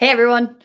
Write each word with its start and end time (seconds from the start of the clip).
Hey 0.00 0.08
everyone. 0.08 0.56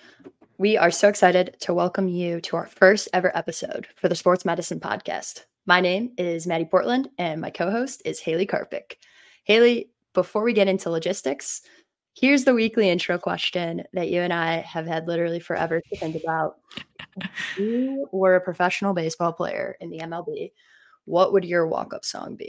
We 0.57 0.77
are 0.77 0.91
so 0.91 1.09
excited 1.09 1.57
to 1.59 1.73
welcome 1.73 2.07
you 2.07 2.39
to 2.39 2.55
our 2.55 2.67
first 2.67 3.09
ever 3.11 3.35
episode 3.35 3.85
for 3.97 4.07
the 4.07 4.15
Sports 4.15 4.45
Medicine 4.45 4.79
Podcast. 4.79 5.41
My 5.65 5.81
name 5.81 6.13
is 6.17 6.47
Maddie 6.47 6.63
Portland 6.63 7.09
and 7.17 7.41
my 7.41 7.49
co 7.49 7.69
host 7.69 8.01
is 8.05 8.21
Haley 8.21 8.47
Karpik. 8.47 8.95
Haley, 9.43 9.89
before 10.13 10.41
we 10.41 10.53
get 10.53 10.69
into 10.69 10.89
logistics, 10.89 11.63
here's 12.13 12.45
the 12.45 12.53
weekly 12.53 12.89
intro 12.89 13.17
question 13.17 13.83
that 13.91 14.09
you 14.09 14.21
and 14.21 14.31
I 14.31 14.59
have 14.59 14.87
had 14.87 15.05
literally 15.05 15.41
forever 15.41 15.81
to 15.81 15.97
think 15.97 16.15
about. 16.15 16.55
If 17.17 17.59
you 17.59 18.07
were 18.13 18.37
a 18.37 18.41
professional 18.41 18.93
baseball 18.93 19.33
player 19.33 19.75
in 19.81 19.89
the 19.89 19.99
MLB, 19.99 20.53
what 21.03 21.33
would 21.33 21.43
your 21.43 21.67
walk 21.67 21.93
up 21.93 22.05
song 22.05 22.37
be? 22.37 22.47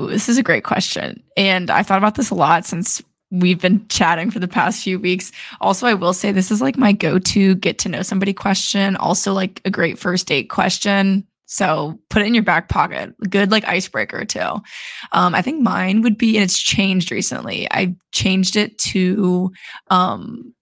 Ooh, 0.00 0.08
this 0.08 0.28
is 0.28 0.36
a 0.36 0.42
great 0.42 0.64
question. 0.64 1.22
And 1.36 1.70
I 1.70 1.84
thought 1.84 1.98
about 1.98 2.16
this 2.16 2.30
a 2.30 2.34
lot 2.34 2.66
since 2.66 3.04
we've 3.30 3.60
been 3.60 3.86
chatting 3.88 4.30
for 4.30 4.38
the 4.38 4.48
past 4.48 4.82
few 4.82 4.98
weeks. 4.98 5.32
Also, 5.60 5.86
I 5.86 5.94
will 5.94 6.14
say 6.14 6.32
this 6.32 6.50
is 6.50 6.62
like 6.62 6.78
my 6.78 6.92
go 6.92 7.18
to 7.18 7.54
get 7.56 7.78
to 7.80 7.88
know 7.88 8.02
somebody 8.02 8.32
question. 8.32 8.96
Also, 8.96 9.32
like 9.32 9.60
a 9.64 9.70
great 9.70 9.98
first 9.98 10.26
date 10.26 10.48
question. 10.50 11.26
So 11.46 11.98
put 12.10 12.22
it 12.22 12.26
in 12.26 12.34
your 12.34 12.44
back 12.44 12.68
pocket. 12.68 13.14
Good 13.30 13.50
like 13.50 13.66
icebreaker 13.66 14.24
too. 14.24 14.60
Um, 15.12 15.34
I 15.34 15.42
think 15.42 15.62
mine 15.62 16.02
would 16.02 16.18
be, 16.18 16.36
and 16.36 16.44
it's 16.44 16.58
changed 16.58 17.10
recently. 17.10 17.66
I 17.70 17.96
changed 18.12 18.56
it 18.56 18.78
to, 18.78 19.52
um, 19.88 20.54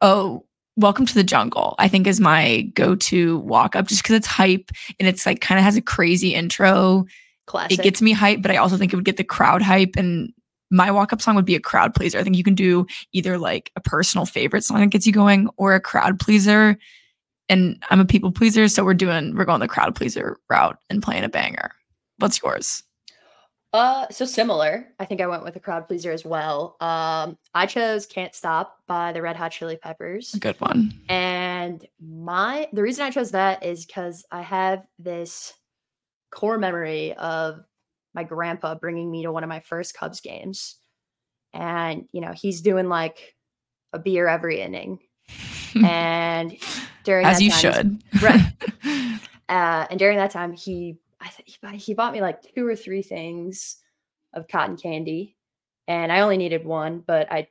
oh, 0.00 0.44
Welcome 0.76 1.04
to 1.04 1.14
the 1.14 1.22
Jungle. 1.22 1.74
I 1.78 1.86
think 1.86 2.06
is 2.06 2.18
my 2.18 2.62
go-to 2.74 3.38
walk 3.40 3.76
up, 3.76 3.88
just 3.88 4.02
because 4.02 4.16
it's 4.16 4.26
hype 4.26 4.70
and 4.98 5.06
it's 5.06 5.26
like 5.26 5.42
kind 5.42 5.58
of 5.58 5.64
has 5.64 5.76
a 5.76 5.82
crazy 5.82 6.34
intro. 6.34 7.04
Classic. 7.44 7.78
It 7.78 7.82
gets 7.82 8.00
me 8.00 8.12
hype, 8.12 8.40
but 8.40 8.50
I 8.50 8.56
also 8.56 8.78
think 8.78 8.90
it 8.90 8.96
would 8.96 9.04
get 9.04 9.18
the 9.18 9.24
crowd 9.24 9.60
hype 9.60 9.96
and 9.96 10.32
my 10.72 10.90
walk 10.90 11.12
up 11.12 11.20
song 11.20 11.36
would 11.36 11.44
be 11.44 11.54
a 11.54 11.60
crowd 11.60 11.94
pleaser. 11.94 12.18
I 12.18 12.24
think 12.24 12.36
you 12.36 12.42
can 12.42 12.54
do 12.54 12.86
either 13.12 13.38
like 13.38 13.70
a 13.76 13.80
personal 13.80 14.24
favorite 14.24 14.64
song 14.64 14.80
that 14.80 14.86
gets 14.86 15.06
you 15.06 15.12
going 15.12 15.48
or 15.56 15.74
a 15.74 15.80
crowd 15.80 16.18
pleaser. 16.18 16.76
And 17.48 17.82
I'm 17.90 18.00
a 18.00 18.06
people 18.06 18.32
pleaser, 18.32 18.66
so 18.68 18.82
we're 18.82 18.94
doing 18.94 19.36
we're 19.36 19.44
going 19.44 19.60
the 19.60 19.68
crowd 19.68 19.94
pleaser 19.94 20.38
route 20.48 20.78
and 20.88 21.02
playing 21.02 21.24
a 21.24 21.28
banger. 21.28 21.70
What's 22.18 22.42
yours? 22.42 22.82
Uh, 23.74 24.06
so 24.10 24.24
similar. 24.24 24.86
I 24.98 25.06
think 25.06 25.20
I 25.20 25.26
went 25.26 25.44
with 25.44 25.56
a 25.56 25.60
crowd 25.60 25.86
pleaser 25.86 26.12
as 26.12 26.24
well. 26.24 26.76
Um, 26.80 27.36
I 27.54 27.66
chose 27.66 28.06
"Can't 28.06 28.34
Stop" 28.34 28.78
by 28.86 29.12
the 29.12 29.20
Red 29.20 29.36
Hot 29.36 29.50
Chili 29.50 29.76
Peppers. 29.76 30.34
Good 30.36 30.60
one. 30.60 30.94
And 31.08 31.86
my 32.00 32.68
the 32.72 32.82
reason 32.82 33.04
I 33.04 33.10
chose 33.10 33.32
that 33.32 33.64
is 33.64 33.84
because 33.84 34.24
I 34.30 34.42
have 34.42 34.86
this 34.98 35.52
core 36.30 36.58
memory 36.58 37.14
of 37.14 37.64
my 38.14 38.24
grandpa 38.24 38.74
bringing 38.74 39.10
me 39.10 39.22
to 39.22 39.32
one 39.32 39.42
of 39.42 39.48
my 39.48 39.60
first 39.60 39.94
Cubs 39.94 40.20
games. 40.20 40.76
And, 41.54 42.06
you 42.12 42.20
know, 42.20 42.32
he's 42.32 42.60
doing 42.60 42.88
like 42.88 43.34
a 43.92 43.98
beer 43.98 44.26
every 44.28 44.60
inning. 44.60 44.98
and 45.74 46.56
during 47.04 47.26
as 47.26 47.40
you 47.40 47.50
time, 47.50 47.60
should. 47.60 48.22
right. 48.22 48.52
Uh, 49.48 49.86
and 49.90 49.98
during 49.98 50.16
that 50.16 50.30
time, 50.30 50.50
he, 50.54 50.96
I 51.20 51.28
th- 51.28 51.84
he 51.84 51.92
bought 51.92 52.14
me 52.14 52.22
like 52.22 52.54
two 52.54 52.66
or 52.66 52.74
three 52.74 53.02
things 53.02 53.76
of 54.32 54.48
cotton 54.48 54.78
candy. 54.78 55.36
And 55.86 56.10
I 56.10 56.20
only 56.20 56.38
needed 56.38 56.64
one, 56.64 57.02
but 57.06 57.30
I 57.30 57.48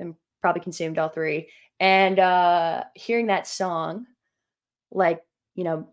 am 0.00 0.16
probably 0.40 0.62
consumed 0.62 0.98
all 0.98 1.10
three. 1.10 1.50
And 1.80 2.18
uh, 2.18 2.84
hearing 2.94 3.26
that 3.26 3.46
song, 3.46 4.06
like, 4.90 5.20
you 5.54 5.64
know, 5.64 5.88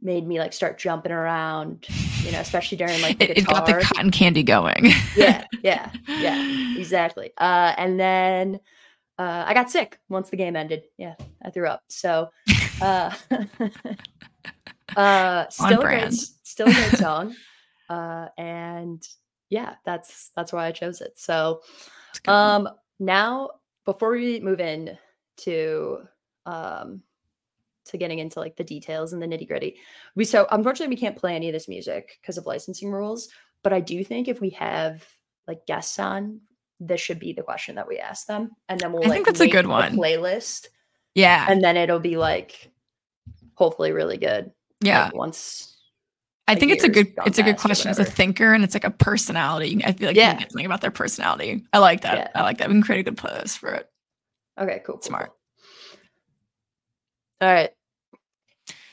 made 0.00 0.26
me 0.26 0.38
like 0.38 0.52
start 0.52 0.78
jumping 0.78 1.12
around 1.12 1.88
you 2.22 2.32
know, 2.32 2.40
especially 2.40 2.78
during 2.78 3.00
like 3.02 3.18
the 3.18 3.30
it, 3.30 3.38
it, 3.38 3.46
got 3.46 3.66
the 3.66 3.74
cotton 3.74 4.10
candy 4.10 4.42
going. 4.42 4.86
yeah, 5.16 5.44
yeah, 5.62 5.90
yeah, 6.08 6.76
exactly. 6.76 7.32
Uh, 7.36 7.74
and 7.76 7.98
then 7.98 8.60
uh, 9.18 9.44
I 9.46 9.54
got 9.54 9.70
sick 9.70 9.98
once 10.08 10.30
the 10.30 10.36
game 10.36 10.56
ended. 10.56 10.84
Yeah, 10.96 11.14
I 11.44 11.50
threw 11.50 11.66
up. 11.66 11.82
So, 11.88 12.30
uh, 12.80 13.14
uh, 14.96 15.48
still 15.48 15.80
a 15.80 15.82
great, 15.82 16.14
still 16.42 16.68
a 16.68 16.72
great 16.72 16.96
song. 16.98 17.34
Uh, 17.88 18.28
and 18.38 19.06
yeah, 19.50 19.74
that's 19.84 20.30
that's 20.36 20.52
why 20.52 20.66
I 20.66 20.72
chose 20.72 21.00
it. 21.00 21.12
So, 21.16 21.60
um, 22.26 22.68
now 22.98 23.50
before 23.84 24.12
we 24.12 24.40
move 24.40 24.60
in 24.60 24.96
to 25.38 25.98
um 26.46 27.02
to 27.86 27.98
getting 27.98 28.18
into 28.18 28.40
like 28.40 28.56
the 28.56 28.64
details 28.64 29.12
and 29.12 29.22
the 29.22 29.26
nitty 29.26 29.48
gritty. 29.48 29.76
We 30.14 30.24
so 30.24 30.46
unfortunately 30.50 30.94
we 30.94 31.00
can't 31.00 31.16
play 31.16 31.34
any 31.34 31.48
of 31.48 31.52
this 31.52 31.68
music 31.68 32.18
because 32.20 32.38
of 32.38 32.46
licensing 32.46 32.90
rules. 32.90 33.28
But 33.62 33.72
I 33.72 33.80
do 33.80 34.02
think 34.04 34.28
if 34.28 34.40
we 34.40 34.50
have 34.50 35.06
like 35.46 35.66
guests 35.66 35.98
on, 35.98 36.40
this 36.80 37.00
should 37.00 37.18
be 37.18 37.32
the 37.32 37.42
question 37.42 37.76
that 37.76 37.88
we 37.88 37.98
ask 37.98 38.26
them, 38.26 38.50
and 38.68 38.78
then 38.80 38.92
we'll. 38.92 39.04
I 39.04 39.06
like, 39.06 39.12
think 39.12 39.26
that's 39.26 39.40
a 39.40 39.48
good 39.48 39.66
one. 39.66 39.96
Playlist. 39.96 40.66
Yeah, 41.14 41.46
and 41.48 41.62
then 41.62 41.76
it'll 41.76 42.00
be 42.00 42.16
like, 42.16 42.70
hopefully, 43.54 43.92
really 43.92 44.18
good. 44.18 44.50
Yeah. 44.80 45.04
Like, 45.04 45.14
once. 45.14 45.68
I 46.48 46.56
think 46.56 46.72
it's 46.72 46.84
a 46.84 46.88
good 46.88 47.14
it's 47.24 47.38
a 47.38 47.42
good 47.42 47.56
question 47.56 47.88
as 47.88 48.00
a 48.00 48.04
thinker 48.04 48.52
and 48.52 48.64
it's 48.64 48.74
like 48.74 48.84
a 48.84 48.90
personality. 48.90 49.80
I 49.84 49.92
feel 49.92 50.08
like 50.08 50.16
yeah. 50.16 50.24
you 50.24 50.30
can 50.32 50.38
get 50.40 50.52
something 50.52 50.66
about 50.66 50.80
their 50.80 50.90
personality. 50.90 51.64
I 51.72 51.78
like 51.78 52.00
that. 52.02 52.18
Yeah. 52.18 52.28
I 52.34 52.42
like 52.42 52.58
that. 52.58 52.68
We 52.68 52.74
can 52.74 52.82
create 52.82 53.06
a 53.06 53.10
good 53.10 53.16
playlist 53.16 53.58
for 53.58 53.72
it. 53.72 53.88
Okay, 54.60 54.82
cool. 54.84 54.96
cool 54.96 55.02
Smart. 55.02 55.28
Cool. 55.28 55.36
All 57.42 57.48
right. 57.48 57.70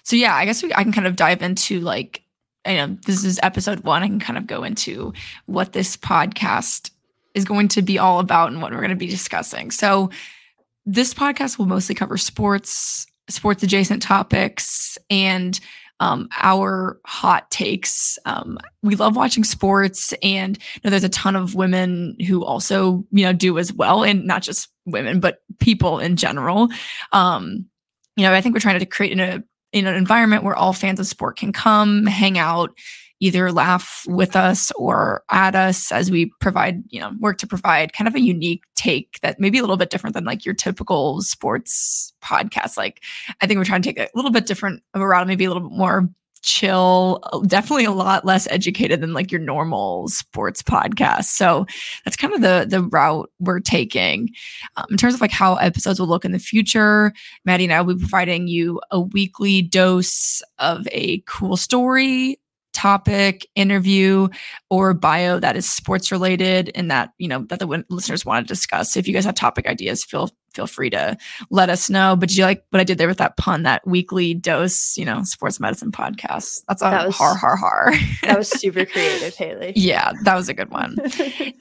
So 0.02 0.16
yeah, 0.16 0.34
I 0.36 0.46
guess 0.46 0.64
we, 0.64 0.74
I 0.74 0.82
can 0.82 0.92
kind 0.92 1.06
of 1.06 1.16
dive 1.16 1.44
into 1.44 1.82
like, 1.82 2.24
you 2.66 2.74
know, 2.74 2.98
this 3.06 3.24
is 3.24 3.40
episode 3.44 3.82
one. 3.82 4.02
I 4.02 4.08
can 4.08 4.20
kind 4.20 4.40
of 4.40 4.48
go 4.48 4.64
into 4.64 5.14
what 5.46 5.74
this 5.74 5.96
podcast 5.96 6.90
is 7.36 7.46
going 7.46 7.68
to 7.70 7.84
be 7.84 8.00
all 8.00 8.20
about 8.20 8.52
and 8.52 8.60
what 8.60 8.72
we're 8.72 8.80
going 8.80 8.90
to 8.90 8.96
be 8.96 9.08
discussing. 9.08 9.70
So 9.70 10.10
this 10.84 11.14
podcast 11.14 11.60
will 11.60 11.68
mostly 11.68 11.94
cover 11.94 12.18
sports, 12.18 13.06
sports 13.30 13.62
adjacent 13.62 14.02
topics, 14.02 14.98
and 15.12 15.60
um, 16.00 16.28
our 16.42 17.00
hot 17.06 17.52
takes. 17.52 18.18
Um, 18.26 18.58
we 18.82 18.96
love 18.96 19.16
watching 19.16 19.44
sports, 19.44 20.12
and 20.24 20.58
you 20.58 20.82
know, 20.84 20.90
there's 20.90 21.04
a 21.04 21.10
ton 21.10 21.36
of 21.36 21.54
women 21.54 22.16
who 22.28 22.44
also 22.44 23.06
you 23.12 23.26
know 23.26 23.34
do 23.34 23.60
as 23.60 23.72
well, 23.72 24.04
and 24.04 24.26
not 24.26 24.42
just 24.42 24.70
women, 24.86 25.20
but 25.20 25.44
people 25.60 26.00
in 26.00 26.16
general. 26.16 26.70
Um, 27.12 27.69
you 28.20 28.26
know, 28.26 28.34
I 28.34 28.42
think 28.42 28.54
we're 28.54 28.60
trying 28.60 28.80
to 28.80 28.86
create 28.86 29.14
in 29.14 29.22
a 29.22 29.42
in 29.72 29.88
an 29.88 29.96
environment 29.96 30.44
where 30.44 30.56
all 30.56 30.74
fans 30.74 31.00
of 31.00 31.08
sport 31.08 31.38
can 31.38 31.54
come, 31.54 32.06
hang 32.06 32.38
out, 32.38 32.72
either 33.22 33.50
laugh 33.52 34.04
with 34.08 34.36
us 34.36 34.72
or 34.72 35.24
at 35.32 35.56
us 35.56 35.92
as 35.92 36.12
we 36.12 36.32
provide, 36.42 36.84
you 36.90 37.00
know, 37.00 37.12
work 37.20 37.38
to 37.38 37.48
provide 37.48 37.94
kind 37.94 38.08
of 38.08 38.16
a 38.16 38.20
unique 38.20 38.64
take 38.76 39.20
that 39.22 39.40
maybe 39.40 39.58
a 39.58 39.62
little 39.62 39.78
bit 39.78 39.90
different 39.90 40.16
than 40.16 40.26
like 40.26 40.44
your 40.44 40.56
typical 40.56 41.22
sports 41.22 42.12
podcast. 42.22 42.76
Like 42.76 43.02
I 43.40 43.48
think 43.48 43.58
we're 43.58 43.64
trying 43.64 43.84
to 43.84 43.94
take 43.94 44.00
a 44.00 44.10
little 44.16 44.32
bit 44.32 44.48
different 44.48 44.84
of 44.94 45.02
a 45.02 45.08
route, 45.08 45.28
maybe 45.28 45.46
a 45.46 45.50
little 45.50 45.70
bit 45.70 45.78
more 45.78 46.10
chill, 46.42 47.22
definitely 47.48 47.86
a 47.86 47.92
lot 47.92 48.26
less 48.26 48.48
educated 48.50 49.02
than 49.02 49.14
like 49.14 49.32
your 49.32 49.42
normal 49.42 50.08
sports 50.08 50.62
podcast. 50.62 51.26
So 51.26 51.66
that's 52.06 52.18
kind 52.18 52.34
of 52.34 52.42
the 52.42 52.66
the 52.70 52.84
route 52.84 53.30
we're 53.40 53.60
taking. 53.60 54.30
Um, 54.78 54.86
in 54.92 54.98
terms 54.98 55.14
of 55.14 55.22
like 55.22 55.32
how 55.32 55.56
episodes 55.56 56.00
will 56.00 56.08
look 56.08 56.26
in 56.26 56.32
the 56.32 56.40
future, 56.40 57.14
Maddie 57.46 57.66
and 57.66 57.74
I 57.74 57.82
will 57.82 57.96
be 57.96 58.00
providing 58.00 58.48
you 58.48 58.82
a 58.92 59.00
weekly 59.00 59.62
dose 59.62 60.42
of 60.58 60.88
a 60.92 61.22
cool 61.28 61.58
story, 61.58 62.40
topic, 62.74 63.48
interview, 63.56 64.28
or 64.70 64.94
bio 64.94 65.40
that 65.40 65.56
is 65.56 65.70
sports 65.70 66.12
related 66.12 66.72
and 66.76 66.90
that, 66.90 67.12
you 67.18 67.28
know, 67.28 67.44
that 67.50 67.60
the 67.60 67.84
listeners 67.90 68.26
want 68.26 68.48
to 68.48 68.54
discuss. 68.54 68.96
If 68.96 69.08
you 69.08 69.14
guys 69.14 69.26
have 69.26 69.36
topic 69.36 69.68
ideas, 69.68 70.04
feel 70.04 70.30
feel 70.60 70.68
free 70.68 70.90
to 70.90 71.16
let 71.50 71.70
us 71.70 71.90
know. 71.90 72.18
But 72.18 72.36
you 72.36 72.44
like 72.44 72.66
what 72.72 72.82
I 72.82 72.84
did 72.84 72.98
there 72.98 73.08
with 73.08 73.20
that 73.20 73.38
pun, 73.38 73.64
that 73.64 73.82
weekly 73.88 74.34
dose, 74.34 74.98
you 74.98 75.06
know, 75.06 75.24
sports 75.24 75.58
medicine 75.58 75.90
podcast? 75.90 76.64
That's 76.68 76.82
a 76.82 76.90
that 76.90 77.08
was, 77.08 77.16
har 77.16 77.34
har 77.34 77.56
har. 77.56 77.94
that 78.24 78.38
was 78.38 78.50
super 78.50 78.86
creative, 78.86 79.34
Haley. 79.34 79.72
yeah, 79.78 80.12
that 80.26 80.36
was 80.36 80.50
a 80.50 80.54
good 80.54 80.70
one. 80.70 80.98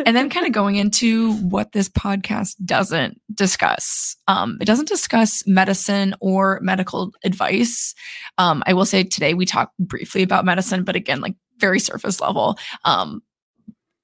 and 0.05 0.17
then 0.17 0.29
kind 0.31 0.47
of 0.47 0.53
going 0.53 0.75
into 0.77 1.35
what 1.35 1.71
this 1.71 1.89
podcast 1.89 2.57
doesn't 2.65 3.21
discuss. 3.33 4.17
Um, 4.27 4.59
it 4.61 4.65
doesn't 4.65 4.89
discuss 4.89 5.47
medicine 5.47 6.17
or 6.21 6.59
medical 6.61 7.13
advice. 7.23 7.95
Um, 8.37 8.65
I 8.67 8.73
will 8.73 8.85
say 8.85 9.05
today 9.05 9.35
we 9.35 9.47
talked 9.47 9.79
briefly 9.79 10.25
about 10.25 10.45
medicine, 10.45 10.83
but 10.83 10.97
again, 10.97 11.21
like 11.21 11.37
very 11.59 11.79
surface 11.79 12.21
level. 12.21 12.59
Um, 12.85 13.23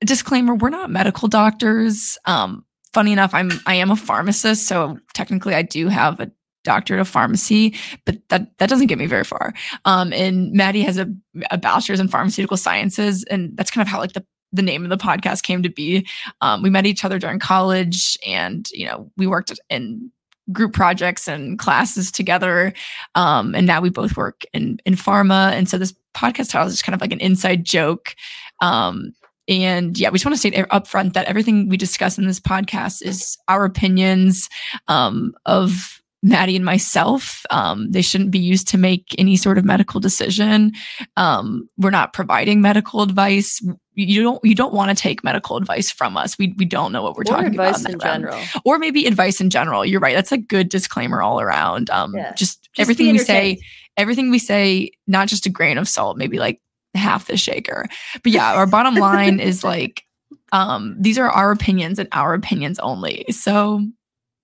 disclaimer 0.05 0.55
we're 0.55 0.69
not 0.69 0.91
medical 0.91 1.29
doctors 1.29 2.19
um, 2.27 2.65
funny 2.95 3.13
enough, 3.13 3.35
I'm 3.35 3.51
I 3.67 3.75
am 3.75 3.91
a 3.91 3.97
pharmacist, 3.97 4.67
so 4.67 4.99
technically 5.13 5.55
I 5.55 5.63
do 5.63 5.89
have 5.89 6.21
a 6.21 6.31
doctorate 6.63 7.01
of 7.01 7.09
pharmacy, 7.09 7.75
but 8.07 8.17
that 8.31 8.57
that 8.59 8.71
doesn't 8.71 8.87
get 8.87 8.99
me 8.99 9.07
very 9.07 9.25
far. 9.25 9.53
Um, 9.85 10.13
and 10.13 10.53
Maddie 10.53 10.83
has 10.83 10.97
a, 10.97 11.13
a 11.51 11.59
bachelor's 11.59 12.01
in 12.01 12.09
pharmaceutical 12.09 12.57
sciences, 12.57 13.25
and 13.25 13.57
that's 13.57 13.71
kind 13.71 13.87
of 13.87 13.91
how 13.91 13.99
like 13.99 14.13
the 14.13 14.25
the 14.53 14.63
name 14.63 14.85
of 14.85 14.91
the 14.91 14.97
podcast 14.97 15.43
came 15.43 15.63
to 15.65 15.69
be. 15.69 16.07
Um, 16.41 16.63
we 16.63 16.71
met 16.71 16.87
each 16.87 17.05
other 17.05 17.19
during 17.19 17.41
college, 17.41 18.17
and 18.27 18.69
you 18.73 18.87
know 18.87 19.11
we 19.17 19.27
worked 19.27 19.53
in 19.69 20.11
group 20.53 20.73
projects 20.73 21.27
and 21.27 21.59
classes 21.59 22.13
together, 22.13 22.73
um, 23.15 23.55
and 23.55 23.67
now 23.67 23.81
we 23.81 23.91
both 23.91 24.17
work 24.17 24.45
in 24.55 24.79
in 24.87 24.95
pharma. 24.95 25.51
And 25.53 25.69
so 25.69 25.77
this 25.77 25.95
podcast 26.15 26.51
title 26.51 26.69
is 26.69 26.75
just 26.75 26.85
kind 26.85 26.95
of 26.95 27.01
like 27.01 27.13
an 27.13 27.21
inside 27.21 27.65
joke. 27.65 28.15
Um, 28.61 29.13
and 29.49 29.99
yeah, 29.99 30.11
we 30.11 30.17
just 30.17 30.25
want 30.25 30.35
to 30.35 30.39
state 30.39 30.67
up 30.71 30.87
front 30.87 31.15
that 31.15 31.27
everything 31.27 31.69
we 31.69 31.77
discuss 31.77 32.19
in 32.19 32.27
this 32.27 32.41
podcast 32.41 33.03
is 33.03 33.37
our 33.49 33.65
opinions 33.65 34.49
um, 34.89 35.35
of 35.47 36.01
Maddie 36.25 36.57
and 36.57 36.65
myself. 36.65 37.45
Um, 37.51 37.91
they 37.91 38.01
shouldn't 38.01 38.31
be 38.31 38.39
used 38.39 38.67
to 38.69 38.79
make 38.79 39.15
any 39.19 39.37
sort 39.37 39.59
of 39.59 39.65
medical 39.67 40.01
decision. 40.01 40.73
Um, 41.19 41.69
we're 41.77 41.91
not 41.91 42.15
providing 42.15 42.63
medical 42.63 43.03
advice. 43.03 43.61
You 43.93 44.23
don't 44.23 44.43
you 44.43 44.55
don't 44.55 44.73
want 44.73 44.89
to 44.89 45.01
take 45.01 45.23
medical 45.23 45.59
advice 45.59 45.91
from 45.91 46.17
us. 46.17 46.39
We 46.39 46.55
we 46.57 46.65
don't 46.65 46.93
know 46.93 47.03
what 47.03 47.15
we're 47.15 47.23
or 47.23 47.25
talking 47.25 47.49
advice 47.49 47.81
about 47.81 47.89
in, 47.89 47.95
in 47.95 48.01
general, 48.01 48.41
or 48.65 48.79
maybe 48.79 49.07
advice 49.07 49.39
in 49.39 49.51
general. 49.51 49.85
You're 49.85 50.01
right. 50.01 50.15
That's 50.15 50.33
a 50.33 50.39
good 50.39 50.71
disclaimer 50.71 51.21
all 51.21 51.43
around. 51.43 51.91
Um, 51.91 52.15
yeah. 52.15 52.33
just, 52.33 52.63
just 52.63 52.81
everything 52.81 53.13
we 53.13 53.19
say, 53.19 53.59
everything 53.99 54.31
we 54.31 54.39
say, 54.39 54.93
not 55.07 55.29
just 55.29 55.45
a 55.45 55.51
grain 55.51 55.77
of 55.77 55.91
salt. 55.91 56.17
Maybe 56.17 56.39
like 56.39 56.59
half 56.95 57.27
the 57.27 57.37
shaker. 57.37 57.87
But 58.23 58.33
yeah, 58.33 58.55
our 58.55 58.67
bottom 58.67 58.95
line 58.95 59.41
is 59.41 59.65
like 59.65 60.05
um, 60.53 60.97
these 60.99 61.19
are 61.19 61.29
our 61.29 61.51
opinions 61.51 61.99
and 61.99 62.09
our 62.13 62.35
opinions 62.35 62.79
only. 62.79 63.25
So 63.31 63.87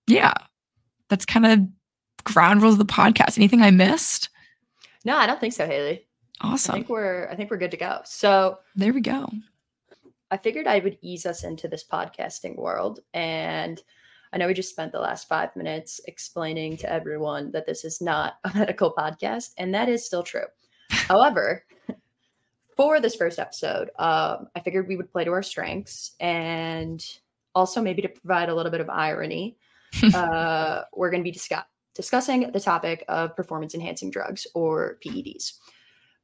yeah, 0.06 0.34
that's 1.08 1.24
kind 1.24 1.46
of 1.46 1.60
ground 2.24 2.62
rules 2.62 2.74
of 2.74 2.78
the 2.78 2.92
podcast. 2.92 3.38
Anything 3.38 3.62
I 3.62 3.70
missed? 3.70 4.28
No, 5.04 5.16
I 5.16 5.26
don't 5.26 5.40
think 5.40 5.52
so, 5.52 5.66
Haley. 5.66 6.06
Awesome. 6.40 6.74
I 6.74 6.78
think 6.78 6.88
we're 6.88 7.28
I 7.30 7.36
think 7.36 7.50
we're 7.50 7.58
good 7.58 7.70
to 7.72 7.76
go. 7.76 8.00
So 8.04 8.58
there 8.74 8.92
we 8.92 9.00
go. 9.00 9.28
I 10.30 10.36
figured 10.36 10.66
I 10.66 10.78
would 10.78 10.98
ease 11.02 11.26
us 11.26 11.44
into 11.44 11.68
this 11.68 11.84
podcasting 11.84 12.56
world. 12.56 13.00
And 13.12 13.82
I 14.32 14.38
know 14.38 14.46
we 14.46 14.54
just 14.54 14.70
spent 14.70 14.92
the 14.92 15.00
last 15.00 15.28
five 15.28 15.54
minutes 15.56 16.00
explaining 16.06 16.76
to 16.78 16.92
everyone 16.92 17.50
that 17.50 17.66
this 17.66 17.84
is 17.84 18.00
not 18.00 18.34
a 18.44 18.52
medical 18.54 18.94
podcast, 18.94 19.50
and 19.58 19.74
that 19.74 19.88
is 19.88 20.06
still 20.06 20.22
true. 20.22 20.46
However, 20.88 21.64
for 22.76 23.00
this 23.00 23.14
first 23.14 23.38
episode, 23.38 23.90
um, 23.98 24.48
I 24.54 24.60
figured 24.64 24.88
we 24.88 24.96
would 24.96 25.10
play 25.10 25.24
to 25.24 25.32
our 25.32 25.42
strengths 25.42 26.12
and 26.20 27.04
also 27.54 27.82
maybe 27.82 28.02
to 28.02 28.08
provide 28.08 28.48
a 28.48 28.54
little 28.54 28.72
bit 28.72 28.80
of 28.80 28.88
irony 28.88 29.56
uh, 30.14 30.82
we're 30.94 31.10
going 31.10 31.20
to 31.20 31.24
be 31.24 31.30
discuss- 31.30 31.64
discussing 31.94 32.50
the 32.52 32.60
topic 32.60 33.04
of 33.08 33.34
performance 33.36 33.74
enhancing 33.74 34.10
drugs 34.10 34.46
or 34.54 34.98
PEDs. 35.04 35.54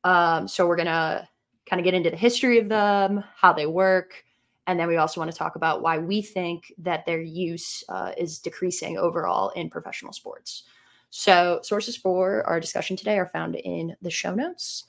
Um, 0.04 0.46
so 0.46 0.66
we're 0.66 0.76
going 0.76 0.86
to 0.86 1.28
kind 1.68 1.80
of 1.80 1.84
get 1.84 1.94
into 1.94 2.10
the 2.10 2.16
history 2.16 2.58
of 2.58 2.68
them, 2.68 3.24
how 3.34 3.52
they 3.52 3.66
work, 3.66 4.24
and 4.68 4.78
then 4.78 4.88
we 4.88 4.96
also 4.96 5.20
want 5.20 5.30
to 5.30 5.36
talk 5.36 5.56
about 5.56 5.82
why 5.82 5.98
we 5.98 6.22
think 6.22 6.72
that 6.78 7.06
their 7.06 7.20
use 7.20 7.84
uh, 7.88 8.12
is 8.16 8.38
decreasing 8.38 8.98
overall 8.98 9.50
in 9.50 9.70
professional 9.70 10.12
sports. 10.12 10.64
So, 11.10 11.60
sources 11.62 11.96
for 11.96 12.44
our 12.48 12.58
discussion 12.58 12.96
today 12.96 13.16
are 13.18 13.28
found 13.28 13.54
in 13.54 13.96
the 14.02 14.10
show 14.10 14.34
notes. 14.34 14.84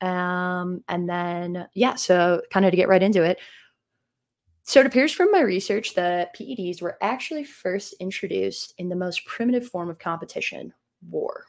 Um, 0.00 0.82
and 0.88 1.08
then, 1.08 1.68
yeah, 1.74 1.94
so 1.94 2.42
kind 2.50 2.66
of 2.66 2.70
to 2.72 2.76
get 2.76 2.88
right 2.88 3.02
into 3.02 3.22
it, 3.22 3.38
so 4.66 4.80
it 4.80 4.86
appears 4.86 5.12
from 5.12 5.30
my 5.30 5.40
research 5.40 5.94
that 5.94 6.34
PEDs 6.34 6.80
were 6.80 6.96
actually 7.02 7.44
first 7.44 7.94
introduced 8.00 8.72
in 8.78 8.88
the 8.88 8.96
most 8.96 9.26
primitive 9.26 9.68
form 9.68 9.90
of 9.90 9.98
competition, 9.98 10.72
war. 11.10 11.44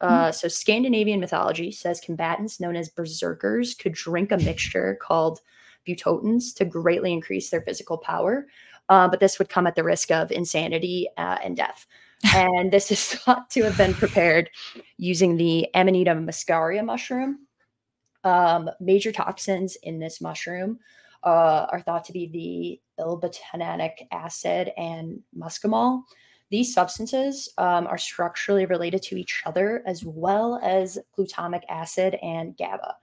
Uh, 0.00 0.24
mm-hmm. 0.24 0.32
So 0.32 0.48
Scandinavian 0.48 1.20
mythology 1.20 1.70
says 1.70 2.00
combatants 2.00 2.58
known 2.58 2.74
as 2.74 2.88
berserkers 2.88 3.74
could 3.74 3.92
drink 3.92 4.32
a 4.32 4.36
mixture 4.38 4.98
called 5.00 5.40
Butotens 5.86 6.52
to 6.56 6.64
greatly 6.64 7.12
increase 7.12 7.50
their 7.50 7.62
physical 7.62 7.98
power, 7.98 8.48
uh, 8.88 9.06
but 9.06 9.20
this 9.20 9.38
would 9.38 9.48
come 9.48 9.68
at 9.68 9.76
the 9.76 9.84
risk 9.84 10.10
of 10.10 10.32
insanity 10.32 11.08
uh, 11.16 11.38
and 11.42 11.56
death. 11.56 11.86
and 12.34 12.72
this 12.72 12.90
is 12.90 13.04
thought 13.04 13.48
to 13.50 13.62
have 13.62 13.76
been 13.76 13.94
prepared 13.94 14.50
using 14.96 15.36
the 15.36 15.68
Amanita 15.74 16.12
muscaria 16.12 16.84
mushroom. 16.84 17.46
Um, 18.24 18.70
major 18.80 19.12
toxins 19.12 19.76
in 19.82 19.98
this 19.98 20.20
mushroom 20.20 20.78
uh, 21.22 21.66
are 21.70 21.80
thought 21.80 22.04
to 22.06 22.12
be 22.12 22.80
the 22.96 23.02
ibotenic 23.02 23.92
acid 24.10 24.72
and 24.76 25.20
muscimol. 25.36 26.02
These 26.50 26.74
substances 26.74 27.48
um, 27.58 27.86
are 27.86 27.98
structurally 27.98 28.66
related 28.66 29.02
to 29.04 29.16
each 29.16 29.42
other 29.46 29.82
as 29.86 30.04
well 30.04 30.60
as 30.62 30.98
glutamic 31.18 31.62
acid 31.68 32.16
and 32.22 32.56
GABA. 32.56 32.94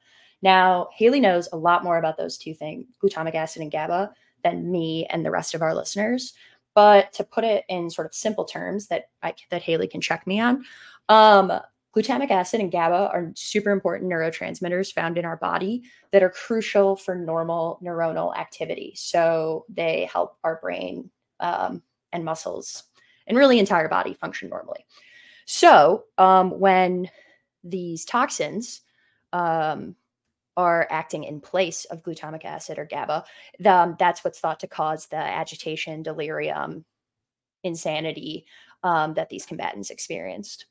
Now, 0.41 0.89
Haley 0.95 1.19
knows 1.19 1.49
a 1.51 1.57
lot 1.57 1.83
more 1.83 1.97
about 1.97 2.17
those 2.17 2.37
two 2.37 2.53
things, 2.53 2.85
glutamic 3.03 3.35
acid 3.35 3.61
and 3.61 3.71
GABA, 3.71 4.11
than 4.43 4.71
me 4.71 5.05
and 5.07 5.25
the 5.25 5.31
rest 5.31 5.53
of 5.53 5.61
our 5.61 5.75
listeners. 5.75 6.33
But 6.73 7.11
to 7.13 7.23
put 7.23 7.43
it 7.43 7.65
in 7.67 7.89
sort 7.89 8.07
of 8.07 8.15
simple 8.15 8.45
terms 8.45 8.87
that 8.87 9.09
I, 9.21 9.33
that 9.49 9.61
Haley 9.61 9.87
can 9.87 10.01
check 10.01 10.25
me 10.25 10.39
on, 10.39 10.63
um, 11.09 11.51
Glutamic 11.95 12.31
acid 12.31 12.61
and 12.61 12.71
GABA 12.71 13.09
are 13.11 13.31
super 13.35 13.71
important 13.71 14.09
neurotransmitters 14.09 14.93
found 14.93 15.17
in 15.17 15.25
our 15.25 15.35
body 15.35 15.83
that 16.11 16.23
are 16.23 16.29
crucial 16.29 16.95
for 16.95 17.15
normal 17.15 17.79
neuronal 17.83 18.35
activity. 18.37 18.93
So 18.95 19.65
they 19.67 20.09
help 20.11 20.37
our 20.43 20.59
brain 20.61 21.09
um, 21.41 21.81
and 22.13 22.23
muscles 22.23 22.83
and 23.27 23.37
really 23.37 23.59
entire 23.59 23.89
body 23.89 24.13
function 24.13 24.49
normally. 24.49 24.85
So 25.45 26.05
um, 26.17 26.59
when 26.59 27.09
these 27.63 28.05
toxins 28.05 28.81
um, 29.33 29.95
are 30.55 30.87
acting 30.89 31.25
in 31.25 31.41
place 31.41 31.83
of 31.85 32.03
glutamic 32.03 32.45
acid 32.45 32.79
or 32.79 32.85
GABA, 32.85 33.25
the, 33.59 33.73
um, 33.73 33.95
that's 33.99 34.23
what's 34.23 34.39
thought 34.39 34.61
to 34.61 34.67
cause 34.67 35.07
the 35.07 35.17
agitation, 35.17 36.03
delirium, 36.03 36.85
insanity 37.63 38.45
um, 38.83 39.13
that 39.15 39.29
these 39.29 39.45
combatants 39.45 39.89
experienced. 39.89 40.65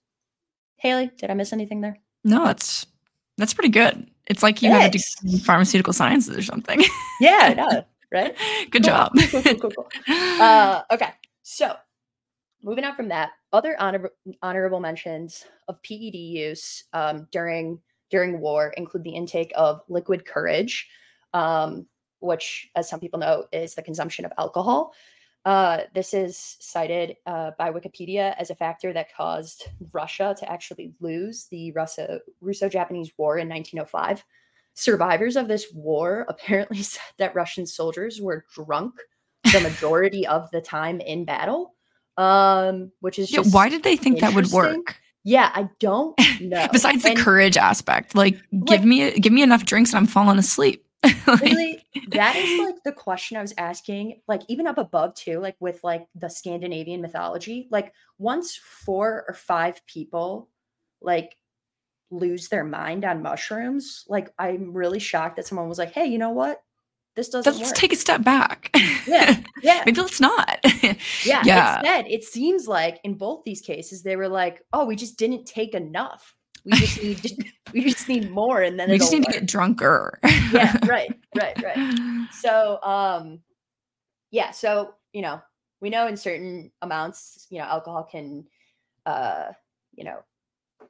Haley, 0.80 1.10
did 1.18 1.30
I 1.30 1.34
miss 1.34 1.52
anything 1.52 1.80
there? 1.82 1.98
No, 2.24 2.44
that's 2.44 2.86
that's 3.36 3.54
pretty 3.54 3.68
good. 3.68 4.10
It's 4.26 4.42
like 4.42 4.62
you 4.62 4.70
have 4.70 4.90
to 4.90 4.98
do 4.98 5.38
pharmaceutical 5.38 5.92
sciences 5.92 6.36
or 6.36 6.42
something. 6.42 6.82
yeah, 7.20 7.54
know, 7.54 7.84
right? 8.12 8.36
Good 8.70 8.82
cool. 8.84 8.92
job. 8.92 9.12
Cool, 9.30 9.42
cool, 9.42 9.54
cool, 9.54 9.70
cool. 9.70 9.88
Uh, 10.40 10.82
okay, 10.92 11.10
so 11.42 11.74
moving 12.62 12.84
on 12.84 12.94
from 12.94 13.08
that, 13.08 13.30
other 13.52 13.76
honor- 13.80 14.12
honorable 14.42 14.80
mentions 14.80 15.44
of 15.68 15.82
PED 15.82 16.14
use 16.14 16.84
um, 16.92 17.26
during 17.32 17.78
during 18.10 18.40
war 18.40 18.72
include 18.76 19.04
the 19.04 19.10
intake 19.10 19.52
of 19.54 19.82
liquid 19.88 20.26
courage, 20.26 20.88
um, 21.32 21.86
which, 22.20 22.68
as 22.74 22.88
some 22.88 23.00
people 23.00 23.20
know, 23.20 23.46
is 23.52 23.74
the 23.74 23.82
consumption 23.82 24.24
of 24.24 24.32
alcohol. 24.38 24.92
Uh, 25.44 25.78
this 25.94 26.12
is 26.12 26.56
cited 26.60 27.16
uh, 27.26 27.52
by 27.58 27.70
Wikipedia 27.70 28.34
as 28.38 28.50
a 28.50 28.54
factor 28.54 28.92
that 28.92 29.14
caused 29.14 29.68
Russia 29.92 30.34
to 30.38 30.50
actually 30.50 30.92
lose 31.00 31.46
the 31.50 31.72
Russo 32.40 32.68
Japanese 32.68 33.12
War 33.16 33.38
in 33.38 33.48
1905. 33.48 34.24
Survivors 34.74 35.36
of 35.36 35.48
this 35.48 35.66
war 35.74 36.26
apparently 36.28 36.82
said 36.82 37.02
that 37.18 37.34
Russian 37.34 37.66
soldiers 37.66 38.20
were 38.20 38.44
drunk 38.54 38.94
the 39.52 39.60
majority 39.60 40.26
of 40.26 40.50
the 40.50 40.60
time 40.60 41.00
in 41.00 41.24
battle, 41.24 41.74
um, 42.18 42.92
which 43.00 43.18
is 43.18 43.32
yeah, 43.32 43.40
why 43.50 43.68
did 43.68 43.82
they 43.82 43.96
think 43.96 44.20
that 44.20 44.34
would 44.34 44.48
work? 44.48 45.00
Yeah, 45.24 45.50
I 45.54 45.68
don't 45.78 46.18
know. 46.40 46.68
Besides 46.70 47.02
the 47.02 47.10
and, 47.10 47.18
courage 47.18 47.56
aspect, 47.56 48.14
like, 48.14 48.34
like 48.52 48.64
give 48.66 48.84
me 48.84 49.18
give 49.18 49.32
me 49.32 49.42
enough 49.42 49.64
drinks 49.64 49.90
and 49.90 49.98
I'm 49.98 50.06
falling 50.06 50.38
asleep. 50.38 50.84
like, 51.26 51.40
really? 51.40 51.84
That 52.08 52.36
is 52.36 52.60
like 52.66 52.82
the 52.84 52.92
question 52.92 53.36
i 53.36 53.42
was 53.42 53.54
asking 53.56 54.20
like 54.28 54.42
even 54.48 54.66
up 54.66 54.78
above 54.78 55.14
too 55.14 55.40
like 55.40 55.56
with 55.60 55.82
like 55.82 56.06
the 56.14 56.28
scandinavian 56.28 57.00
mythology 57.00 57.68
like 57.70 57.92
once 58.18 58.56
four 58.56 59.24
or 59.26 59.34
five 59.34 59.84
people 59.86 60.50
like 61.00 61.36
lose 62.10 62.48
their 62.48 62.64
mind 62.64 63.04
on 63.04 63.22
mushrooms 63.22 64.04
like 64.08 64.32
i'm 64.38 64.72
really 64.72 64.98
shocked 64.98 65.36
that 65.36 65.46
someone 65.46 65.68
was 65.68 65.78
like 65.78 65.92
hey 65.92 66.06
you 66.06 66.18
know 66.18 66.30
what? 66.30 66.62
This 67.16 67.28
doesn't 67.28 67.52
let's 67.52 67.70
work. 67.70 67.76
take 67.76 67.92
a 67.92 67.96
step 67.96 68.22
back. 68.22 68.70
Yeah 69.06 69.40
yeah. 69.62 69.82
Maybe 69.84 70.00
let's 70.00 70.20
not. 70.20 70.60
Yeah 71.24 71.42
yeah. 71.44 71.78
instead 71.78 72.06
it 72.06 72.24
seems 72.24 72.68
like 72.68 73.00
in 73.02 73.14
both 73.14 73.42
these 73.44 73.60
cases 73.60 74.02
they 74.02 74.16
were 74.16 74.28
like 74.28 74.62
oh 74.72 74.86
we 74.86 74.94
just 74.94 75.18
didn't 75.18 75.44
take 75.44 75.74
enough 75.74 76.36
we 76.64 76.72
just 76.72 77.02
need 77.02 77.22
just, 77.22 77.42
we 77.72 77.84
just 77.84 78.08
need 78.08 78.30
more, 78.30 78.62
and 78.62 78.78
then 78.78 78.90
we 78.90 78.98
just 78.98 79.12
need 79.12 79.24
work. 79.24 79.34
to 79.34 79.40
get 79.40 79.48
drunker. 79.48 80.18
yeah, 80.52 80.76
right, 80.86 81.16
right, 81.36 81.62
right. 81.62 82.28
So, 82.32 82.82
um, 82.82 83.40
yeah, 84.30 84.50
so 84.50 84.94
you 85.12 85.22
know, 85.22 85.40
we 85.80 85.90
know 85.90 86.06
in 86.06 86.16
certain 86.16 86.70
amounts, 86.82 87.46
you 87.50 87.58
know, 87.58 87.64
alcohol 87.64 88.04
can, 88.04 88.46
uh, 89.06 89.46
you 89.94 90.04
know, 90.04 90.18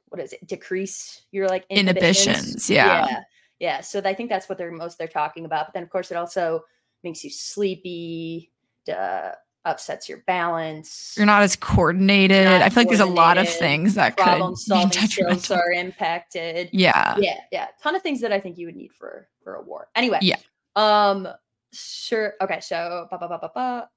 what 0.09 0.21
is 0.21 0.33
it? 0.33 0.45
Decrease 0.47 1.23
your 1.31 1.47
like 1.47 1.65
inhibitions. 1.69 2.27
inhibitions 2.27 2.69
yeah. 2.69 3.07
yeah, 3.07 3.19
yeah. 3.59 3.81
So 3.81 4.01
I 4.03 4.13
think 4.13 4.29
that's 4.29 4.49
what 4.49 4.57
they're 4.57 4.71
most 4.71 4.97
they're 4.97 5.07
talking 5.07 5.45
about. 5.45 5.67
But 5.67 5.73
then, 5.73 5.83
of 5.83 5.89
course, 5.89 6.11
it 6.11 6.17
also 6.17 6.61
makes 7.03 7.23
you 7.23 7.29
sleepy. 7.29 8.51
Uh, 8.91 9.31
upsets 9.65 10.09
your 10.09 10.19
balance. 10.27 11.13
You're 11.17 11.25
not 11.25 11.43
as 11.43 11.55
coordinated. 11.55 12.45
Not 12.45 12.61
I 12.61 12.69
feel 12.69 12.81
like 12.81 12.87
there's 12.89 12.99
a 12.99 13.05
lot 13.05 13.37
of 13.37 13.47
things 13.47 13.93
that 13.95 14.17
problem 14.17 14.53
could 14.53 14.59
solving 14.59 14.91
skills 14.91 15.51
are 15.51 15.71
impacted. 15.71 16.69
Yeah. 16.71 17.15
Yeah. 17.19 17.39
Yeah. 17.51 17.67
Ton 17.81 17.95
of 17.95 18.01
things 18.01 18.21
that 18.21 18.33
I 18.33 18.39
think 18.39 18.57
you 18.57 18.65
would 18.65 18.75
need 18.75 18.91
for 18.93 19.27
for 19.43 19.55
a 19.55 19.61
war. 19.61 19.89
Anyway. 19.95 20.19
Yeah. 20.21 20.37
Um 20.75 21.27
sure. 21.73 22.33
Okay, 22.41 22.59
so 22.59 23.07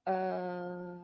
uh 0.07 0.97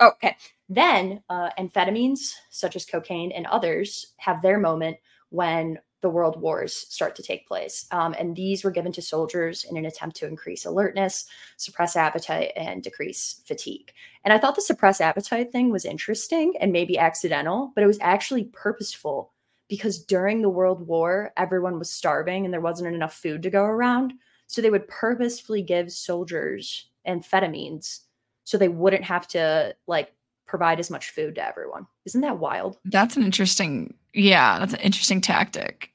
okay. 0.00 0.36
Then 0.68 1.22
uh 1.28 1.50
amphetamines 1.58 2.32
such 2.50 2.76
as 2.76 2.84
cocaine 2.84 3.32
and 3.32 3.46
others 3.46 4.14
have 4.16 4.42
their 4.42 4.58
moment 4.58 4.96
when 5.30 5.78
the 6.02 6.10
world 6.10 6.40
wars 6.40 6.74
start 6.74 7.16
to 7.16 7.22
take 7.22 7.48
place. 7.48 7.86
Um, 7.90 8.14
and 8.18 8.36
these 8.36 8.64
were 8.64 8.70
given 8.70 8.92
to 8.92 9.02
soldiers 9.02 9.64
in 9.64 9.76
an 9.76 9.86
attempt 9.86 10.16
to 10.16 10.26
increase 10.26 10.66
alertness, 10.66 11.26
suppress 11.56 11.96
appetite, 11.96 12.52
and 12.56 12.82
decrease 12.82 13.40
fatigue. 13.46 13.92
And 14.24 14.32
I 14.34 14.38
thought 14.38 14.56
the 14.56 14.62
suppress 14.62 15.00
appetite 15.00 15.50
thing 15.50 15.70
was 15.70 15.84
interesting 15.84 16.54
and 16.60 16.72
maybe 16.72 16.98
accidental, 16.98 17.72
but 17.74 17.84
it 17.84 17.86
was 17.86 17.98
actually 18.00 18.44
purposeful 18.52 19.32
because 19.68 20.04
during 20.04 20.42
the 20.42 20.50
World 20.50 20.86
War, 20.86 21.32
everyone 21.36 21.78
was 21.78 21.90
starving 21.90 22.44
and 22.44 22.52
there 22.52 22.60
wasn't 22.60 22.94
enough 22.94 23.14
food 23.14 23.42
to 23.44 23.50
go 23.50 23.64
around. 23.64 24.12
So 24.48 24.60
they 24.60 24.70
would 24.70 24.88
purposefully 24.88 25.62
give 25.62 25.90
soldiers 25.90 26.90
amphetamines 27.06 28.00
so 28.44 28.58
they 28.58 28.68
wouldn't 28.68 29.04
have 29.04 29.26
to 29.28 29.74
like 29.86 30.12
provide 30.46 30.80
as 30.80 30.90
much 30.90 31.10
food 31.10 31.36
to 31.36 31.46
everyone. 31.46 31.86
Isn't 32.04 32.20
that 32.22 32.38
wild? 32.38 32.76
That's 32.84 33.16
an 33.16 33.22
interesting, 33.22 33.94
yeah, 34.12 34.58
that's 34.58 34.74
an 34.74 34.80
interesting 34.80 35.20
tactic. 35.20 35.91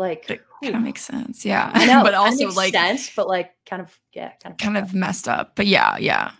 Like, 0.00 0.30
it 0.30 0.40
kind 0.62 0.76
of 0.76 0.80
makes 0.80 1.02
sense, 1.02 1.44
yeah. 1.44 1.70
Know, 1.86 2.02
but 2.02 2.14
also 2.14 2.50
like 2.52 2.72
sense, 2.72 3.14
but 3.14 3.28
like 3.28 3.52
kind 3.66 3.82
of, 3.82 4.00
yeah, 4.14 4.32
kind 4.42 4.54
of, 4.54 4.56
kind 4.56 4.78
of 4.78 4.94
messed 4.94 5.28
up. 5.28 5.54
But 5.56 5.66
yeah, 5.66 5.98
yeah. 5.98 6.30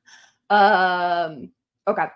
um. 0.50 1.52
Okay. 1.86 2.06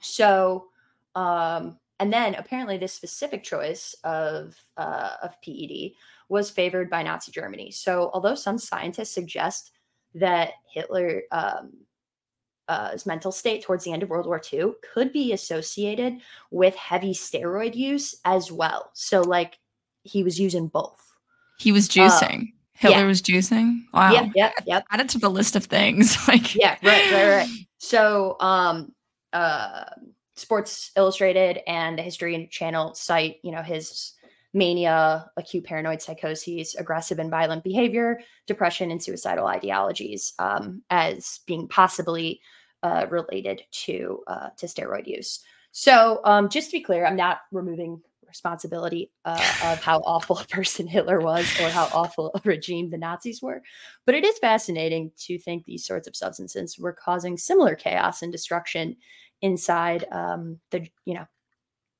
So, 0.00 0.68
um, 1.14 1.78
and 2.00 2.10
then 2.10 2.34
apparently 2.36 2.78
this 2.78 2.94
specific 2.94 3.44
choice 3.44 3.94
of 4.04 4.56
uh, 4.78 5.16
of 5.22 5.36
PED 5.42 5.92
was 6.30 6.48
favored 6.48 6.88
by 6.88 7.02
Nazi 7.02 7.30
Germany. 7.30 7.70
So 7.70 8.10
although 8.14 8.34
some 8.34 8.56
scientists 8.56 9.12
suggest 9.12 9.72
that 10.14 10.52
Hitler 10.72 11.24
um, 11.30 11.72
uh, 12.68 12.92
his 12.92 13.04
mental 13.04 13.30
state 13.32 13.62
towards 13.62 13.84
the 13.84 13.92
end 13.92 14.02
of 14.02 14.08
World 14.08 14.24
War 14.24 14.40
II 14.50 14.72
could 14.94 15.12
be 15.12 15.32
associated 15.32 16.18
with 16.50 16.74
heavy 16.76 17.12
steroid 17.12 17.74
use 17.74 18.14
as 18.24 18.50
well. 18.50 18.90
So, 18.94 19.20
like, 19.20 19.58
he 20.02 20.22
was 20.22 20.38
using 20.38 20.68
both. 20.68 21.00
He 21.58 21.72
was 21.72 21.88
uh, 21.88 21.92
juicing. 21.92 22.42
Uh, 22.42 22.56
Hitler 22.74 22.98
yeah. 22.98 23.06
was 23.06 23.22
juicing. 23.22 23.84
Wow. 23.94 24.12
Yeah, 24.12 24.28
yeah, 24.34 24.52
yep. 24.66 24.84
Add 24.90 25.00
it 25.00 25.08
to 25.10 25.18
the 25.18 25.30
list 25.30 25.54
of 25.54 25.64
things. 25.66 26.16
like, 26.28 26.54
yeah, 26.54 26.76
right, 26.82 27.12
right, 27.12 27.28
right. 27.28 27.48
So, 27.78 28.36
um, 28.40 28.92
uh, 29.32 29.84
Sports 30.34 30.90
Illustrated 30.96 31.60
and 31.66 31.98
the 31.98 32.02
History 32.02 32.48
Channel 32.50 32.94
cite, 32.94 33.36
you 33.44 33.52
know, 33.52 33.62
his 33.62 34.14
mania, 34.54 35.30
acute 35.36 35.64
paranoid 35.64 36.02
psychoses, 36.02 36.74
aggressive 36.74 37.18
and 37.18 37.30
violent 37.30 37.64
behavior, 37.64 38.20
depression, 38.46 38.90
and 38.90 39.02
suicidal 39.02 39.46
ideologies 39.46 40.34
um, 40.38 40.82
as 40.90 41.40
being 41.46 41.68
possibly 41.68 42.40
uh, 42.82 43.06
related 43.10 43.62
to 43.70 44.22
uh, 44.26 44.48
to 44.56 44.66
steroid 44.66 45.06
use. 45.06 45.40
So, 45.70 46.20
um, 46.24 46.48
just 46.48 46.70
to 46.70 46.78
be 46.78 46.82
clear, 46.82 47.06
I'm 47.06 47.16
not 47.16 47.42
removing 47.50 48.02
responsibility 48.32 49.10
uh, 49.26 49.54
of 49.64 49.82
how 49.82 49.98
awful 50.00 50.38
a 50.38 50.46
person 50.46 50.86
Hitler 50.86 51.20
was 51.20 51.46
or 51.60 51.68
how 51.68 51.88
awful 51.92 52.30
a 52.34 52.40
regime 52.44 52.90
the 52.90 52.98
Nazis 52.98 53.42
were, 53.42 53.62
but 54.06 54.14
it 54.14 54.24
is 54.24 54.38
fascinating 54.38 55.12
to 55.18 55.38
think 55.38 55.64
these 55.64 55.84
sorts 55.84 56.08
of 56.08 56.16
substances 56.16 56.78
were 56.78 56.92
causing 56.92 57.36
similar 57.36 57.74
chaos 57.74 58.22
and 58.22 58.32
destruction 58.32 58.96
inside 59.42 60.06
um, 60.12 60.58
the 60.70 60.88
you 61.04 61.14
know 61.14 61.26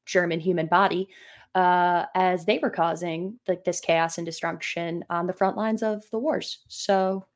German 0.07 0.41
human 0.41 0.67
body 0.67 1.09
uh, 1.55 2.07
as 2.15 2.47
they 2.47 2.59
were 2.59 2.71
causing 2.71 3.39
like 3.47 3.65
this 3.65 3.81
chaos 3.81 4.17
and 4.17 4.25
destruction 4.25 5.05
on 5.11 5.27
the 5.27 5.33
front 5.33 5.57
lines 5.57 5.83
of 5.83 6.03
the 6.11 6.19
wars. 6.19 6.61
So 6.69 7.27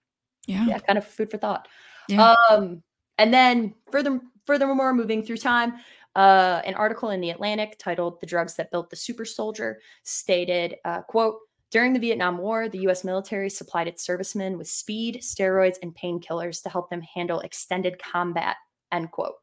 yeah, 0.47 0.67
yeah 0.67 0.79
kind 0.79 0.99
of 0.99 1.07
food 1.07 1.31
for 1.31 1.37
thought. 1.37 1.69
Yeah. 2.09 2.35
Um, 2.51 2.83
and 3.19 3.33
then 3.33 3.75
further 3.91 4.21
furthermore, 4.47 4.95
moving 4.95 5.23
through 5.23 5.39
time, 5.39 5.75
uh, 6.17 6.63
an 6.65 6.75
article 6.75 7.11
in 7.11 7.21
the 7.21 7.31
Atlantic 7.31 7.77
titled 7.79 8.21
"The 8.21 8.27
Drugs 8.27 8.57
That 8.57 8.71
Built 8.71 8.91
the 8.91 8.97
Super 8.97 9.25
Soldier" 9.25 9.81
stated, 10.03 10.77
uh, 10.85 11.03
"quote." 11.03 11.39
During 11.73 11.93
the 11.93 11.99
Vietnam 11.99 12.39
War, 12.39 12.69
the 12.69 12.87
US 12.89 13.05
military 13.05 13.51
supplied 13.51 13.89
its 13.89 14.05
servicemen 14.05 14.57
with 14.57 14.69
speed, 14.69 15.19
steroids, 15.21 15.77
and 15.83 15.95
painkillers 15.95 16.63
to 16.63 16.69
help 16.69 16.91
them 16.91 17.03
handle 17.03 17.41
extended 17.41 17.99
combat. 17.99 18.57
End 18.93 19.11
quote. 19.11 19.35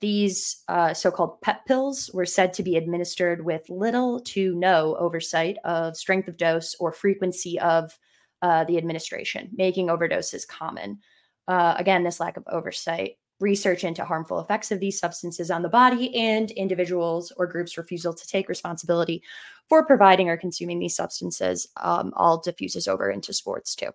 These 0.00 0.62
uh, 0.68 0.94
so 0.94 1.10
called 1.10 1.40
PEP 1.40 1.66
pills 1.66 2.10
were 2.14 2.26
said 2.26 2.52
to 2.54 2.62
be 2.62 2.76
administered 2.76 3.44
with 3.44 3.68
little 3.68 4.20
to 4.20 4.54
no 4.54 4.96
oversight 4.96 5.56
of 5.64 5.96
strength 5.96 6.28
of 6.28 6.36
dose 6.36 6.76
or 6.78 6.92
frequency 6.92 7.58
of 7.58 7.98
uh, 8.42 8.64
the 8.64 8.78
administration, 8.78 9.50
making 9.56 9.88
overdoses 9.88 10.46
common. 10.46 11.00
Uh, 11.48 11.74
again, 11.76 12.04
this 12.04 12.20
lack 12.20 12.36
of 12.36 12.44
oversight, 12.46 13.16
research 13.40 13.84
into 13.84 14.04
harmful 14.04 14.40
effects 14.40 14.70
of 14.70 14.80
these 14.80 14.98
substances 14.98 15.50
on 15.50 15.62
the 15.62 15.68
body, 15.68 16.14
and 16.16 16.50
individuals 16.52 17.32
or 17.36 17.46
groups' 17.46 17.78
refusal 17.78 18.12
to 18.12 18.26
take 18.26 18.48
responsibility 18.48 19.22
for 19.68 19.84
providing 19.84 20.28
or 20.28 20.36
consuming 20.36 20.78
these 20.78 20.96
substances 20.96 21.68
um, 21.76 22.12
all 22.16 22.40
diffuses 22.40 22.88
over 22.88 23.10
into 23.10 23.32
sports 23.32 23.74
too. 23.74 23.90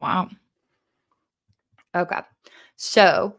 Wow. 0.00 0.28
Okay. 1.94 2.20
So, 2.76 3.36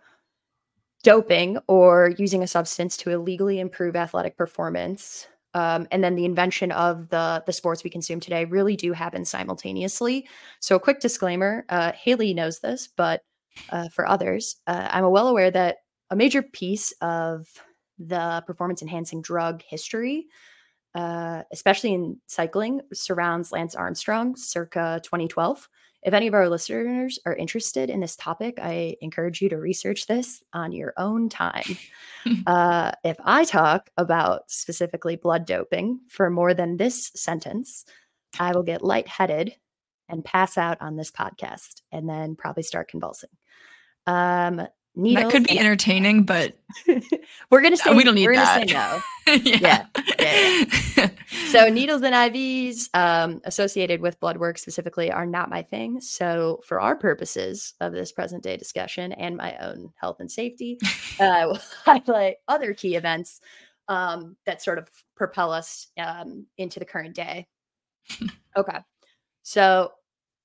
doping 1.04 1.58
or 1.68 2.14
using 2.18 2.44
a 2.44 2.48
substance 2.48 2.96
to 2.98 3.10
illegally 3.10 3.60
improve 3.60 3.96
athletic 3.96 4.38
performance 4.38 5.28
um, 5.54 5.88
and 5.92 6.04
then 6.04 6.16
the 6.16 6.26
invention 6.26 6.72
of 6.72 7.10
the 7.10 7.44
the 7.46 7.54
sports 7.54 7.84
we 7.84 7.90
consume 7.90 8.20
today 8.20 8.46
really 8.46 8.76
do 8.76 8.92
happen 8.94 9.24
simultaneously. 9.26 10.28
So, 10.60 10.76
a 10.76 10.80
quick 10.80 11.00
disclaimer: 11.00 11.66
uh, 11.70 11.92
Haley 11.94 12.34
knows 12.34 12.60
this, 12.60 12.88
but 12.88 13.22
uh, 13.70 13.90
for 13.90 14.08
others, 14.08 14.58
uh, 14.68 14.88
I'm 14.92 15.10
well 15.10 15.28
aware 15.28 15.52
that 15.52 15.78
a 16.10 16.16
major 16.16 16.42
piece 16.42 16.92
of 17.02 17.48
the 18.00 18.44
performance 18.46 18.82
enhancing 18.82 19.22
drug 19.22 19.62
history, 19.68 20.28
uh, 20.96 21.44
especially 21.52 21.94
in 21.94 22.18
cycling, 22.28 22.82
surrounds 22.94 23.52
Lance 23.52 23.76
Armstrong, 23.76 24.36
circa 24.36 25.00
2012. 25.04 25.68
If 26.04 26.14
any 26.14 26.28
of 26.28 26.34
our 26.34 26.50
listeners 26.50 27.18
are 27.26 27.36
interested 27.36 27.90
in 27.90 28.02
this 28.02 28.18
topic, 28.18 28.60
I 28.62 28.98
encourage 29.00 29.42
you 29.42 29.48
to 29.50 29.58
research 29.58 30.06
this 30.06 30.44
on 30.52 30.74
your 30.74 30.94
own 30.98 31.30
time. 31.30 31.78
uh, 32.46 32.92
if 33.06 33.16
I 33.24 33.46
talk 33.46 33.90
about 33.98 34.52
specifically 34.52 35.16
blood 35.16 35.46
doping 35.46 36.02
for 36.10 36.30
more 36.30 36.54
than 36.54 36.76
this 36.76 37.12
sentence, 37.16 37.86
I 38.38 38.52
will 38.52 38.64
get 38.64 38.84
lightheaded 38.84 39.56
and 40.10 40.26
pass 40.26 40.58
out 40.58 40.78
on 40.82 40.98
this 40.98 41.10
podcast 41.12 41.82
and 41.92 42.10
then 42.10 42.36
probably 42.36 42.64
start 42.64 42.90
convulsing. 42.90 43.30
Um, 44.08 44.68
Needles. 44.96 45.24
That 45.24 45.32
could 45.32 45.48
be 45.48 45.58
entertaining, 45.58 46.24
but 46.24 46.56
we're 47.50 47.62
gonna 47.62 47.78
say 47.78 47.96
we 47.96 48.04
don't 48.04 48.14
need 48.14 48.28
we're 48.28 48.36
that. 48.36 48.68
Gonna 48.68 49.00
say 49.28 49.34
no. 49.34 49.42
yeah. 49.44 49.58
Yeah. 49.60 49.86
yeah, 50.20 50.66
yeah. 50.98 51.10
so 51.48 51.66
needles 51.70 52.04
and 52.04 52.14
IVs 52.14 52.90
um, 52.94 53.42
associated 53.46 54.02
with 54.02 54.20
blood 54.20 54.38
work 54.38 54.60
specifically 54.60 55.12
are 55.12 55.26
not 55.26 55.50
my 55.50 55.64
thing. 55.64 56.00
So 56.00 56.62
for 56.64 56.80
our 56.80 56.96
purposes 56.96 57.74
of 57.82 57.92
this 57.92 58.12
present 58.12 58.44
day 58.44 58.56
discussion 58.56 59.14
and 59.14 59.36
my 59.36 59.58
own 59.58 59.92
health 59.96 60.18
and 60.20 60.30
safety, 60.32 60.78
uh, 61.20 61.24
I 61.24 61.46
will 61.48 61.60
highlight 61.86 62.36
other 62.48 62.76
key 62.76 62.96
events 62.96 63.42
um, 63.88 64.38
that 64.46 64.62
sort 64.62 64.78
of 64.78 64.90
propel 65.16 65.52
us 65.52 65.88
um, 65.98 66.46
into 66.60 66.78
the 66.80 66.86
current 66.86 67.16
day. 67.16 67.48
okay, 68.56 68.78
so 69.42 69.92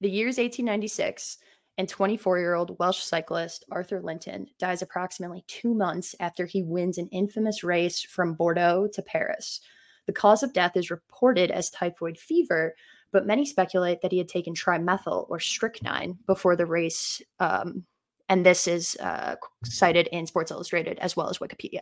the 0.01 0.09
year's 0.09 0.39
1896 0.39 1.37
and 1.79 1.89
24 1.89 2.39
year 2.41 2.55
old 2.55 2.77
Welsh 2.79 2.99
cyclist 2.99 3.65
Arthur 3.71 4.03
Linton 4.03 4.49
dies 4.59 4.83
approximately 4.83 5.45
two 5.47 5.73
months 5.73 6.15
after 6.21 6.45
he 6.45 6.63
wins 6.63 6.99
an 6.99 7.09
infamous 7.13 7.63
race 7.63 8.03
from 8.03 8.35
Bordeaux 8.35 8.89
to 8.93 9.03
Paris. 9.03 9.61
The 10.07 10.13
cause 10.13 10.43
of 10.43 10.53
death 10.53 10.77
is 10.77 10.91
reported 10.91 11.51
as 11.51 11.71
typhoid 11.71 12.19
fever, 12.19 12.75
but 13.13 13.27
many 13.27 13.47
speculate 13.47 14.03
that 14.03 14.11
he 14.11 14.19
had 14.19 14.29
taken 14.29 14.55
trimethyl 14.55 15.27
or 15.31 15.39
strychnine 15.39 16.19
before 16.27 16.57
the 16.57 16.67
race. 16.67 17.23
Um, 17.39 17.85
and 18.29 18.45
this 18.45 18.67
is 18.67 18.97
uh, 19.01 19.37
cited 19.65 20.09
in 20.09 20.27
Sports 20.27 20.51
Illustrated 20.51 20.99
as 20.99 21.17
well 21.17 21.31
as 21.31 21.39
Wikipedia. 21.39 21.81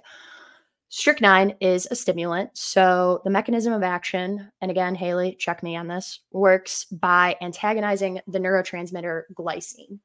Strychnine 0.89 1.55
is 1.61 1.89
a 1.91 1.97
stimulant. 1.97 2.51
So 2.55 3.21
the 3.25 3.31
mechanism 3.31 3.73
of 3.73 3.83
action, 3.83 4.51
and 4.61 4.71
again, 4.71 4.95
Haley, 4.95 5.37
check 5.39 5.63
me 5.63 5.77
on 5.77 5.89
this, 5.89 6.21
works 6.31 6.85
by 6.85 7.37
antagonizing 7.41 8.21
the 8.29 8.39
neurotransmitter 8.39 9.23
glycine. 9.35 9.99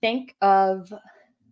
Think 0.00 0.34
of 0.40 0.90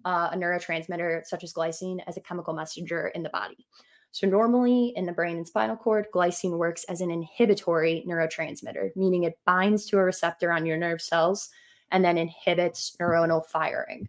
uh, 0.05 0.31
a 0.33 0.37
neurotransmitter 0.37 1.25
such 1.25 1.45
as 1.45 1.53
glycine 1.53 1.99
as 2.07 2.17
a 2.17 2.23
chemical 2.23 2.55
messenger 2.55 3.09
in 3.09 3.23
the 3.23 3.29
body. 3.31 3.67
So, 4.13 4.27
normally 4.29 4.93
in 4.97 5.07
the 5.07 5.13
brain 5.13 5.37
and 5.37 5.47
spinal 5.47 5.77
cord, 5.77 6.07
glycine 6.15 6.57
works 6.57 6.85
as 6.85 7.01
an 7.01 7.11
inhibitory 7.11 8.05
neurotransmitter, 8.09 8.91
meaning 8.97 9.25
it 9.25 9.39
binds 9.45 9.87
to 9.87 9.99
a 9.99 10.05
receptor 10.05 10.53
on 10.53 10.65
your 10.65 10.77
nerve 10.77 11.03
cells 11.03 11.51
and 11.91 12.05
then 12.05 12.17
inhibits 12.17 12.97
neuronal 13.01 13.45
firing. 13.47 14.07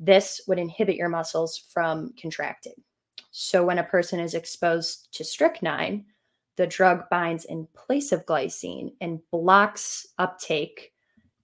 This 0.00 0.40
would 0.48 0.58
inhibit 0.58 0.96
your 0.96 1.08
muscles 1.08 1.66
from 1.72 2.14
contracting. 2.20 2.74
So 3.32 3.64
when 3.64 3.78
a 3.78 3.84
person 3.84 4.20
is 4.20 4.34
exposed 4.34 5.08
to 5.14 5.24
strychnine, 5.24 6.04
the 6.56 6.66
drug 6.66 7.08
binds 7.10 7.46
in 7.46 7.66
place 7.74 8.12
of 8.12 8.26
glycine 8.26 8.92
and 9.00 9.20
blocks 9.30 10.06
uptake 10.18 10.92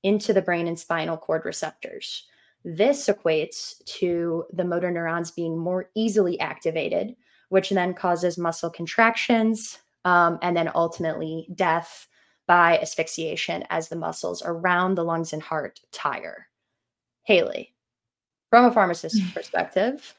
into 0.03 0.35
the 0.35 0.43
brain 0.43 0.67
and 0.67 0.79
spinal 0.79 1.17
cord 1.17 1.45
receptors. 1.47 2.27
This 2.63 3.09
equates 3.09 3.83
to 3.87 4.45
the 4.53 4.65
motor 4.65 4.91
neurons 4.91 5.31
being 5.31 5.57
more 5.57 5.91
easily 5.95 6.39
activated, 6.41 7.17
which 7.49 7.71
then 7.71 7.95
causes 7.95 8.37
muscle 8.37 8.71
contractions, 8.71 9.79
um, 10.05 10.39
and 10.43 10.55
then 10.55 10.71
ultimately 10.75 11.49
death 11.55 12.07
by 12.47 12.79
asphyxiation 12.79 13.65
as 13.71 13.89
the 13.89 13.97
muscles 13.97 14.43
around 14.45 14.95
the 14.95 15.05
lungs 15.05 15.33
and 15.33 15.43
heart 15.43 15.81
tire. 15.91 16.49
Haley, 17.23 17.75
from 18.51 18.67
a 18.67 18.73
pharmacist 18.73 19.23
perspective, 19.35 20.15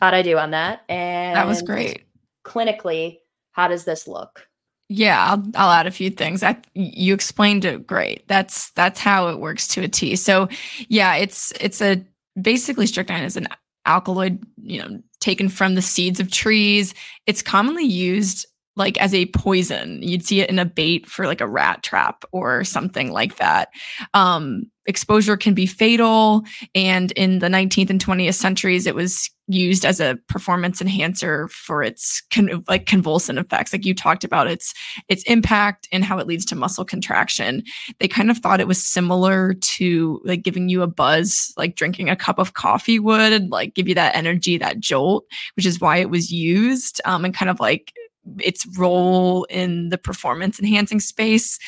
how'd 0.00 0.14
I 0.14 0.22
do 0.22 0.36
on 0.38 0.52
that? 0.52 0.82
And 0.88 1.36
that 1.36 1.46
was 1.46 1.62
great. 1.62 2.04
Clinically, 2.44 3.18
how 3.52 3.68
does 3.68 3.84
this 3.84 4.06
look? 4.08 4.48
Yeah, 4.88 5.22
I'll, 5.22 5.44
I'll 5.54 5.70
add 5.70 5.86
a 5.86 5.90
few 5.90 6.08
things. 6.08 6.42
I, 6.42 6.56
you 6.74 7.12
explained 7.12 7.64
it 7.64 7.86
great. 7.86 8.26
That's 8.26 8.70
that's 8.70 9.00
how 9.00 9.28
it 9.28 9.38
works 9.38 9.68
to 9.68 9.82
a 9.82 9.88
T. 9.88 10.16
So, 10.16 10.48
yeah, 10.88 11.14
it's 11.16 11.52
it's 11.60 11.82
a 11.82 12.02
basically 12.40 12.86
strychnine 12.86 13.24
is 13.24 13.36
an 13.36 13.48
alkaloid, 13.84 14.42
you 14.62 14.80
know, 14.80 15.02
taken 15.20 15.48
from 15.48 15.74
the 15.74 15.82
seeds 15.82 16.20
of 16.20 16.30
trees. 16.30 16.94
It's 17.26 17.42
commonly 17.42 17.84
used 17.84 18.46
like 18.78 18.96
as 18.98 19.12
a 19.12 19.26
poison. 19.26 20.00
You'd 20.02 20.24
see 20.24 20.40
it 20.40 20.50
in 20.50 20.58
a 20.58 20.64
bait 20.64 21.06
for 21.06 21.26
like 21.26 21.40
a 21.40 21.48
rat 21.48 21.82
trap 21.82 22.24
or 22.32 22.64
something 22.64 23.12
like 23.12 23.36
that. 23.36 23.68
Um, 24.14 24.70
exposure 24.86 25.36
can 25.36 25.54
be 25.54 25.66
fatal. 25.66 26.42
And 26.74 27.12
in 27.12 27.40
the 27.40 27.48
19th 27.48 27.90
and 27.90 28.04
20th 28.04 28.34
centuries, 28.34 28.86
it 28.86 28.94
was 28.94 29.30
used 29.48 29.84
as 29.84 29.98
a 29.98 30.18
performance 30.28 30.80
enhancer 30.80 31.48
for 31.48 31.82
its 31.82 32.22
con- 32.32 32.64
like 32.68 32.86
convulsant 32.86 33.38
effects. 33.40 33.72
Like 33.72 33.84
you 33.84 33.94
talked 33.94 34.24
about 34.24 34.46
its 34.46 34.74
its 35.08 35.22
impact 35.24 35.88
and 35.90 36.04
how 36.04 36.18
it 36.18 36.26
leads 36.26 36.44
to 36.46 36.56
muscle 36.56 36.84
contraction. 36.84 37.62
They 37.98 38.08
kind 38.08 38.30
of 38.30 38.38
thought 38.38 38.60
it 38.60 38.68
was 38.68 38.84
similar 38.84 39.54
to 39.54 40.20
like 40.24 40.42
giving 40.42 40.68
you 40.68 40.82
a 40.82 40.86
buzz, 40.86 41.52
like 41.56 41.76
drinking 41.76 42.10
a 42.10 42.16
cup 42.16 42.38
of 42.38 42.54
coffee 42.54 42.98
would, 42.98 43.50
like 43.50 43.74
give 43.74 43.88
you 43.88 43.94
that 43.94 44.16
energy, 44.16 44.58
that 44.58 44.80
jolt, 44.80 45.24
which 45.56 45.66
is 45.66 45.80
why 45.80 45.96
it 45.96 46.10
was 46.10 46.30
used. 46.30 47.00
Um, 47.04 47.24
and 47.24 47.34
kind 47.34 47.50
of 47.50 47.60
like 47.60 47.92
its 48.38 48.66
role 48.78 49.44
in 49.44 49.88
the 49.88 49.98
performance 49.98 50.58
enhancing 50.58 51.00
space. 51.00 51.58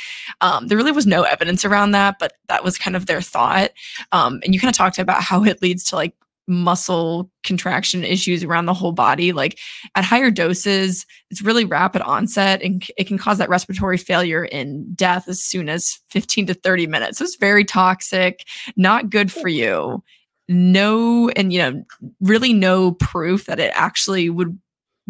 Um, 0.40 0.66
there 0.66 0.78
really 0.78 0.92
was 0.92 1.06
no 1.06 1.22
evidence 1.22 1.64
around 1.64 1.92
that, 1.92 2.16
but 2.18 2.34
that 2.48 2.64
was 2.64 2.78
kind 2.78 2.96
of 2.96 3.06
their 3.06 3.22
thought. 3.22 3.70
Um, 4.12 4.40
and 4.44 4.54
you 4.54 4.60
kind 4.60 4.70
of 4.70 4.76
talked 4.76 4.98
about 4.98 5.22
how 5.22 5.44
it 5.44 5.62
leads 5.62 5.84
to 5.84 5.96
like 5.96 6.14
muscle 6.50 7.30
contraction 7.44 8.04
issues 8.04 8.42
around 8.42 8.66
the 8.66 8.74
whole 8.74 8.92
body. 8.92 9.32
Like 9.32 9.58
at 9.94 10.04
higher 10.04 10.30
doses, 10.30 11.06
it's 11.30 11.42
really 11.42 11.64
rapid 11.64 12.02
onset 12.02 12.60
and 12.62 12.84
it 12.98 13.06
can 13.06 13.16
cause 13.16 13.38
that 13.38 13.48
respiratory 13.48 13.96
failure 13.96 14.48
and 14.52 14.94
death 14.96 15.28
as 15.28 15.40
soon 15.40 15.68
as 15.68 15.98
15 16.10 16.46
to 16.48 16.54
30 16.54 16.86
minutes. 16.88 17.18
So 17.18 17.24
it's 17.24 17.36
very 17.36 17.64
toxic, 17.64 18.44
not 18.76 19.10
good 19.10 19.32
for 19.32 19.48
you. 19.48 20.02
No, 20.48 21.28
and 21.30 21.52
you 21.52 21.60
know, 21.60 21.84
really 22.20 22.52
no 22.52 22.92
proof 22.92 23.46
that 23.46 23.60
it 23.60 23.70
actually 23.74 24.28
would 24.28 24.58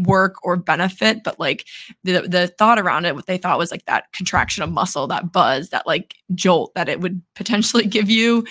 work 0.04 0.36
or 0.42 0.56
benefit 0.56 1.22
but 1.24 1.38
like 1.38 1.66
the 2.04 2.22
the 2.22 2.48
thought 2.58 2.78
around 2.78 3.04
it 3.04 3.14
what 3.14 3.26
they 3.26 3.38
thought 3.38 3.58
was 3.58 3.70
like 3.70 3.84
that 3.86 4.12
contraction 4.12 4.62
of 4.62 4.70
muscle 4.70 5.06
that 5.06 5.32
buzz 5.32 5.70
that 5.70 5.86
like 5.86 6.14
jolt 6.34 6.72
that 6.74 6.88
it 6.88 7.00
would 7.00 7.20
potentially 7.34 7.86
give 7.86 8.10
you 8.10 8.44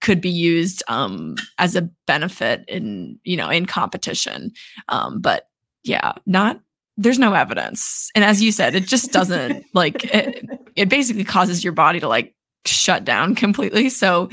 could 0.00 0.20
be 0.20 0.30
used 0.30 0.82
um 0.88 1.36
as 1.58 1.76
a 1.76 1.82
benefit 2.06 2.64
in 2.68 3.18
you 3.24 3.36
know 3.36 3.48
in 3.48 3.66
competition. 3.66 4.52
Um 4.88 5.20
but 5.20 5.48
yeah 5.84 6.12
not 6.26 6.60
there's 6.98 7.18
no 7.18 7.32
evidence. 7.32 8.10
And 8.14 8.24
as 8.24 8.42
you 8.42 8.52
said 8.52 8.74
it 8.74 8.86
just 8.86 9.12
doesn't 9.12 9.64
like 9.74 10.04
it, 10.14 10.44
it 10.76 10.88
basically 10.88 11.24
causes 11.24 11.64
your 11.64 11.72
body 11.72 12.00
to 12.00 12.08
like 12.08 12.34
shut 12.64 13.04
down 13.04 13.34
completely. 13.34 13.88
So 13.88 14.28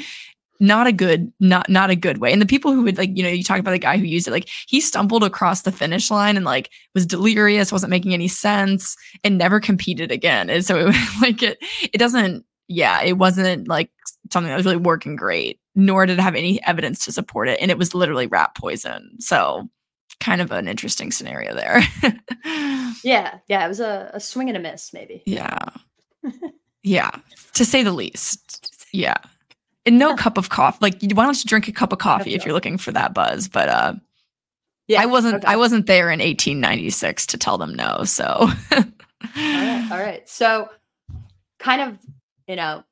not 0.60 0.88
a 0.88 0.92
good 0.92 1.32
not 1.40 1.70
not 1.70 1.90
a 1.90 1.96
good 1.96 2.18
way. 2.18 2.34
And 2.34 2.42
the 2.42 2.46
people 2.46 2.74
who 2.74 2.84
would 2.84 2.98
like 2.98 3.16
you 3.16 3.24
know 3.24 3.30
you 3.30 3.44
talk 3.44 3.60
about 3.60 3.72
the 3.72 3.80
guy 3.80 3.98
who 3.98 4.06
used 4.06 4.28
it 4.28 4.32
like 4.32 4.50
he 4.68 4.82
stumbled 4.82 5.24
across 5.24 5.62
the 5.62 5.72
finish 5.72 6.12
line 6.12 6.36
and 6.36 6.46
like 6.46 6.70
was 6.94 7.06
delirious 7.06 7.72
wasn't 7.72 7.90
making 7.90 8.14
any 8.14 8.28
sense 8.28 8.98
and 9.24 9.38
never 9.38 9.60
competed 9.60 10.12
again. 10.12 10.50
And 10.50 10.66
so 10.66 10.88
it 10.88 10.96
like 11.22 11.42
it 11.42 11.58
it 11.94 11.98
doesn't 11.98 12.46
yeah 12.68 13.02
it 13.02 13.14
wasn't 13.14 13.68
like 13.68 13.90
something 14.32 14.50
that 14.50 14.58
was 14.58 14.66
really 14.66 14.78
working 14.78 15.16
great 15.16 15.60
nor 15.76 16.06
did 16.06 16.20
it 16.20 16.22
have 16.22 16.36
any 16.36 16.62
evidence 16.66 17.06
to 17.06 17.12
support 17.12 17.48
it 17.48 17.60
and 17.62 17.72
it 17.72 17.78
was 17.78 17.96
literally 17.96 18.28
rat 18.28 18.54
poison. 18.56 19.12
So 19.20 19.70
kind 20.20 20.42
of 20.42 20.52
an 20.52 20.68
interesting 20.68 21.12
scenario 21.12 21.56
there. 21.56 21.82
Yeah 23.02 23.38
yeah 23.48 23.64
it 23.64 23.70
was 23.70 23.80
a, 23.80 24.12
a 24.14 24.20
swing 24.20 24.50
and 24.50 24.58
a 24.58 24.60
miss 24.60 24.92
maybe. 24.94 25.24
Yeah. 25.26 25.58
Yeah. 26.82 27.12
To 27.56 27.66
say 27.66 27.84
the 27.84 27.92
least. 27.92 28.74
Yeah 28.94 29.18
and 29.90 30.00
no 30.00 30.16
cup 30.16 30.38
of 30.38 30.50
coffee. 30.50 30.78
Like, 30.82 31.02
why 31.14 31.26
don't 31.26 31.44
you 31.44 31.48
drink 31.48 31.68
a 31.68 31.72
cup 31.72 31.92
of 31.92 32.00
coffee 32.00 32.34
if 32.34 32.46
you're 32.46 32.54
looking 32.54 32.78
for 32.78 32.92
that 32.92 33.14
buzz? 33.14 33.48
But 33.48 33.70
uh, 33.70 33.94
yeah, 34.88 35.02
I 35.02 35.06
wasn't. 35.06 35.36
Okay. 35.36 35.54
I 35.54 35.56
wasn't 35.56 35.88
there 35.88 36.10
in 36.10 36.20
1896 36.20 37.28
to 37.28 37.38
tell 37.38 37.58
them 37.58 37.76
no. 37.76 38.04
So, 38.04 38.26
all 38.26 38.84
right, 39.36 39.90
all 39.92 39.98
right. 39.98 40.30
So, 40.30 40.70
kind 41.60 41.82
of, 41.82 41.98
you 42.48 42.56
know, 42.56 42.84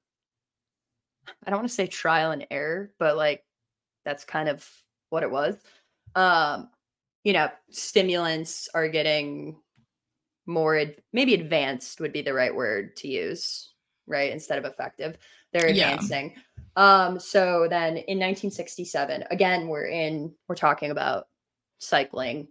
I 1.45 1.49
don't 1.49 1.59
want 1.59 1.69
to 1.69 1.73
say 1.73 1.87
trial 1.87 2.31
and 2.31 2.45
error, 2.51 2.91
but 2.99 3.15
like 3.15 3.43
that's 4.05 4.25
kind 4.25 4.49
of 4.49 4.67
what 5.09 5.23
it 5.23 5.31
was. 5.31 5.55
Um, 6.15 6.69
you 7.23 7.33
know, 7.33 7.49
stimulants 7.69 8.69
are 8.73 8.87
getting 8.87 9.57
more 10.45 10.77
ad- 10.77 11.01
maybe 11.13 11.33
advanced 11.33 11.99
would 11.99 12.13
be 12.13 12.21
the 12.21 12.33
right 12.33 12.55
word 12.55 12.95
to 12.97 13.07
use, 13.07 13.71
right? 14.07 14.31
Instead 14.31 14.57
of 14.57 14.65
effective. 14.65 15.17
They're 15.53 15.67
advancing. 15.67 16.33
Yeah. 16.35 16.41
Um, 16.77 17.19
so 17.19 17.67
then 17.69 17.97
in 17.97 18.19
1967, 18.19 19.25
again, 19.31 19.67
we're 19.67 19.87
in, 19.87 20.33
we're 20.47 20.55
talking 20.55 20.91
about 20.91 21.27
cycling, 21.79 22.47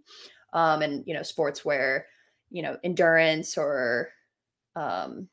um, 0.53 0.81
and 0.81 1.03
you 1.07 1.13
know, 1.13 1.23
sports 1.23 1.65
where, 1.65 2.05
you 2.51 2.61
know, 2.61 2.77
endurance 2.83 3.57
or 3.57 4.09
um 4.75 5.27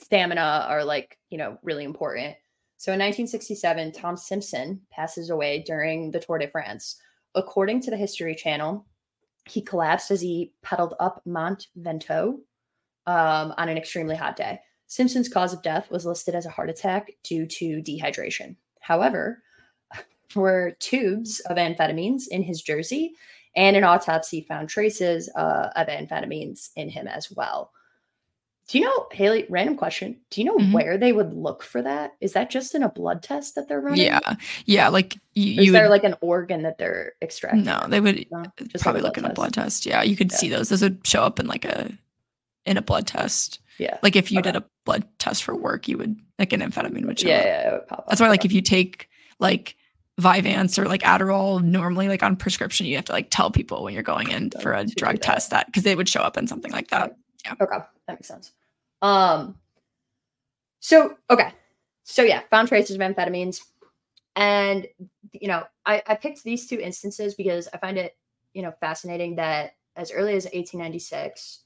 stamina 0.00 0.66
are 0.68 0.84
like, 0.84 1.18
you 1.30 1.38
know, 1.38 1.58
really 1.62 1.84
important. 1.84 2.36
So 2.76 2.92
in 2.92 2.98
1967, 2.98 3.92
Tom 3.92 4.16
Simpson 4.16 4.80
passes 4.92 5.30
away 5.30 5.62
during 5.66 6.10
the 6.10 6.20
Tour 6.20 6.38
de 6.38 6.48
France. 6.48 6.96
According 7.34 7.80
to 7.82 7.90
the 7.90 7.96
History 7.96 8.34
Channel, 8.34 8.86
he 9.48 9.62
collapsed 9.62 10.10
as 10.10 10.20
he 10.20 10.52
pedaled 10.62 10.94
up 11.00 11.22
Mont 11.24 11.68
Ventoux 11.78 12.38
um, 13.06 13.54
on 13.56 13.68
an 13.68 13.78
extremely 13.78 14.16
hot 14.16 14.36
day. 14.36 14.60
Simpson's 14.86 15.28
cause 15.28 15.52
of 15.52 15.62
death 15.62 15.90
was 15.90 16.06
listed 16.06 16.34
as 16.34 16.46
a 16.46 16.50
heart 16.50 16.70
attack 16.70 17.10
due 17.22 17.46
to 17.46 17.82
dehydration. 17.82 18.56
However, 18.80 19.42
were 20.34 20.76
tubes 20.78 21.40
of 21.40 21.56
amphetamines 21.56 22.28
in 22.28 22.42
his 22.42 22.62
jersey, 22.62 23.14
and 23.56 23.76
an 23.76 23.84
autopsy 23.84 24.42
found 24.42 24.68
traces 24.68 25.28
uh, 25.34 25.70
of 25.76 25.86
amphetamines 25.86 26.70
in 26.76 26.88
him 26.88 27.06
as 27.06 27.30
well. 27.30 27.72
Do 28.66 28.78
you 28.78 28.84
know, 28.84 29.06
Haley? 29.12 29.44
Random 29.50 29.76
question. 29.76 30.16
Do 30.30 30.40
you 30.40 30.46
know 30.46 30.56
mm-hmm. 30.56 30.72
where 30.72 30.96
they 30.96 31.12
would 31.12 31.34
look 31.34 31.62
for 31.62 31.82
that? 31.82 32.14
Is 32.22 32.32
that 32.32 32.48
just 32.48 32.74
in 32.74 32.82
a 32.82 32.88
blood 32.88 33.22
test 33.22 33.54
that 33.56 33.68
they're 33.68 33.80
running? 33.80 34.06
Yeah, 34.06 34.36
yeah. 34.64 34.88
Like 34.88 35.18
you, 35.34 35.62
is 35.62 35.72
there 35.72 35.90
like 35.90 36.04
an 36.04 36.14
organ 36.22 36.62
that 36.62 36.78
they're 36.78 37.12
extracting? 37.20 37.64
No, 37.64 37.84
they 37.88 38.00
would 38.00 38.26
no? 38.30 38.44
just 38.68 38.82
probably 38.82 39.02
look 39.02 39.18
in 39.18 39.26
a 39.26 39.34
blood 39.34 39.52
test. 39.52 39.84
Yeah, 39.84 40.02
you 40.02 40.16
could 40.16 40.32
yeah. 40.32 40.38
see 40.38 40.48
those. 40.48 40.70
Those 40.70 40.80
would 40.80 41.06
show 41.06 41.22
up 41.22 41.38
in 41.38 41.46
like 41.46 41.66
a 41.66 41.90
in 42.66 42.76
a 42.76 42.82
blood 42.82 43.06
test. 43.06 43.60
Yeah. 43.78 43.98
Like 44.02 44.16
if 44.16 44.30
you 44.30 44.38
okay. 44.38 44.52
did 44.52 44.56
a 44.62 44.64
blood 44.84 45.06
test 45.18 45.44
for 45.44 45.54
work, 45.54 45.88
you 45.88 45.98
would 45.98 46.16
like 46.38 46.52
an 46.52 46.60
amphetamine 46.60 47.06
would 47.06 47.18
show 47.18 47.28
yeah, 47.28 47.38
up. 47.38 47.44
Yeah, 47.44 47.72
would 47.72 47.86
pop 47.88 47.98
up. 48.00 48.08
That's 48.08 48.20
why 48.20 48.28
like 48.28 48.44
if 48.44 48.52
you 48.52 48.62
take 48.62 49.08
like 49.38 49.76
Vyvanse 50.20 50.78
or 50.78 50.86
like 50.86 51.02
Adderall 51.02 51.62
normally 51.62 52.08
like 52.08 52.22
on 52.22 52.36
prescription, 52.36 52.86
you 52.86 52.96
have 52.96 53.04
to 53.06 53.12
like 53.12 53.28
tell 53.30 53.50
people 53.50 53.82
when 53.82 53.94
you're 53.94 54.02
going 54.02 54.30
in 54.30 54.50
for 54.62 54.72
a 54.72 54.84
drug 54.84 55.20
test 55.20 55.50
that 55.50 55.66
because 55.66 55.82
they 55.82 55.96
would 55.96 56.08
show 56.08 56.20
up 56.20 56.36
in 56.36 56.46
something 56.46 56.70
like 56.70 56.88
that. 56.88 57.16
Yeah. 57.44 57.54
Okay. 57.60 57.78
That 58.06 58.12
makes 58.14 58.28
sense. 58.28 58.52
Um 59.02 59.56
so 60.80 61.16
okay. 61.30 61.52
So 62.04 62.22
yeah, 62.22 62.42
found 62.50 62.68
traces 62.68 62.94
of 62.96 63.02
amphetamines. 63.02 63.60
And 64.36 64.86
you 65.32 65.48
know, 65.48 65.64
I, 65.84 66.02
I 66.06 66.14
picked 66.14 66.44
these 66.44 66.66
two 66.66 66.78
instances 66.78 67.34
because 67.34 67.68
I 67.72 67.78
find 67.78 67.98
it, 67.98 68.16
you 68.52 68.62
know, 68.62 68.72
fascinating 68.80 69.36
that 69.36 69.74
as 69.96 70.12
early 70.12 70.34
as 70.34 70.44
1896, 70.44 71.63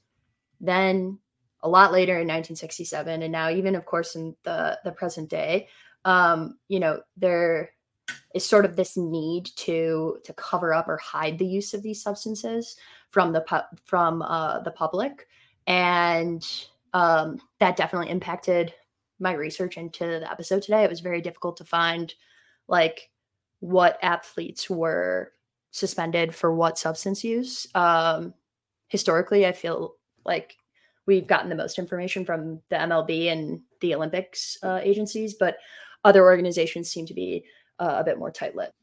then 0.59 1.17
a 1.61 1.69
lot 1.69 1.91
later 1.91 2.13
in 2.13 2.27
1967 2.27 3.21
and 3.21 3.31
now 3.31 3.49
even 3.49 3.75
of 3.75 3.85
course 3.85 4.15
in 4.15 4.35
the 4.43 4.79
the 4.85 4.91
present 4.91 5.29
day 5.29 5.67
um 6.05 6.57
you 6.69 6.79
know 6.79 7.01
there 7.17 7.71
is 8.33 8.45
sort 8.45 8.65
of 8.65 8.75
this 8.75 8.95
need 8.97 9.45
to 9.55 10.17
to 10.23 10.33
cover 10.33 10.73
up 10.73 10.87
or 10.87 10.97
hide 10.97 11.37
the 11.37 11.45
use 11.45 11.73
of 11.73 11.81
these 11.81 12.01
substances 12.01 12.75
from 13.11 13.33
the 13.33 13.41
pu- 13.41 13.77
from 13.83 14.21
uh, 14.21 14.59
the 14.61 14.71
public. 14.71 15.27
And 15.67 16.45
um 16.93 17.39
that 17.59 17.77
definitely 17.77 18.09
impacted 18.09 18.73
my 19.19 19.33
research 19.33 19.77
into 19.77 20.05
the 20.05 20.31
episode 20.31 20.61
today. 20.61 20.83
It 20.83 20.89
was 20.89 21.01
very 21.01 21.21
difficult 21.21 21.57
to 21.57 21.65
find 21.65 22.13
like 22.67 23.09
what 23.59 23.99
athletes 24.01 24.69
were 24.69 25.33
suspended 25.71 26.33
for 26.33 26.53
what 26.53 26.79
substance 26.79 27.23
use. 27.23 27.67
Um 27.75 28.33
historically 28.87 29.45
i 29.45 29.51
feel 29.51 29.93
like 30.25 30.55
we've 31.05 31.27
gotten 31.27 31.49
the 31.49 31.55
most 31.55 31.79
information 31.79 32.25
from 32.25 32.61
the 32.69 32.75
MLB 32.75 33.31
and 33.31 33.61
the 33.81 33.95
Olympics 33.95 34.57
uh, 34.63 34.79
agencies, 34.81 35.33
but 35.33 35.57
other 36.03 36.23
organizations 36.23 36.89
seem 36.89 37.05
to 37.05 37.13
be 37.13 37.45
uh, 37.79 37.97
a 37.97 38.03
bit 38.03 38.19
more 38.19 38.31
tight 38.31 38.55
lipped. 38.55 38.73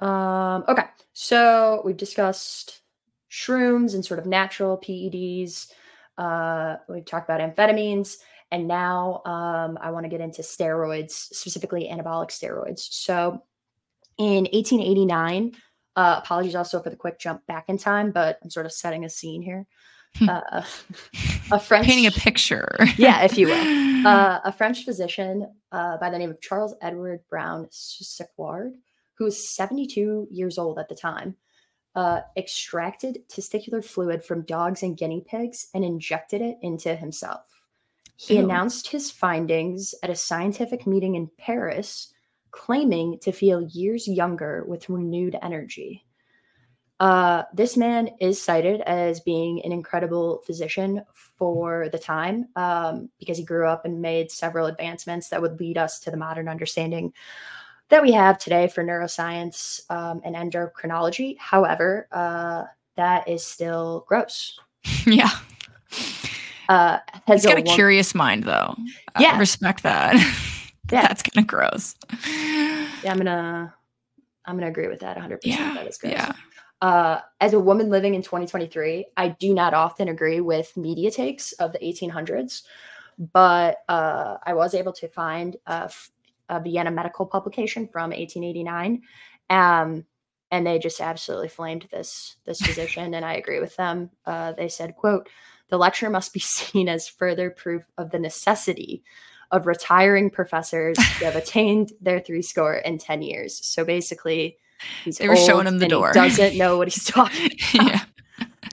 Um, 0.00 0.64
okay, 0.68 0.86
so 1.12 1.82
we've 1.84 1.96
discussed 1.96 2.82
shrooms 3.30 3.94
and 3.94 4.04
sort 4.04 4.20
of 4.20 4.26
natural 4.26 4.78
PEDs. 4.78 5.70
Uh, 6.18 6.76
we've 6.88 7.04
talked 7.04 7.28
about 7.28 7.40
amphetamines, 7.40 8.18
and 8.50 8.68
now 8.68 9.22
um, 9.24 9.78
I 9.80 9.90
want 9.90 10.04
to 10.04 10.10
get 10.10 10.20
into 10.20 10.42
steroids, 10.42 11.12
specifically 11.12 11.88
anabolic 11.92 12.30
steroids. 12.30 12.80
So 12.80 13.42
in 14.18 14.44
1889, 14.52 15.52
uh, 15.96 16.20
apologies 16.22 16.54
also 16.54 16.82
for 16.82 16.90
the 16.90 16.96
quick 16.96 17.18
jump 17.18 17.46
back 17.46 17.66
in 17.68 17.78
time, 17.78 18.10
but 18.10 18.38
I'm 18.42 18.50
sort 18.50 18.66
of 18.66 18.72
setting 18.72 19.04
a 19.04 19.10
scene 19.10 19.42
here. 19.42 19.66
Hmm. 20.16 20.28
Uh, 20.28 20.62
a 21.50 21.58
French 21.58 21.86
Painting 21.86 22.06
a 22.06 22.10
picture. 22.12 22.76
yeah, 22.96 23.22
if 23.22 23.36
you 23.36 23.48
will. 23.48 23.84
Uh, 24.04 24.38
a 24.44 24.52
French 24.52 24.84
physician 24.84 25.50
uh, 25.72 25.96
by 25.96 26.10
the 26.10 26.18
name 26.18 26.28
of 26.28 26.38
Charles 26.42 26.74
Edward 26.82 27.20
Brown 27.30 27.66
Sequard, 27.70 28.74
who 29.14 29.24
was 29.24 29.48
72 29.56 30.28
years 30.30 30.58
old 30.58 30.78
at 30.78 30.90
the 30.90 30.94
time, 30.94 31.34
uh, 31.94 32.20
extracted 32.36 33.20
testicular 33.30 33.82
fluid 33.82 34.22
from 34.22 34.42
dogs 34.42 34.82
and 34.82 34.98
guinea 34.98 35.24
pigs 35.26 35.68
and 35.72 35.86
injected 35.86 36.42
it 36.42 36.58
into 36.60 36.94
himself. 36.94 37.46
He 38.16 38.34
Ew. 38.34 38.44
announced 38.44 38.88
his 38.88 39.10
findings 39.10 39.94
at 40.02 40.10
a 40.10 40.14
scientific 40.14 40.86
meeting 40.86 41.14
in 41.14 41.30
Paris, 41.38 42.12
claiming 42.50 43.18
to 43.20 43.32
feel 43.32 43.66
years 43.70 44.06
younger 44.06 44.64
with 44.68 44.90
renewed 44.90 45.36
energy. 45.42 46.04
Uh, 47.00 47.42
this 47.52 47.76
man 47.76 48.08
is 48.20 48.40
cited 48.40 48.80
as 48.82 49.20
being 49.20 49.62
an 49.64 49.72
incredible 49.72 50.42
physician 50.46 51.02
for 51.36 51.88
the 51.90 51.98
time 51.98 52.46
um, 52.56 53.10
because 53.18 53.36
he 53.36 53.44
grew 53.44 53.66
up 53.66 53.84
and 53.84 54.00
made 54.00 54.30
several 54.30 54.66
advancements 54.66 55.28
that 55.28 55.42
would 55.42 55.58
lead 55.58 55.76
us 55.76 55.98
to 56.00 56.10
the 56.10 56.16
modern 56.16 56.48
understanding 56.48 57.12
that 57.88 58.00
we 58.02 58.12
have 58.12 58.38
today 58.38 58.68
for 58.68 58.82
neuroscience 58.84 59.80
um, 59.90 60.20
and 60.24 60.36
endocrinology. 60.36 61.36
However, 61.38 62.08
uh, 62.12 62.64
that 62.96 63.28
is 63.28 63.44
still 63.44 64.04
gross. 64.08 64.58
yeah. 65.06 65.30
Uh, 66.68 66.98
has 67.26 67.42
He's 67.42 67.46
got 67.52 67.58
a 67.58 67.62
one- 67.62 67.74
curious 67.74 68.14
mind, 68.14 68.44
though. 68.44 68.74
I 69.16 69.22
Yeah. 69.22 69.38
respect 69.38 69.82
that. 69.82 70.14
Yeah. 70.92 71.00
That's 71.08 71.22
kind 71.22 71.42
of 71.42 71.48
gross. 71.48 71.94
Yeah, 72.28 72.86
I'm 73.06 73.16
gonna, 73.16 73.74
I'm 74.44 74.54
gonna 74.56 74.68
agree 74.68 74.86
with 74.86 75.00
that 75.00 75.16
100. 75.16 75.40
percent 75.40 75.74
That 75.76 75.86
is 75.86 75.96
gross. 75.96 76.12
Yeah. 76.12 76.32
Uh, 76.84 77.22
as 77.40 77.54
a 77.54 77.58
woman 77.58 77.88
living 77.88 78.14
in 78.14 78.20
2023, 78.20 79.06
I 79.16 79.28
do 79.28 79.54
not 79.54 79.72
often 79.72 80.08
agree 80.08 80.42
with 80.42 80.76
media 80.76 81.10
takes 81.10 81.52
of 81.52 81.72
the 81.72 81.78
1800s, 81.78 82.64
but 83.32 83.78
uh, 83.88 84.36
I 84.44 84.52
was 84.52 84.74
able 84.74 84.92
to 84.92 85.08
find 85.08 85.56
a 85.66 85.90
Vienna 86.62 86.90
medical 86.90 87.24
publication 87.24 87.88
from 87.88 88.10
1889, 88.10 89.00
um, 89.48 90.04
and 90.50 90.66
they 90.66 90.78
just 90.78 91.00
absolutely 91.00 91.48
flamed 91.48 91.88
this 91.90 92.36
this 92.44 92.60
physician, 92.66 93.14
and 93.14 93.24
I 93.24 93.36
agree 93.36 93.60
with 93.60 93.74
them. 93.76 94.10
Uh, 94.26 94.52
they 94.52 94.68
said, 94.68 94.94
"quote 94.94 95.30
The 95.70 95.78
lecture 95.78 96.10
must 96.10 96.34
be 96.34 96.40
seen 96.58 96.90
as 96.90 97.08
further 97.08 97.48
proof 97.48 97.84
of 97.96 98.10
the 98.10 98.18
necessity." 98.18 99.02
Of 99.50 99.66
retiring 99.66 100.30
professors 100.30 100.98
who 100.98 101.26
have 101.26 101.36
attained 101.36 101.92
their 102.00 102.18
three 102.18 102.42
score 102.42 102.74
in 102.74 102.98
10 102.98 103.22
years. 103.22 103.64
So 103.64 103.84
basically, 103.84 104.58
he's 105.04 105.18
They 105.18 105.28
were 105.28 105.36
showing 105.36 105.66
him 105.66 105.78
the 105.78 105.88
door. 105.88 106.12
doesn't 106.12 106.56
know 106.56 106.76
what 106.78 106.88
he's 106.88 107.04
talking 107.04 107.50
yeah. 107.74 108.04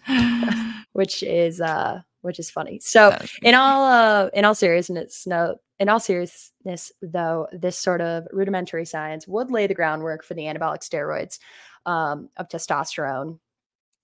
which 0.94 1.24
is 1.24 1.62
uh 1.62 2.02
which 2.22 2.40
is 2.40 2.50
funny 2.50 2.80
so 2.80 3.18
in 3.42 3.56
all 3.56 3.86
uh 3.86 4.30
in 4.34 4.46
all 4.46 4.56
seriousness 4.56 5.26
no 5.28 5.56
in 5.80 5.90
all 5.90 6.00
seriousness 6.00 6.92
though 7.02 7.48
this 7.52 7.78
sort 7.78 8.02
of 8.02 8.28
rudimentary 8.32 8.86
science 8.86 9.28
would 9.28 9.50
lay 9.50 9.68
the 9.68 9.74
groundwork 9.74 10.24
for 10.24 10.34
the 10.36 10.44
anabolic 10.44 10.82
steroids 10.82 11.40
um, 11.86 12.30
of 12.38 12.48
testosterone 12.48 13.40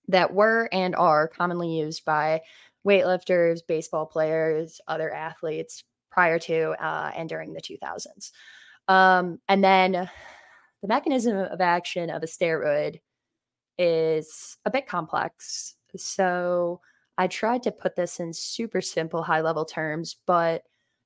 that 0.08 0.32
were 0.34 0.68
and 0.72 0.96
are 0.96 1.28
commonly 1.28 1.76
used 1.78 2.04
by 2.04 2.40
weightlifters 2.86 3.60
baseball 3.66 4.06
players 4.06 4.80
other 4.88 5.12
athletes 5.12 5.84
prior 6.10 6.38
to 6.38 6.70
uh, 6.82 7.12
and 7.16 7.28
during 7.28 7.52
the 7.52 7.60
2000s 7.60 8.32
um, 8.88 9.38
and 9.48 9.62
then 9.62 10.10
the 10.82 10.88
mechanism 10.88 11.36
of 11.36 11.60
action 11.60 12.10
of 12.10 12.22
a 12.22 12.26
steroid 12.26 13.00
is 13.78 14.56
a 14.64 14.70
bit 14.70 14.86
complex 14.86 15.76
so 15.96 16.80
I 17.16 17.26
tried 17.26 17.62
to 17.64 17.72
put 17.72 17.96
this 17.96 18.20
in 18.20 18.32
super 18.32 18.80
simple, 18.80 19.22
high 19.22 19.40
level 19.40 19.64
terms, 19.64 20.16
but 20.26 20.62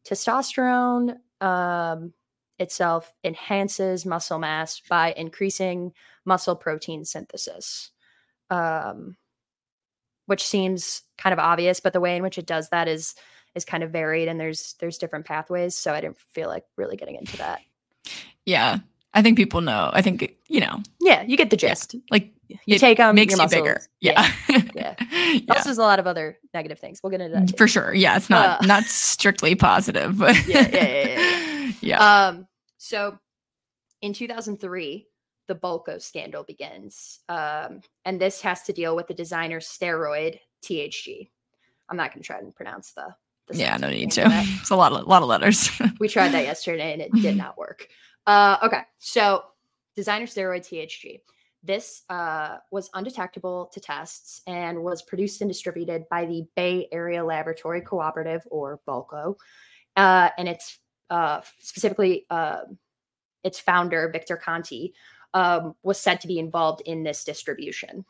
testosterone 0.07 1.17
um, 1.41 2.13
itself 2.59 3.13
enhances 3.25 4.05
muscle 4.05 4.39
mass 4.39 4.81
by 4.81 5.13
increasing 5.17 5.93
muscle 6.25 6.57
protein 6.57 7.05
synthesis, 7.05 7.91
um, 8.51 9.17
which 10.27 10.47
seems 10.47 11.03
kind 11.19 11.33
of 11.33 11.39
obvious, 11.39 11.81
but 11.81 11.93
the 11.93 12.01
way 12.01 12.17
in 12.17 12.23
which 12.23 12.39
it 12.39 12.47
does 12.47 12.69
that 12.71 12.89
is 12.89 13.15
is 13.55 13.67
kind 13.67 13.83
of 13.83 13.91
varied, 13.91 14.29
and 14.29 14.41
there's 14.41 14.75
there's 14.81 14.97
different 14.97 15.27
pathways. 15.27 15.75
So 15.75 15.93
I 15.93 16.01
didn't 16.01 16.19
feel 16.19 16.49
like 16.49 16.65
really 16.77 16.97
getting 16.97 17.17
into 17.17 17.37
that. 17.37 17.61
yeah. 18.47 18.79
I 19.15 19.23
think 19.23 19.37
people 19.37 19.61
know. 19.61 19.91
I 19.93 20.01
think, 20.03 20.37
you 20.49 20.61
know, 20.61 20.81
Yeah, 21.01 21.23
you 21.23 21.37
get 21.37 21.51
the 21.51 21.57
gist. 21.57 21.95
like 22.11 22.33
You 22.67 22.79
take 22.79 22.97
them, 22.99 23.15
makes 23.15 23.37
you 23.37 23.47
bigger. 23.49 23.75
muscles. 23.75 23.89
Yeah. 24.01 24.31
yeah. 24.75 24.95
yeah. 25.09 25.41
Also, 25.51 25.65
there's 25.65 25.79
a 25.79 25.83
lot 25.83 25.99
of 25.99 26.07
other 26.07 26.39
negative 26.55 26.79
things. 26.79 27.01
We'll 27.03 27.11
get 27.11 27.21
into 27.21 27.35
that. 27.39 27.49
too. 27.49 27.57
For 27.59 27.69
sure. 27.69 27.93
Yeah. 27.95 28.17
It's 28.17 28.31
not 28.31 28.63
Uh, 28.63 28.67
not 28.67 28.85
strictly 28.85 29.55
positive, 29.55 30.19
but 30.19 30.35
Yeah, 30.47 30.67
yeah, 30.73 30.85
yeah, 30.87 31.05
yeah, 31.67 31.73
yeah. 31.81 32.27
Um, 32.29 32.47
so 32.79 33.19
in 34.01 34.13
2003, 34.15 35.07
the 35.49 35.55
BALCO 35.55 36.01
scandal 36.01 36.45
begins. 36.45 37.21
Um, 37.29 37.83
and 38.05 38.19
this 38.21 38.41
has 38.41 38.63
to 38.63 38.73
deal 38.73 38.97
with 38.97 39.09
the 39.09 39.15
designer 39.15 39.61
steroid 39.61 40.39
THG. 40.65 41.29
I'm 41.91 41.97
not 41.99 42.13
going 42.13 42.23
to 42.23 42.27
try 42.27 42.39
and 42.39 42.55
pronounce 42.55 42.93
the. 42.93 43.15
the 43.49 43.59
yeah, 43.59 43.77
no 43.77 43.91
need 43.91 44.11
to. 44.13 44.23
It's 44.27 44.71
a 44.71 44.77
lot 44.77 44.93
of 44.93 45.07
lot 45.07 45.21
of 45.23 45.29
letters. 45.29 45.69
We 46.01 46.09
tried 46.09 46.31
that 46.33 46.45
yesterday 46.45 46.93
and 46.95 47.03
it 47.03 47.13
did 47.13 47.37
not 47.37 47.59
work. 47.59 47.89
Uh, 48.27 48.57
okay, 48.63 48.83
so 48.99 49.45
designer 49.97 50.27
steroid 50.27 50.61
THG. 50.61 51.21
This 51.65 52.03
uh, 52.11 52.57
was 52.71 52.91
undetectable 52.95 53.71
to 53.73 53.81
tests 53.81 54.43
and 54.47 54.83
was 54.83 55.03
produced 55.03 55.41
and 55.41 55.51
distributed 55.51 56.05
by 56.11 56.27
the 56.27 56.45
Bay 56.57 56.89
Area 56.91 57.25
Laboratory 57.25 57.81
Cooperative, 57.81 58.43
or 58.51 58.81
BALCO, 58.87 59.37
uh, 59.97 60.31
and 60.39 60.49
it's 60.49 60.79
uh, 61.11 61.41
specifically 61.61 62.27
uh, 62.31 62.63
its 63.45 63.61
founder 63.61 64.09
Victor 64.13 64.37
Conte 64.37 64.91
um, 65.35 65.75
was 65.83 66.01
said 66.01 66.21
to 66.21 66.29
be 66.29 66.39
involved 66.39 66.83
in 66.85 67.05
this 67.05 67.25
distribution. 67.25 68.05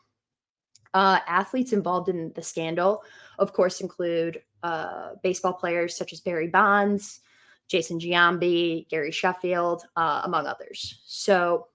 Uh, 0.93 1.19
athletes 1.27 1.73
involved 1.73 2.09
in 2.09 2.31
the 2.35 2.41
scandal, 2.41 3.03
of 3.39 3.53
course, 3.53 3.81
include 3.81 4.41
uh, 4.61 5.11
baseball 5.23 5.53
players 5.53 5.97
such 5.97 6.13
as 6.13 6.21
Barry 6.21 6.47
Bonds, 6.47 7.19
Jason 7.67 7.99
Giambi, 7.99 8.87
Gary 8.89 9.11
Sheffield, 9.11 9.83
uh, 9.95 10.21
among 10.23 10.47
others. 10.47 11.01
So, 11.05 11.67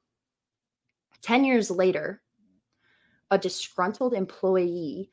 10 1.23 1.45
years 1.45 1.71
later, 1.71 2.23
a 3.31 3.39
disgruntled 3.39 4.15
employee 4.15 5.11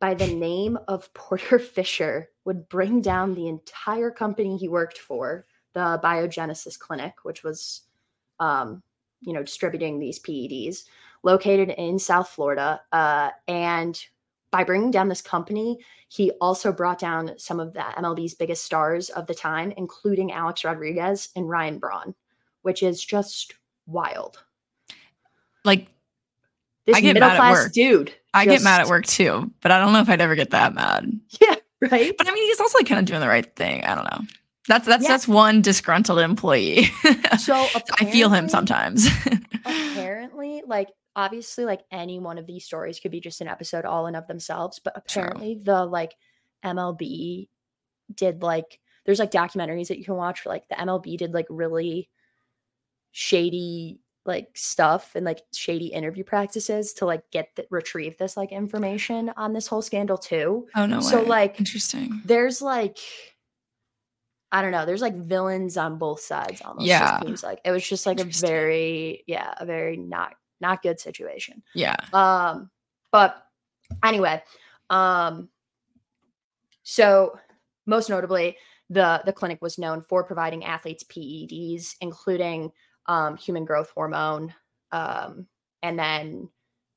by 0.00 0.14
the 0.14 0.26
name 0.26 0.78
of 0.88 1.12
Porter 1.14 1.58
Fischer 1.58 2.28
would 2.44 2.68
bring 2.68 3.00
down 3.00 3.34
the 3.34 3.48
entire 3.48 4.10
company 4.10 4.56
he 4.56 4.68
worked 4.68 4.98
for, 4.98 5.46
the 5.74 6.00
Biogenesis 6.02 6.78
Clinic, 6.78 7.14
which 7.24 7.42
was, 7.42 7.82
um, 8.40 8.82
you 9.20 9.32
know, 9.32 9.42
distributing 9.42 9.98
these 9.98 10.18
PEDs, 10.20 10.84
located 11.22 11.70
in 11.70 11.98
South 11.98 12.28
Florida. 12.28 12.80
Uh, 12.90 13.30
and 13.46 14.00
by 14.50 14.64
bringing 14.64 14.90
down 14.90 15.08
this 15.08 15.20
company, 15.22 15.78
he 16.08 16.30
also 16.40 16.72
brought 16.72 16.98
down 16.98 17.32
some 17.38 17.60
of 17.60 17.74
the 17.74 17.80
MLB's 17.80 18.34
biggest 18.34 18.64
stars 18.64 19.10
of 19.10 19.26
the 19.26 19.34
time, 19.34 19.72
including 19.76 20.32
Alex 20.32 20.64
Rodriguez 20.64 21.28
and 21.36 21.48
Ryan 21.48 21.78
Braun, 21.78 22.14
which 22.62 22.82
is 22.82 23.04
just 23.04 23.54
wild. 23.86 24.42
like 25.64 25.86
This 26.86 26.96
I 26.96 27.00
get 27.00 27.14
middle 27.14 27.28
mad 27.28 27.34
at 27.34 27.38
class 27.38 27.56
work. 27.64 27.72
dude. 27.72 28.14
I 28.34 28.44
get 28.46 28.62
mad 28.62 28.80
at 28.80 28.88
work 28.88 29.04
too, 29.06 29.50
but 29.60 29.70
I 29.72 29.78
don't 29.80 29.92
know 29.92 30.00
if 30.00 30.08
I'd 30.08 30.20
ever 30.20 30.34
get 30.34 30.50
that 30.50 30.74
mad. 30.74 31.10
Yeah, 31.40 31.56
right. 31.90 32.14
But 32.16 32.28
I 32.28 32.32
mean, 32.32 32.44
he's 32.44 32.60
also 32.60 32.78
like 32.78 32.86
kind 32.86 32.98
of 33.00 33.04
doing 33.06 33.20
the 33.20 33.28
right 33.28 33.54
thing. 33.56 33.84
I 33.84 33.94
don't 33.94 34.04
know. 34.04 34.20
That's 34.68 34.86
that's 34.86 35.02
Yeah. 35.02 35.08
that's 35.10 35.26
one 35.28 35.60
disgruntled 35.62 36.18
employee. 36.20 36.84
So 37.38 37.54
I 38.00 38.04
feel 38.10 38.28
him 38.28 38.48
sometimes. 38.48 39.08
apparently, 39.64 40.62
like 40.66 40.88
obviously, 41.18 41.64
like 41.64 41.82
any 41.90 42.18
one 42.20 42.38
of 42.38 42.46
these 42.46 42.64
stories 42.64 43.00
could 43.00 43.10
be 43.10 43.20
just 43.20 43.40
an 43.40 43.48
episode 43.48 43.84
all 43.84 44.06
in 44.06 44.14
of 44.14 44.26
themselves, 44.28 44.78
but 44.78 44.94
True. 45.08 45.22
apparently 45.22 45.60
the 45.62 45.84
like 45.84 46.14
MLB 46.64 47.48
did 48.14 48.42
like 48.42 48.78
there's 49.04 49.18
like 49.18 49.30
documentaries 49.30 49.88
that 49.88 49.98
you 49.98 50.04
can 50.04 50.14
watch 50.14 50.40
for 50.40 50.48
like 50.50 50.68
the 50.68 50.74
MLB 50.76 51.16
did 51.18 51.34
like 51.34 51.46
really 51.50 52.08
shady 53.12 54.00
like 54.26 54.48
stuff 54.54 55.12
and 55.14 55.24
like 55.24 55.40
shady 55.54 55.86
interview 55.86 56.22
practices 56.22 56.92
to 56.92 57.06
like 57.06 57.22
get 57.30 57.48
the, 57.56 57.66
retrieve 57.70 58.18
this 58.18 58.36
like 58.36 58.52
information 58.52 59.30
on 59.36 59.54
this 59.54 59.66
whole 59.66 59.80
scandal 59.82 60.18
too. 60.18 60.66
oh 60.76 60.84
no 60.86 61.00
So, 61.00 61.20
way. 61.22 61.26
like, 61.28 61.58
interesting. 61.58 62.20
There's 62.24 62.60
like 62.62 62.98
I 64.52 64.62
don't 64.62 64.72
know, 64.72 64.86
there's 64.86 65.02
like 65.02 65.16
villains 65.16 65.76
on 65.76 65.98
both 65.98 66.20
sides 66.20 66.60
almost. 66.62 66.84
it 66.86 66.88
Yeah. 66.88 67.20
seems 67.20 67.42
like 67.42 67.60
it 67.64 67.70
was 67.70 67.86
just 67.86 68.06
like 68.06 68.20
a 68.20 68.24
very 68.24 69.24
yeah, 69.26 69.54
a 69.58 69.64
very 69.66 69.96
not 69.96 70.34
not 70.60 70.82
good 70.82 71.00
situation. 71.00 71.62
Yeah. 71.74 71.96
Um, 72.12 72.70
but 73.10 73.42
anyway, 74.04 74.42
um, 74.90 75.48
so 76.82 77.38
most 77.86 78.10
notably, 78.10 78.56
the 78.90 79.22
the 79.24 79.32
clinic 79.32 79.60
was 79.60 79.78
known 79.78 80.02
for 80.08 80.24
providing 80.24 80.64
athletes 80.64 81.04
PEDs, 81.04 81.94
including 82.00 82.70
um, 83.06 83.36
human 83.36 83.64
growth 83.64 83.90
hormone, 83.90 84.54
um, 84.92 85.46
and 85.82 85.98
then 85.98 86.48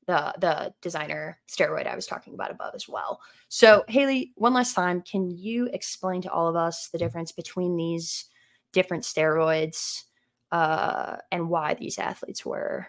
the 0.06 0.34
the 0.38 0.74
designer 0.80 1.38
steroid 1.48 1.86
I 1.86 1.94
was 1.94 2.06
talking 2.06 2.34
about 2.34 2.50
above 2.50 2.74
as 2.74 2.88
well. 2.88 3.20
So 3.48 3.84
Haley, 3.88 4.32
one 4.36 4.54
last 4.54 4.74
time, 4.74 5.02
can 5.02 5.30
you 5.30 5.66
explain 5.72 6.22
to 6.22 6.32
all 6.32 6.48
of 6.48 6.56
us 6.56 6.88
the 6.88 6.98
difference 6.98 7.32
between 7.32 7.76
these 7.76 8.26
different 8.72 9.04
steroids 9.04 10.02
uh, 10.50 11.16
and 11.30 11.48
why 11.48 11.74
these 11.74 11.98
athletes 11.98 12.44
were 12.44 12.86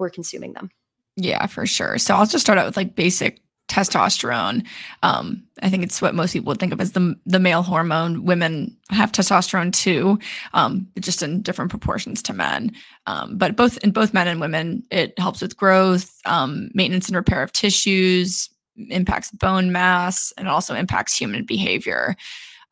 were 0.00 0.10
consuming 0.10 0.54
them? 0.54 0.70
Yeah, 1.16 1.46
for 1.46 1.66
sure. 1.66 1.98
So 1.98 2.14
I'll 2.14 2.26
just 2.26 2.44
start 2.44 2.58
out 2.58 2.66
with 2.66 2.76
like 2.76 2.96
basic 2.96 3.40
testosterone. 3.68 4.66
Um, 5.02 5.44
I 5.62 5.70
think 5.70 5.84
it's 5.84 6.02
what 6.02 6.14
most 6.14 6.32
people 6.32 6.48
would 6.48 6.58
think 6.58 6.72
of 6.72 6.80
as 6.80 6.92
the 6.92 7.14
the 7.24 7.38
male 7.38 7.62
hormone. 7.62 8.24
Women 8.24 8.76
have 8.90 9.12
testosterone 9.12 9.72
too, 9.72 10.18
um, 10.52 10.88
just 10.98 11.22
in 11.22 11.40
different 11.42 11.70
proportions 11.70 12.20
to 12.22 12.32
men. 12.32 12.72
Um, 13.06 13.38
but 13.38 13.56
both 13.56 13.78
in 13.78 13.92
both 13.92 14.12
men 14.12 14.26
and 14.26 14.40
women, 14.40 14.82
it 14.90 15.16
helps 15.18 15.40
with 15.40 15.56
growth, 15.56 16.10
um, 16.24 16.70
maintenance 16.74 17.08
and 17.08 17.16
repair 17.16 17.42
of 17.42 17.52
tissues, 17.52 18.50
impacts 18.88 19.30
bone 19.30 19.70
mass, 19.70 20.32
and 20.36 20.48
also 20.48 20.74
impacts 20.74 21.16
human 21.16 21.44
behavior. 21.44 22.16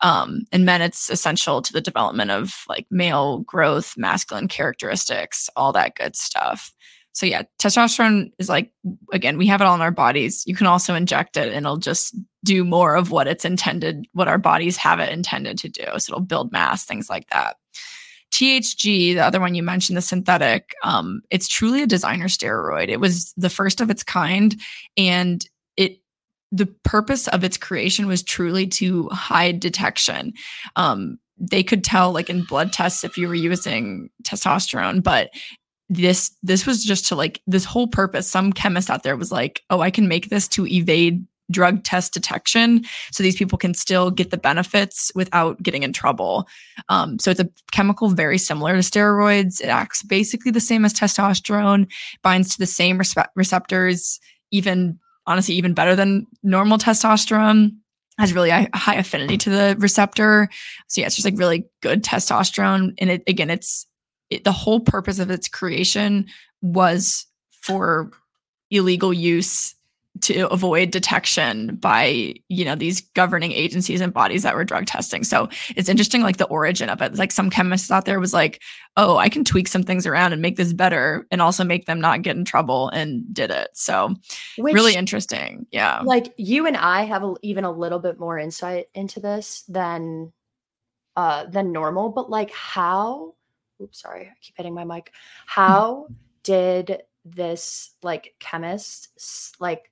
Um, 0.01 0.45
in 0.51 0.65
men, 0.65 0.81
it's 0.81 1.09
essential 1.09 1.61
to 1.61 1.73
the 1.73 1.81
development 1.81 2.31
of 2.31 2.63
like 2.67 2.87
male 2.89 3.39
growth, 3.39 3.95
masculine 3.97 4.47
characteristics, 4.47 5.49
all 5.55 5.73
that 5.73 5.95
good 5.95 6.15
stuff. 6.15 6.73
So 7.13 7.25
yeah, 7.25 7.43
testosterone 7.61 8.31
is 8.37 8.49
like 8.49 8.71
again, 9.11 9.37
we 9.37 9.47
have 9.47 9.61
it 9.61 9.65
all 9.65 9.75
in 9.75 9.81
our 9.81 9.91
bodies. 9.91 10.43
You 10.45 10.55
can 10.55 10.67
also 10.67 10.95
inject 10.95 11.37
it 11.37 11.47
and 11.47 11.65
it'll 11.65 11.77
just 11.77 12.15
do 12.43 12.63
more 12.63 12.95
of 12.95 13.11
what 13.11 13.27
it's 13.27 13.45
intended, 13.45 14.07
what 14.13 14.27
our 14.27 14.37
bodies 14.37 14.77
have 14.77 14.99
it 14.99 15.11
intended 15.11 15.57
to 15.59 15.69
do. 15.69 15.83
So 15.97 16.13
it'll 16.13 16.19
build 16.21 16.51
mass, 16.51 16.85
things 16.85 17.09
like 17.09 17.29
that. 17.29 17.57
THG, 18.31 19.15
the 19.15 19.25
other 19.25 19.39
one 19.39 19.55
you 19.55 19.63
mentioned, 19.63 19.97
the 19.97 20.01
synthetic, 20.01 20.73
um, 20.83 21.21
it's 21.29 21.47
truly 21.47 21.81
a 21.81 21.87
designer 21.87 22.27
steroid. 22.27 22.89
It 22.89 22.99
was 22.99 23.33
the 23.37 23.49
first 23.49 23.81
of 23.81 23.89
its 23.89 24.03
kind, 24.03 24.55
and 24.95 25.43
it 25.77 25.99
the 26.51 26.67
purpose 26.83 27.27
of 27.27 27.43
its 27.43 27.57
creation 27.57 28.07
was 28.07 28.23
truly 28.23 28.67
to 28.67 29.09
hide 29.09 29.59
detection. 29.59 30.33
Um, 30.75 31.19
they 31.37 31.63
could 31.63 31.83
tell, 31.83 32.11
like 32.11 32.29
in 32.29 32.43
blood 32.43 32.71
tests, 32.71 33.03
if 33.03 33.17
you 33.17 33.27
were 33.27 33.35
using 33.35 34.09
testosterone, 34.23 35.01
but 35.01 35.31
this 35.89 36.31
this 36.43 36.65
was 36.65 36.83
just 36.83 37.07
to 37.07 37.15
like 37.15 37.41
this 37.47 37.65
whole 37.65 37.87
purpose 37.87 38.27
some 38.27 38.53
chemist 38.53 38.89
out 38.89 39.03
there 39.03 39.17
was 39.17 39.31
like 39.31 39.63
oh 39.69 39.81
i 39.81 39.89
can 39.89 40.07
make 40.07 40.29
this 40.29 40.47
to 40.47 40.67
evade 40.67 41.25
drug 41.51 41.83
test 41.83 42.13
detection 42.13 42.83
so 43.11 43.23
these 43.23 43.35
people 43.35 43.57
can 43.57 43.73
still 43.73 44.11
get 44.11 44.31
the 44.31 44.37
benefits 44.37 45.11
without 45.15 45.61
getting 45.61 45.83
in 45.83 45.93
trouble. 45.93 46.47
Um, 46.89 47.19
so 47.19 47.31
it's 47.31 47.39
a 47.39 47.49
chemical 47.71 48.09
very 48.09 48.37
similar 48.37 48.73
to 48.73 48.79
steroids. 48.79 49.61
It 49.61 49.67
acts 49.67 50.03
basically 50.03 50.51
the 50.51 50.59
same 50.59 50.85
as 50.85 50.93
testosterone 50.93 51.87
binds 52.21 52.53
to 52.53 52.59
the 52.59 52.65
same 52.65 52.99
respe- 52.99 53.27
receptors 53.35 54.19
even 54.51 54.99
honestly 55.27 55.55
even 55.55 55.73
better 55.73 55.95
than 55.95 56.25
normal 56.43 56.77
testosterone 56.77 57.71
has 58.17 58.33
really 58.33 58.49
a 58.49 58.67
high 58.73 58.95
affinity 58.95 59.37
to 59.37 59.49
the 59.49 59.75
receptor. 59.79 60.49
So 60.87 61.01
yeah 61.01 61.07
it's 61.07 61.15
just 61.15 61.25
like 61.25 61.37
really 61.37 61.65
good 61.81 62.03
testosterone. 62.03 62.93
And 62.99 63.09
it 63.09 63.23
again 63.27 63.49
it's 63.49 63.85
it, 64.29 64.43
the 64.43 64.51
whole 64.51 64.79
purpose 64.79 65.19
of 65.19 65.29
its 65.29 65.47
creation 65.47 66.27
was 66.61 67.25
for 67.51 68.11
illegal 68.71 69.13
use 69.13 69.75
to 70.21 70.47
avoid 70.49 70.91
detection 70.91 71.75
by 71.75 72.33
you 72.49 72.65
know 72.65 72.75
these 72.75 73.01
governing 73.13 73.51
agencies 73.51 74.01
and 74.01 74.13
bodies 74.13 74.43
that 74.43 74.55
were 74.55 74.63
drug 74.63 74.85
testing. 74.85 75.23
So 75.23 75.49
it's 75.75 75.87
interesting 75.87 76.21
like 76.21 76.37
the 76.37 76.47
origin 76.47 76.89
of 76.89 77.01
it. 77.01 77.15
Like 77.15 77.31
some 77.31 77.49
chemists 77.49 77.91
out 77.91 78.05
there 78.05 78.19
was 78.19 78.33
like 78.33 78.61
oh 78.97 79.17
i 79.17 79.29
can 79.29 79.43
tweak 79.43 79.67
some 79.67 79.83
things 79.83 80.05
around 80.05 80.33
and 80.33 80.41
make 80.41 80.57
this 80.57 80.73
better 80.73 81.27
and 81.31 81.41
also 81.41 81.63
make 81.63 81.85
them 81.85 82.01
not 82.01 82.21
get 82.21 82.35
in 82.35 82.43
trouble 82.43 82.89
and 82.89 83.23
did 83.33 83.51
it. 83.51 83.69
So 83.73 84.15
Which, 84.57 84.73
really 84.73 84.95
interesting. 84.95 85.67
Yeah. 85.71 86.01
Like 86.03 86.33
you 86.37 86.65
and 86.65 86.75
i 86.75 87.03
have 87.03 87.23
a, 87.23 87.35
even 87.41 87.63
a 87.63 87.71
little 87.71 87.99
bit 87.99 88.19
more 88.19 88.37
insight 88.37 88.87
into 88.93 89.19
this 89.19 89.63
than 89.67 90.33
uh 91.15 91.45
than 91.45 91.71
normal 91.71 92.09
but 92.09 92.29
like 92.29 92.51
how 92.51 93.35
oops, 93.81 94.01
sorry, 94.01 94.27
I 94.27 94.33
keep 94.41 94.57
hitting 94.57 94.73
my 94.73 94.83
mic. 94.83 95.13
How 95.45 96.07
did 96.43 97.03
this 97.25 97.91
like 98.01 98.33
chemist 98.39 99.09
like 99.59 99.91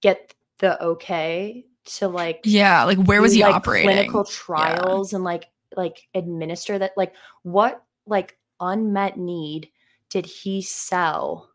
get 0.00 0.34
the 0.58 0.82
okay 0.82 1.64
to 1.84 2.08
like 2.08 2.40
yeah 2.44 2.84
like 2.84 2.98
where 2.98 3.20
was 3.20 3.32
he 3.32 3.42
like, 3.42 3.54
operating 3.54 3.90
clinical 3.90 4.24
trials 4.24 5.12
yeah. 5.12 5.16
and 5.16 5.24
like 5.24 5.46
like 5.76 6.06
administer 6.14 6.78
that 6.78 6.92
like 6.96 7.12
what 7.42 7.82
like 8.06 8.38
unmet 8.60 9.18
need 9.18 9.68
did 10.08 10.24
he 10.24 10.62
sell 10.62 11.50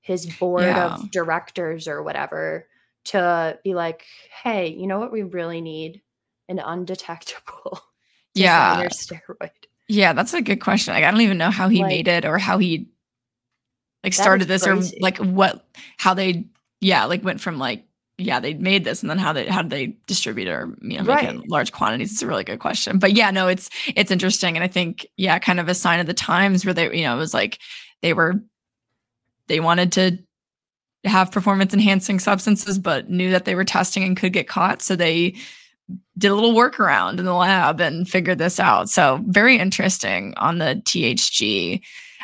his 0.00 0.26
board 0.26 0.62
yeah. 0.62 0.94
of 0.94 1.10
directors 1.10 1.86
or 1.86 2.02
whatever 2.02 2.66
to 3.04 3.58
be 3.62 3.74
like 3.74 4.04
hey 4.42 4.68
you 4.68 4.86
know 4.86 4.98
what 4.98 5.12
we 5.12 5.22
really 5.22 5.60
need 5.60 6.00
an 6.48 6.58
undetectable 6.58 7.78
yeah 8.34 8.82
steroid 8.86 9.50
yeah, 9.88 10.12
that's 10.12 10.34
a 10.34 10.42
good 10.42 10.60
question. 10.60 10.94
Like 10.94 11.04
I 11.04 11.10
don't 11.10 11.20
even 11.20 11.38
know 11.38 11.50
how 11.50 11.68
he 11.68 11.80
like, 11.80 11.88
made 11.88 12.08
it 12.08 12.24
or 12.24 12.38
how 12.38 12.58
he 12.58 12.88
like 14.02 14.14
started 14.14 14.48
this 14.48 14.64
crazy. 14.64 14.96
or 14.96 15.00
like 15.00 15.18
what 15.18 15.66
how 15.98 16.14
they 16.14 16.46
yeah, 16.80 17.04
like 17.04 17.24
went 17.24 17.40
from 17.40 17.58
like 17.58 17.84
yeah, 18.16 18.38
they 18.38 18.54
made 18.54 18.84
this 18.84 19.02
and 19.02 19.10
then 19.10 19.18
how 19.18 19.32
they 19.32 19.46
how 19.46 19.62
did 19.62 19.70
they 19.70 19.96
distribute 20.06 20.46
it 20.46 20.52
or 20.52 20.74
you 20.80 20.98
know 20.98 21.04
make 21.04 21.24
it 21.24 21.30
in 21.30 21.42
large 21.48 21.72
quantities? 21.72 22.12
It's 22.12 22.22
a 22.22 22.26
really 22.26 22.44
good 22.44 22.60
question. 22.60 22.98
But 22.98 23.12
yeah, 23.12 23.30
no, 23.30 23.48
it's 23.48 23.68
it's 23.96 24.10
interesting. 24.10 24.56
And 24.56 24.62
I 24.62 24.68
think, 24.68 25.06
yeah, 25.16 25.38
kind 25.38 25.58
of 25.58 25.68
a 25.68 25.74
sign 25.74 26.00
of 26.00 26.06
the 26.06 26.14
times 26.14 26.64
where 26.64 26.74
they, 26.74 26.96
you 26.96 27.04
know, 27.04 27.16
it 27.16 27.18
was 27.18 27.34
like 27.34 27.58
they 28.02 28.12
were 28.12 28.34
they 29.48 29.60
wanted 29.60 29.92
to 29.92 30.18
have 31.04 31.32
performance 31.32 31.74
enhancing 31.74 32.18
substances, 32.18 32.78
but 32.78 33.10
knew 33.10 33.30
that 33.30 33.44
they 33.44 33.54
were 33.54 33.64
testing 33.64 34.04
and 34.04 34.16
could 34.16 34.32
get 34.32 34.48
caught. 34.48 34.80
So 34.80 34.96
they 34.96 35.34
did 36.16 36.30
a 36.30 36.34
little 36.34 36.54
workaround 36.54 37.18
in 37.18 37.24
the 37.24 37.34
lab 37.34 37.80
and 37.80 38.08
figured 38.08 38.38
this 38.38 38.60
out. 38.60 38.88
So 38.88 39.20
very 39.26 39.58
interesting 39.58 40.34
on 40.36 40.58
the 40.58 40.80
THG. 40.84 41.82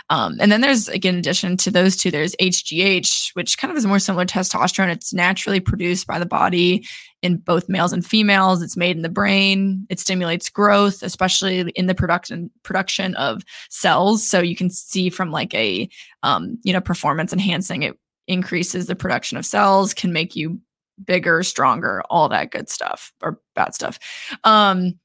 Um, 0.09 0.39
and 0.41 0.51
then 0.51 0.61
there's, 0.61 0.89
again, 0.89 1.15
in 1.15 1.21
addition 1.21 1.57
to 1.59 1.71
those 1.71 1.97
two, 1.97 2.11
there's 2.11 2.35
HGH, 2.37 3.31
which 3.35 3.59
kind 3.59 3.71
of 3.71 3.77
is 3.77 3.87
more 3.87 4.01
similar 4.01 4.25
to 4.25 4.35
testosterone. 4.39 4.91
It's 4.91 5.15
naturally 5.15 5.61
produced 5.61 6.07
by 6.07 6.19
the 6.19 6.27
body 6.27 6.85
in 7.23 7.37
both 7.37 7.69
males 7.69 7.93
and 7.93 8.05
females. 8.05 8.61
It's 8.61 8.77
made 8.77 8.97
in 8.97 9.03
the 9.03 9.09
brain. 9.09 9.87
It 9.89 10.01
stimulates 10.01 10.49
growth, 10.49 11.05
especially 11.05 11.61
in 11.61 11.87
the 11.87 11.95
production 11.95 12.51
production 12.65 13.15
of 13.17 13.43
cells. 13.69 14.29
So 14.29 14.41
you 14.41 14.57
can 14.57 14.69
see 14.69 15.11
from 15.11 15.31
like 15.31 15.55
a, 15.55 15.89
um, 16.25 16.59
you 16.65 16.73
know, 16.73 16.81
performance 16.81 17.33
enhancing. 17.33 17.85
It 17.85 17.97
increases 18.27 18.87
the 18.87 18.97
production 18.97 19.39
of 19.39 19.47
cells, 19.47 19.95
can 19.95 20.13
make 20.13 20.35
you 20.35 20.61
bigger, 21.05 21.43
stronger, 21.43 22.03
all 22.11 22.29
that 22.29 22.51
good 22.51 22.69
stuff 22.69 23.13
or 23.23 23.41
bad 23.55 23.75
stuff. 23.75 23.99
Um, 24.45 24.99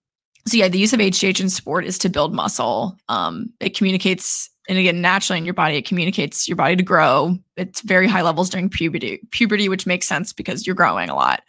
so 0.47 0.58
yeah, 0.58 0.67
the 0.67 0.77
use 0.77 0.93
of 0.93 0.99
HGH 0.99 1.39
in 1.39 1.49
sport 1.49 1.86
is 1.86 1.97
to 1.99 2.10
build 2.10 2.34
muscle. 2.34 2.97
Um, 3.10 3.51
it 3.60 3.75
communicates, 3.75 4.49
and 4.67 4.78
again, 4.78 5.01
naturally 5.01 5.38
in 5.38 5.45
your 5.45 5.54
body, 5.54 5.75
it 5.75 5.86
communicates 5.86 6.47
your 6.47 6.56
body 6.56 6.75
to 6.75 6.84
grow. 6.84 7.38
It's 7.56 7.82
very 7.82 8.08
high 8.08 8.21
levels 8.21 8.49
during 8.49 8.69
puberty, 8.69 9.19
puberty, 9.32 9.69
which 9.69 9.86
makes 9.86 10.08
sense 10.08 10.34
because 10.34 10.65
you're 10.65 10.75
growing 10.75 11.10
a 11.10 11.15
lot. 11.15 11.43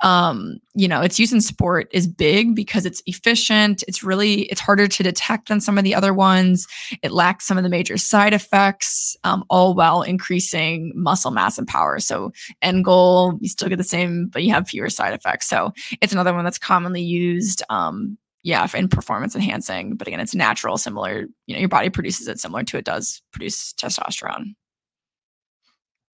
Um, 0.00 0.58
you 0.74 0.88
know, 0.88 1.02
its 1.02 1.18
use 1.18 1.32
in 1.32 1.40
sport 1.40 1.88
is 1.92 2.06
big 2.06 2.54
because 2.54 2.86
it's 2.86 3.02
efficient. 3.06 3.84
It's 3.86 4.02
really 4.02 4.42
it's 4.42 4.60
harder 4.60 4.88
to 4.88 5.02
detect 5.02 5.48
than 5.48 5.60
some 5.60 5.76
of 5.76 5.84
the 5.84 5.94
other 5.94 6.14
ones. 6.14 6.66
It 7.02 7.12
lacks 7.12 7.46
some 7.46 7.58
of 7.58 7.64
the 7.64 7.70
major 7.70 7.98
side 7.98 8.32
effects, 8.32 9.16
um, 9.24 9.44
all 9.50 9.74
while 9.74 10.02
increasing 10.02 10.92
muscle 10.94 11.30
mass 11.30 11.58
and 11.58 11.68
power. 11.68 11.98
So 11.98 12.32
end 12.62 12.84
goal, 12.84 13.38
you 13.40 13.48
still 13.48 13.68
get 13.68 13.76
the 13.76 13.84
same, 13.84 14.28
but 14.28 14.42
you 14.42 14.52
have 14.52 14.68
fewer 14.68 14.88
side 14.88 15.12
effects. 15.12 15.48
So 15.48 15.72
it's 16.00 16.12
another 16.12 16.32
one 16.32 16.44
that's 16.44 16.58
commonly 16.58 17.02
used. 17.02 17.62
Um, 17.68 18.16
yeah, 18.42 18.66
in 18.74 18.88
performance 18.88 19.34
enhancing. 19.34 19.96
But 19.96 20.08
again, 20.08 20.20
it's 20.20 20.34
natural, 20.34 20.76
similar, 20.76 21.26
you 21.46 21.54
know, 21.54 21.60
your 21.60 21.68
body 21.68 21.90
produces 21.90 22.28
it 22.28 22.40
similar 22.40 22.64
to 22.64 22.78
it 22.78 22.84
does 22.84 23.22
produce 23.32 23.72
testosterone. 23.74 24.54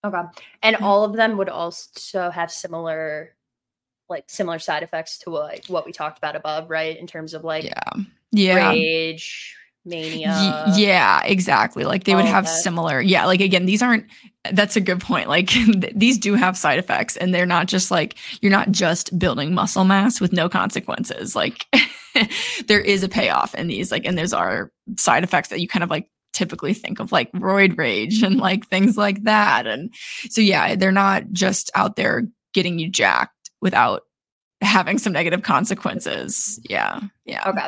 Okay. 0.04 0.22
And 0.62 0.76
mm-hmm. 0.76 0.86
all 0.86 1.04
of 1.04 1.14
them 1.14 1.38
would 1.38 1.50
also 1.50 2.30
have 2.30 2.52
similar 2.52 3.34
like 4.10 4.24
similar 4.28 4.58
side 4.58 4.84
effects 4.84 5.18
to 5.20 5.30
like 5.30 5.66
what 5.68 5.86
we 5.86 5.92
talked 5.92 6.18
about 6.18 6.36
above, 6.36 6.70
right? 6.70 6.98
In 6.98 7.08
terms 7.08 7.34
of 7.34 7.44
like 7.44 7.66
yeah. 7.66 8.04
Yeah. 8.32 8.70
rage, 8.70 9.56
mania. 9.86 10.30
Y- 10.30 10.74
yeah, 10.78 11.22
exactly. 11.24 11.84
Like 11.84 12.06
they 12.06 12.16
would 12.16 12.26
have 12.26 12.46
that. 12.46 12.50
similar. 12.50 13.02
Yeah, 13.02 13.26
like 13.26 13.42
again, 13.42 13.66
these 13.66 13.82
aren't 13.82 14.06
that's 14.54 14.76
a 14.76 14.82
good 14.82 15.02
point. 15.02 15.30
Like 15.30 15.52
these 15.96 16.18
do 16.18 16.34
have 16.36 16.58
side 16.58 16.80
effects 16.80 17.18
and 17.18 17.34
they're 17.34 17.46
not 17.46 17.68
just 17.68 17.92
like 17.92 18.16
you're 18.42 18.52
not 18.52 18.72
just 18.72 19.18
building 19.18 19.54
muscle 19.54 19.84
mass 19.84 20.20
with 20.22 20.34
no 20.34 20.50
consequences. 20.50 21.36
Like 21.36 21.66
there 22.68 22.82
is 22.82 23.04
a 23.04 23.10
payoff 23.10 23.56
in 23.56 23.68
these 23.68 23.92
like 23.92 24.06
and 24.06 24.18
there's 24.18 24.34
our 24.34 24.72
side 24.98 25.24
effects 25.24 25.50
that 25.50 25.60
you 25.60 25.68
kind 25.68 25.84
of 25.84 25.90
like 25.90 26.10
typically 26.34 26.74
think 26.74 27.00
of 27.00 27.12
like 27.12 27.32
roid 27.32 27.78
rage 27.78 28.22
and 28.24 28.38
like 28.38 28.68
things 28.68 28.98
like 28.98 29.24
that. 29.24 29.68
And 29.68 29.94
so 30.30 30.42
yeah, 30.42 30.76
they're 30.76 30.92
not 30.92 31.32
just 31.32 31.72
out 31.76 31.96
there 31.96 32.28
getting 32.54 32.80
you 32.80 32.90
jacked 32.90 33.52
without 33.62 34.04
having 34.62 34.98
some 34.98 35.14
negative 35.14 35.44
consequences. 35.44 36.60
Yeah. 36.70 37.00
Yeah. 37.26 37.44
Okay. 37.48 37.68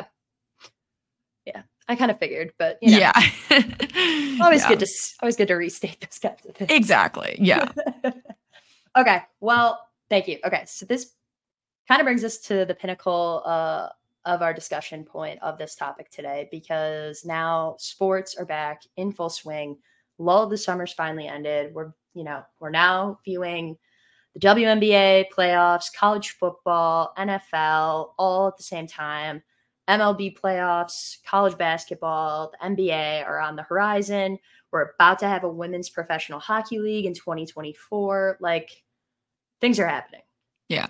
I 1.90 1.96
kind 1.96 2.12
of 2.12 2.20
figured, 2.20 2.52
but 2.56 2.78
you 2.80 2.92
know, 2.92 2.98
yeah. 2.98 3.12
always 4.40 4.62
yeah. 4.62 4.68
good 4.68 4.78
to 4.78 4.86
always 5.22 5.34
good 5.34 5.48
to 5.48 5.54
restate 5.54 6.00
those 6.00 6.20
kinds 6.20 6.46
of 6.46 6.54
things. 6.54 6.70
Exactly. 6.70 7.34
Yeah. 7.40 7.72
okay. 8.96 9.22
Well, 9.40 9.84
thank 10.08 10.28
you. 10.28 10.38
Okay. 10.44 10.62
So 10.66 10.86
this 10.86 11.14
kind 11.88 12.00
of 12.00 12.04
brings 12.04 12.22
us 12.22 12.38
to 12.42 12.64
the 12.64 12.76
pinnacle 12.76 13.42
uh, 13.44 13.88
of 14.24 14.40
our 14.40 14.54
discussion 14.54 15.02
point 15.02 15.42
of 15.42 15.58
this 15.58 15.74
topic 15.74 16.10
today 16.10 16.48
because 16.52 17.24
now 17.24 17.74
sports 17.80 18.36
are 18.36 18.46
back 18.46 18.82
in 18.96 19.10
full 19.10 19.28
swing. 19.28 19.76
Lull 20.18 20.44
of 20.44 20.50
the 20.50 20.58
summer's 20.58 20.92
finally 20.92 21.26
ended. 21.26 21.74
We're, 21.74 21.92
you 22.14 22.22
know, 22.22 22.44
we're 22.60 22.70
now 22.70 23.18
viewing 23.24 23.76
the 24.34 24.40
WNBA 24.40 25.24
playoffs, 25.36 25.92
college 25.92 26.36
football, 26.38 27.12
NFL, 27.18 28.12
all 28.16 28.46
at 28.46 28.56
the 28.56 28.62
same 28.62 28.86
time. 28.86 29.42
MLB 29.90 30.38
playoffs, 30.38 31.16
college 31.26 31.58
basketball, 31.58 32.52
the 32.52 32.68
NBA 32.68 33.26
are 33.26 33.40
on 33.40 33.56
the 33.56 33.64
horizon. 33.64 34.38
We're 34.70 34.92
about 34.94 35.18
to 35.18 35.26
have 35.26 35.42
a 35.42 35.48
women's 35.48 35.90
professional 35.90 36.38
hockey 36.38 36.78
league 36.78 37.06
in 37.06 37.14
2024. 37.14 38.38
Like 38.40 38.84
things 39.60 39.80
are 39.80 39.88
happening. 39.88 40.22
Yeah. 40.68 40.86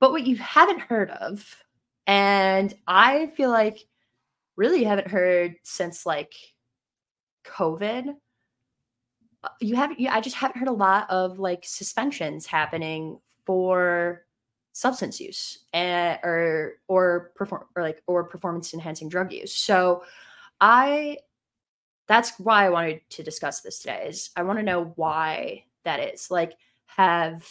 But 0.00 0.12
what 0.12 0.26
you 0.26 0.36
haven't 0.36 0.80
heard 0.80 1.10
of, 1.10 1.64
and 2.06 2.74
I 2.86 3.28
feel 3.28 3.48
like 3.48 3.78
really 4.56 4.80
you 4.80 4.86
haven't 4.86 5.08
heard 5.08 5.56
since 5.62 6.04
like 6.04 6.34
COVID, 7.46 8.14
uh, 9.42 9.48
you 9.62 9.76
haven't, 9.76 9.98
you, 9.98 10.10
I 10.10 10.20
just 10.20 10.36
haven't 10.36 10.58
heard 10.58 10.68
a 10.68 10.72
lot 10.72 11.10
of 11.10 11.38
like 11.38 11.64
suspensions 11.64 12.44
happening 12.44 13.18
for 13.46 14.25
substance 14.76 15.18
use 15.18 15.60
and 15.72 16.18
or 16.22 16.74
or 16.86 17.32
perform 17.34 17.64
or 17.74 17.82
like 17.82 18.02
or 18.06 18.24
performance 18.24 18.74
enhancing 18.74 19.08
drug 19.08 19.32
use. 19.32 19.54
So 19.54 20.04
I 20.60 21.16
that's 22.06 22.38
why 22.38 22.66
I 22.66 22.68
wanted 22.68 23.00
to 23.08 23.22
discuss 23.22 23.62
this 23.62 23.78
today 23.78 24.04
is 24.08 24.28
I 24.36 24.42
want 24.42 24.58
to 24.58 24.62
know 24.62 24.92
why 24.96 25.64
that 25.84 26.00
is. 26.12 26.30
Like 26.30 26.52
have 26.84 27.42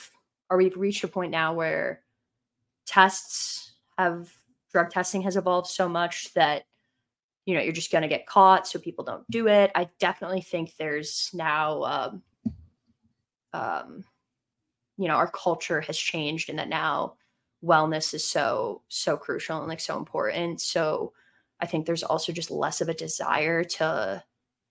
are 0.51 0.57
we 0.57 0.69
reached 0.69 1.03
a 1.03 1.07
point 1.07 1.31
now 1.31 1.55
where 1.55 2.01
tests 2.85 3.73
have 3.97 4.31
drug 4.71 4.91
testing 4.91 5.23
has 5.23 5.35
evolved 5.35 5.67
so 5.67 5.89
much 5.89 6.31
that 6.35 6.65
you 7.47 7.55
know 7.55 7.61
you're 7.61 7.73
just 7.73 7.91
going 7.91 8.03
to 8.03 8.07
get 8.07 8.27
caught 8.27 8.67
so 8.67 8.77
people 8.77 9.03
don't 9.03 9.29
do 9.31 9.47
it 9.47 9.71
i 9.73 9.87
definitely 9.99 10.41
think 10.41 10.75
there's 10.77 11.31
now 11.33 11.83
um, 11.83 12.23
um 13.53 14.03
you 14.97 15.07
know 15.07 15.15
our 15.15 15.29
culture 15.31 15.81
has 15.81 15.97
changed 15.97 16.49
and 16.49 16.59
that 16.59 16.69
now 16.69 17.15
wellness 17.63 18.13
is 18.13 18.23
so 18.23 18.81
so 18.87 19.17
crucial 19.17 19.59
and 19.59 19.67
like 19.67 19.79
so 19.79 19.97
important 19.97 20.61
so 20.61 21.11
i 21.59 21.65
think 21.65 21.85
there's 21.85 22.03
also 22.03 22.31
just 22.31 22.51
less 22.51 22.81
of 22.81 22.89
a 22.89 22.93
desire 22.93 23.63
to 23.63 24.23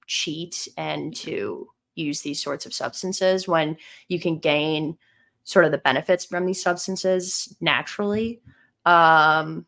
cheat 0.07 0.69
and 0.77 1.15
to 1.15 1.69
use 1.95 2.23
these 2.23 2.43
sorts 2.43 2.67
of 2.67 2.75
substances 2.75 3.49
when 3.49 3.77
you 4.09 4.21
can 4.21 4.39
gain 4.39 4.97
sort 5.45 5.65
of 5.65 5.71
the 5.71 5.79
benefits 5.79 6.25
from 6.25 6.47
these 6.47 6.63
substances 6.63 7.55
naturally. 7.61 8.41
Um, 8.87 9.67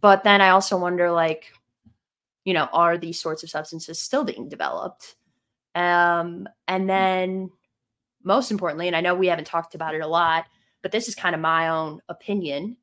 but 0.00 0.22
then 0.22 0.40
I 0.40 0.50
also 0.50 0.78
wonder, 0.78 1.10
like, 1.10 1.52
you 2.44 2.54
know, 2.54 2.68
are 2.72 2.98
these 2.98 3.20
sorts 3.20 3.42
of 3.42 3.50
substances 3.50 3.98
still 3.98 4.24
being 4.24 4.48
developed? 4.48 5.16
Um, 5.74 6.48
and 6.68 6.88
then, 6.88 7.50
most 8.22 8.50
importantly, 8.50 8.86
and 8.86 8.96
I 8.96 9.00
know 9.00 9.14
we 9.14 9.26
haven't 9.26 9.46
talked 9.46 9.74
about 9.74 9.94
it 9.94 10.00
a 10.00 10.06
lot, 10.06 10.46
but 10.82 10.92
this 10.92 11.08
is 11.08 11.14
kind 11.14 11.34
of 11.34 11.40
my 11.40 11.68
own 11.68 12.00
opinion. 12.08 12.76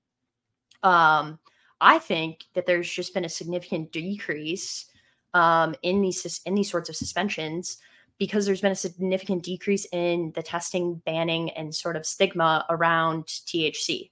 Um, 0.84 1.40
I 1.82 2.00
think 2.00 2.46
that 2.54 2.66
there's 2.66 2.90
just 2.90 3.14
been 3.14 3.26
a 3.26 3.30
significant 3.30 3.92
decrease 3.92 4.86
um, 5.34 5.76
in 5.82 6.02
these 6.02 6.42
in 6.46 6.56
these 6.56 6.70
sorts 6.70 6.90
of 6.90 6.96
suspensions 6.96 7.78
because 8.18 8.46
there's 8.46 8.62
been 8.62 8.72
a 8.72 8.76
significant 8.76 9.44
decrease 9.44 9.88
in 9.94 10.32
the 10.36 10.44
testing, 10.44 10.96
banning, 11.06 11.50
and 11.52 11.74
sort 11.74 11.96
of 11.96 12.06
stigma 12.06 12.66
around 12.70 13.26
THC. 13.26 14.12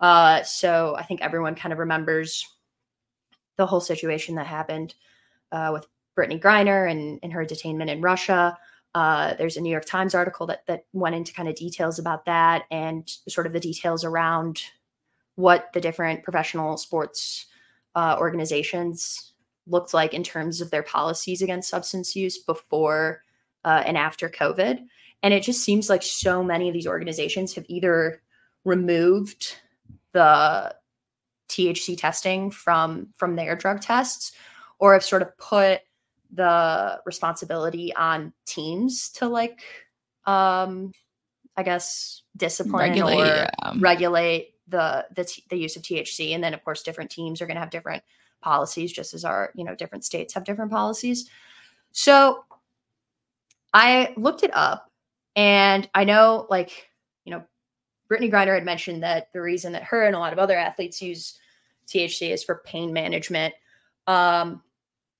Uh, 0.00 0.42
so 0.42 0.96
I 0.98 1.04
think 1.04 1.22
everyone 1.22 1.54
kind 1.54 1.72
of 1.72 1.78
remembers 1.78 2.44
the 3.56 3.66
whole 3.66 3.80
situation 3.80 4.34
that 4.34 4.46
happened 4.46 4.94
uh, 5.52 5.70
with 5.72 5.86
Brittney 6.16 6.40
Griner 6.40 6.90
and, 6.90 7.20
and 7.22 7.32
her 7.32 7.44
detainment 7.44 7.88
in 7.88 8.00
Russia. 8.02 8.58
Uh, 8.96 9.34
there's 9.34 9.58
a 9.58 9.60
New 9.60 9.68
York 9.68 9.84
Times 9.84 10.14
article 10.14 10.46
that 10.46 10.64
that 10.68 10.86
went 10.94 11.14
into 11.14 11.30
kind 11.34 11.50
of 11.50 11.54
details 11.54 11.98
about 11.98 12.24
that 12.24 12.62
and 12.70 13.06
sort 13.28 13.46
of 13.46 13.52
the 13.52 13.60
details 13.60 14.04
around 14.04 14.62
what 15.34 15.70
the 15.74 15.82
different 15.82 16.24
professional 16.24 16.78
sports 16.78 17.44
uh, 17.94 18.16
organizations 18.18 19.34
looked 19.66 19.92
like 19.92 20.14
in 20.14 20.22
terms 20.22 20.62
of 20.62 20.70
their 20.70 20.82
policies 20.82 21.42
against 21.42 21.68
substance 21.68 22.16
use 22.16 22.38
before 22.38 23.20
uh, 23.66 23.82
and 23.84 23.98
after 23.98 24.30
COVID. 24.30 24.82
And 25.22 25.34
it 25.34 25.42
just 25.42 25.62
seems 25.62 25.90
like 25.90 26.02
so 26.02 26.42
many 26.42 26.66
of 26.68 26.72
these 26.72 26.86
organizations 26.86 27.54
have 27.54 27.66
either 27.68 28.22
removed 28.64 29.56
the 30.12 30.74
THC 31.50 31.98
testing 31.98 32.50
from 32.50 33.08
from 33.18 33.36
their 33.36 33.56
drug 33.56 33.82
tests 33.82 34.32
or 34.78 34.94
have 34.94 35.04
sort 35.04 35.20
of 35.20 35.36
put 35.36 35.82
the 36.32 37.00
responsibility 37.04 37.94
on 37.94 38.32
teams 38.46 39.10
to 39.10 39.28
like 39.28 39.62
um 40.26 40.92
I 41.56 41.62
guess 41.62 42.22
discipline 42.36 42.90
regulate, 42.90 43.20
or 43.20 43.48
yeah. 43.64 43.72
regulate 43.78 44.54
the 44.68 45.06
the, 45.14 45.24
t- 45.24 45.44
the 45.48 45.56
use 45.56 45.76
of 45.76 45.82
THC 45.82 46.34
and 46.34 46.42
then 46.42 46.54
of 46.54 46.64
course 46.64 46.82
different 46.82 47.10
teams 47.10 47.40
are 47.40 47.46
going 47.46 47.54
to 47.54 47.60
have 47.60 47.70
different 47.70 48.02
policies 48.42 48.92
just 48.92 49.14
as 49.14 49.24
our 49.24 49.52
you 49.54 49.64
know 49.64 49.74
different 49.74 50.04
states 50.04 50.34
have 50.34 50.44
different 50.44 50.70
policies. 50.70 51.30
So 51.92 52.44
I 53.72 54.14
looked 54.16 54.42
it 54.42 54.50
up 54.54 54.90
and 55.36 55.88
I 55.94 56.04
know, 56.04 56.46
like, 56.48 56.88
you 57.24 57.30
know, 57.30 57.44
brittney 58.10 58.32
griner 58.32 58.54
had 58.54 58.64
mentioned 58.64 59.02
that 59.02 59.28
the 59.32 59.40
reason 59.42 59.72
that 59.72 59.82
her 59.84 60.06
and 60.06 60.16
a 60.16 60.18
lot 60.18 60.32
of 60.32 60.38
other 60.38 60.56
athletes 60.56 61.02
use 61.02 61.38
THC 61.86 62.32
is 62.32 62.42
for 62.42 62.62
pain 62.64 62.92
management. 62.92 63.54
Um, 64.06 64.62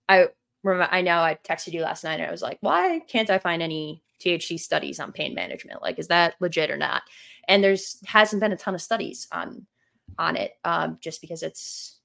I 0.08 0.28
I 0.66 1.00
know 1.00 1.18
I 1.18 1.38
texted 1.44 1.72
you 1.72 1.82
last 1.82 2.04
night 2.04 2.20
and 2.20 2.28
I 2.28 2.30
was 2.30 2.42
like, 2.42 2.58
why 2.60 3.00
can't 3.08 3.30
I 3.30 3.38
find 3.38 3.62
any 3.62 4.02
THC 4.20 4.58
studies 4.58 5.00
on 5.00 5.12
pain 5.12 5.34
management? 5.34 5.82
Like, 5.82 5.98
is 5.98 6.08
that 6.08 6.34
legit 6.40 6.70
or 6.70 6.76
not? 6.76 7.02
And 7.48 7.62
there's 7.62 8.00
hasn't 8.06 8.40
been 8.40 8.52
a 8.52 8.56
ton 8.56 8.74
of 8.74 8.82
studies 8.82 9.28
on 9.32 9.66
on 10.18 10.36
it, 10.36 10.52
um, 10.64 10.98
just 11.00 11.20
because 11.20 11.42
it's 11.42 11.96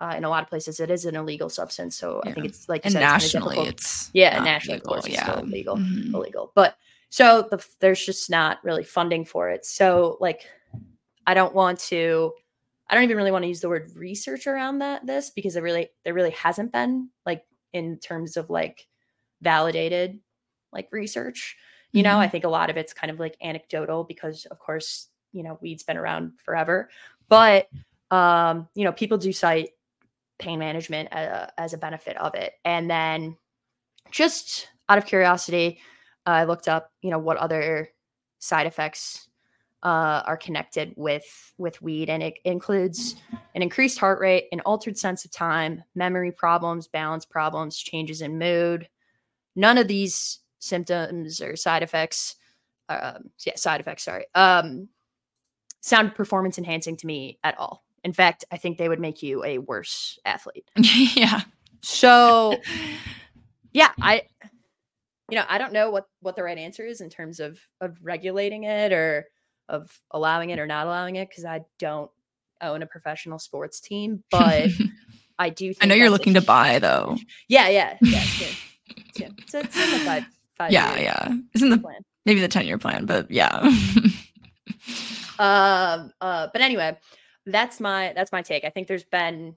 uh, 0.00 0.14
in 0.16 0.24
a 0.24 0.28
lot 0.28 0.42
of 0.42 0.48
places, 0.48 0.80
it 0.80 0.90
is 0.90 1.04
an 1.04 1.14
illegal 1.14 1.48
substance. 1.48 1.96
So 1.96 2.20
yeah. 2.24 2.30
I 2.30 2.34
think 2.34 2.46
it's 2.46 2.68
like 2.68 2.82
and 2.84 2.92
said, 2.92 3.00
nationally, 3.00 3.58
it's, 3.60 4.06
it's 4.06 4.10
yeah, 4.12 4.42
nationally, 4.42 4.78
legal, 4.78 4.94
of 4.94 5.02
course, 5.02 5.12
yeah. 5.12 5.20
it's 5.20 5.30
still 5.30 5.44
illegal, 5.44 5.76
mm-hmm. 5.76 6.14
illegal. 6.14 6.52
But 6.54 6.76
so 7.10 7.46
the, 7.50 7.64
there's 7.78 8.04
just 8.04 8.28
not 8.28 8.58
really 8.64 8.84
funding 8.84 9.24
for 9.24 9.48
it. 9.50 9.64
So 9.64 10.16
like, 10.20 10.46
I 11.26 11.34
don't 11.34 11.54
want 11.54 11.78
to. 11.80 12.32
I 12.90 12.94
don't 12.94 13.04
even 13.04 13.16
really 13.16 13.30
want 13.30 13.44
to 13.44 13.48
use 13.48 13.60
the 13.60 13.70
word 13.70 13.92
research 13.94 14.46
around 14.46 14.80
that 14.80 15.06
this 15.06 15.30
because 15.30 15.54
there 15.54 15.62
really 15.62 15.88
there 16.04 16.12
really 16.12 16.30
hasn't 16.30 16.72
been 16.72 17.08
like 17.24 17.42
in 17.72 17.98
terms 17.98 18.36
of 18.36 18.50
like 18.50 18.86
validated 19.40 20.20
like 20.72 20.88
research. 20.92 21.56
You 21.92 22.02
mm-hmm. 22.02 22.12
know, 22.12 22.18
I 22.18 22.28
think 22.28 22.44
a 22.44 22.48
lot 22.48 22.70
of 22.70 22.76
it's 22.76 22.92
kind 22.92 23.10
of 23.10 23.20
like 23.20 23.36
anecdotal 23.42 24.04
because 24.04 24.46
of 24.46 24.58
course, 24.58 25.08
you 25.32 25.42
know, 25.42 25.58
weed's 25.60 25.82
been 25.82 25.96
around 25.96 26.32
forever. 26.44 26.90
But 27.28 27.68
um, 28.10 28.68
you 28.74 28.84
know, 28.84 28.92
people 28.92 29.18
do 29.18 29.32
cite 29.32 29.70
pain 30.38 30.58
management 30.58 31.12
uh, 31.12 31.46
as 31.56 31.72
a 31.72 31.78
benefit 31.78 32.16
of 32.16 32.34
it. 32.34 32.54
And 32.64 32.90
then 32.90 33.36
just 34.10 34.68
out 34.88 34.98
of 34.98 35.06
curiosity, 35.06 35.80
I 36.26 36.44
looked 36.44 36.68
up, 36.68 36.90
you 37.00 37.10
know, 37.10 37.18
what 37.18 37.36
other 37.36 37.88
side 38.38 38.66
effects 38.66 39.28
uh, 39.82 40.22
are 40.26 40.36
connected 40.36 40.94
with 40.96 41.52
with 41.58 41.80
weed, 41.82 42.08
and 42.08 42.22
it 42.22 42.34
includes 42.44 43.16
an 43.54 43.62
increased 43.62 43.98
heart 43.98 44.20
rate, 44.20 44.46
an 44.52 44.60
altered 44.60 44.96
sense 44.96 45.24
of 45.24 45.30
time, 45.30 45.82
memory 45.94 46.30
problems, 46.30 46.86
balance 46.88 47.24
problems, 47.24 47.76
changes 47.76 48.22
in 48.22 48.38
mood. 48.38 48.88
None 49.56 49.78
of 49.78 49.88
these 49.88 50.38
symptoms 50.60 51.40
or 51.40 51.56
side 51.56 51.82
effects, 51.82 52.36
um, 52.88 53.30
yeah, 53.44 53.56
side 53.56 53.80
effects. 53.80 54.04
Sorry, 54.04 54.24
um, 54.34 54.88
sound 55.80 56.14
performance 56.14 56.58
enhancing 56.58 56.96
to 56.98 57.06
me 57.06 57.38
at 57.42 57.58
all. 57.58 57.84
In 58.04 58.12
fact, 58.12 58.44
I 58.50 58.56
think 58.56 58.78
they 58.78 58.88
would 58.88 59.00
make 59.00 59.22
you 59.22 59.44
a 59.44 59.58
worse 59.58 60.18
athlete. 60.24 60.68
yeah. 60.76 61.42
So, 61.82 62.56
yeah, 63.72 63.90
I, 64.00 64.22
you 65.28 65.36
know, 65.36 65.44
I 65.48 65.58
don't 65.58 65.72
know 65.72 65.90
what 65.90 66.06
what 66.20 66.36
the 66.36 66.44
right 66.44 66.58
answer 66.58 66.84
is 66.84 67.00
in 67.00 67.10
terms 67.10 67.40
of 67.40 67.58
of 67.80 67.98
regulating 68.02 68.64
it 68.64 68.92
or 68.92 69.26
of 69.72 69.90
allowing 70.10 70.50
it 70.50 70.58
or 70.58 70.66
not 70.66 70.86
allowing 70.86 71.16
it 71.16 71.28
because 71.28 71.44
I 71.44 71.62
don't 71.78 72.10
own 72.60 72.82
a 72.82 72.86
professional 72.86 73.38
sports 73.38 73.80
team, 73.80 74.22
but 74.30 74.68
I 75.38 75.50
do. 75.50 75.74
I 75.80 75.86
know 75.86 75.94
you're 75.94 76.10
looking 76.10 76.34
to 76.34 76.42
buy 76.42 76.78
though. 76.78 77.16
Yeah, 77.48 77.68
yeah, 77.68 77.96
yeah. 78.02 78.22
It's, 79.16 79.20
it's 79.54 79.76
in 79.76 79.90
the 79.90 80.04
five, 80.04 80.24
five 80.56 80.70
yeah, 80.70 80.98
yeah. 80.98 81.34
It's 81.54 81.62
in 81.62 81.70
the 81.70 81.78
plan. 81.78 82.02
maybe 82.24 82.40
the 82.40 82.48
ten 82.48 82.66
year 82.66 82.78
plan, 82.78 83.06
but 83.06 83.30
yeah. 83.30 83.58
um, 85.38 86.12
uh, 86.20 86.48
but 86.52 86.60
anyway, 86.60 86.96
that's 87.46 87.80
my 87.80 88.12
that's 88.14 88.30
my 88.30 88.42
take. 88.42 88.64
I 88.64 88.70
think 88.70 88.86
there's 88.86 89.04
been 89.04 89.56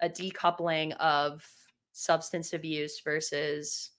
a 0.00 0.08
decoupling 0.08 0.96
of 0.96 1.44
substance 1.92 2.52
abuse 2.52 3.00
versus 3.04 3.90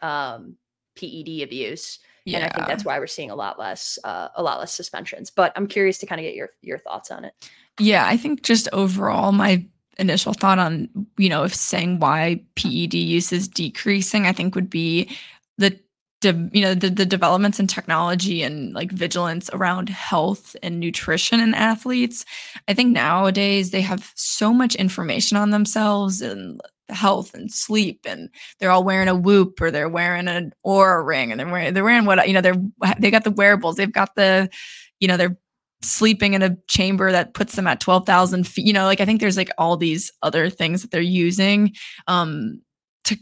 um, 0.00 0.56
PED 0.96 1.42
abuse. 1.42 1.98
Yeah. 2.30 2.38
And 2.38 2.46
I 2.46 2.54
think 2.54 2.66
that's 2.66 2.84
why 2.84 2.98
we're 2.98 3.06
seeing 3.06 3.30
a 3.30 3.36
lot 3.36 3.58
less 3.58 3.98
uh, 4.04 4.28
a 4.34 4.42
lot 4.42 4.58
less 4.58 4.74
suspensions. 4.74 5.30
But 5.30 5.52
I'm 5.56 5.66
curious 5.66 5.98
to 5.98 6.06
kind 6.06 6.20
of 6.20 6.24
get 6.24 6.34
your 6.34 6.50
your 6.62 6.78
thoughts 6.78 7.10
on 7.10 7.24
it. 7.24 7.50
Yeah, 7.78 8.06
I 8.06 8.16
think 8.16 8.42
just 8.42 8.68
overall 8.72 9.32
my 9.32 9.64
initial 9.98 10.32
thought 10.32 10.58
on, 10.58 10.88
you 11.16 11.28
know, 11.28 11.44
if 11.44 11.54
saying 11.54 12.00
why 12.00 12.42
PED 12.54 12.94
use 12.94 13.32
is 13.32 13.48
decreasing, 13.48 14.26
I 14.26 14.32
think 14.32 14.54
would 14.54 14.70
be 14.70 15.10
the 15.58 15.78
de- 16.20 16.50
you 16.52 16.62
know 16.62 16.74
the, 16.74 16.90
the 16.90 17.06
developments 17.06 17.60
in 17.60 17.66
technology 17.66 18.42
and 18.42 18.74
like 18.74 18.90
vigilance 18.90 19.50
around 19.52 19.88
health 19.88 20.56
and 20.62 20.80
nutrition 20.80 21.40
in 21.40 21.54
athletes 21.54 22.24
i 22.66 22.74
think 22.74 22.92
nowadays 22.92 23.70
they 23.70 23.80
have 23.80 24.12
so 24.14 24.52
much 24.52 24.74
information 24.74 25.36
on 25.36 25.50
themselves 25.50 26.20
and 26.20 26.60
health 26.90 27.34
and 27.34 27.52
sleep 27.52 28.00
and 28.06 28.30
they're 28.58 28.70
all 28.70 28.84
wearing 28.84 29.08
a 29.08 29.14
whoop 29.14 29.60
or 29.60 29.70
they're 29.70 29.88
wearing 29.88 30.28
an 30.28 30.52
Oura 30.66 31.04
ring 31.04 31.30
and 31.30 31.38
they're 31.38 31.48
wearing 31.48 31.74
they're 31.74 31.84
wearing 31.84 32.04
what 32.04 32.26
you 32.26 32.34
know 32.34 32.40
they're 32.40 32.62
they 32.98 33.10
got 33.10 33.24
the 33.24 33.30
wearables 33.30 33.76
they've 33.76 33.92
got 33.92 34.14
the 34.14 34.48
you 35.00 35.08
know 35.08 35.16
they're 35.16 35.38
sleeping 35.82 36.34
in 36.34 36.42
a 36.42 36.56
chamber 36.68 37.12
that 37.12 37.34
puts 37.34 37.54
them 37.54 37.68
at 37.68 37.78
12,000 37.78 38.46
feet 38.46 38.66
you 38.66 38.72
know 38.72 38.84
like 38.84 39.00
i 39.00 39.04
think 39.04 39.20
there's 39.20 39.36
like 39.36 39.50
all 39.58 39.76
these 39.76 40.10
other 40.22 40.50
things 40.50 40.82
that 40.82 40.90
they're 40.90 41.00
using 41.00 41.72
um 42.08 42.60
to 43.04 43.16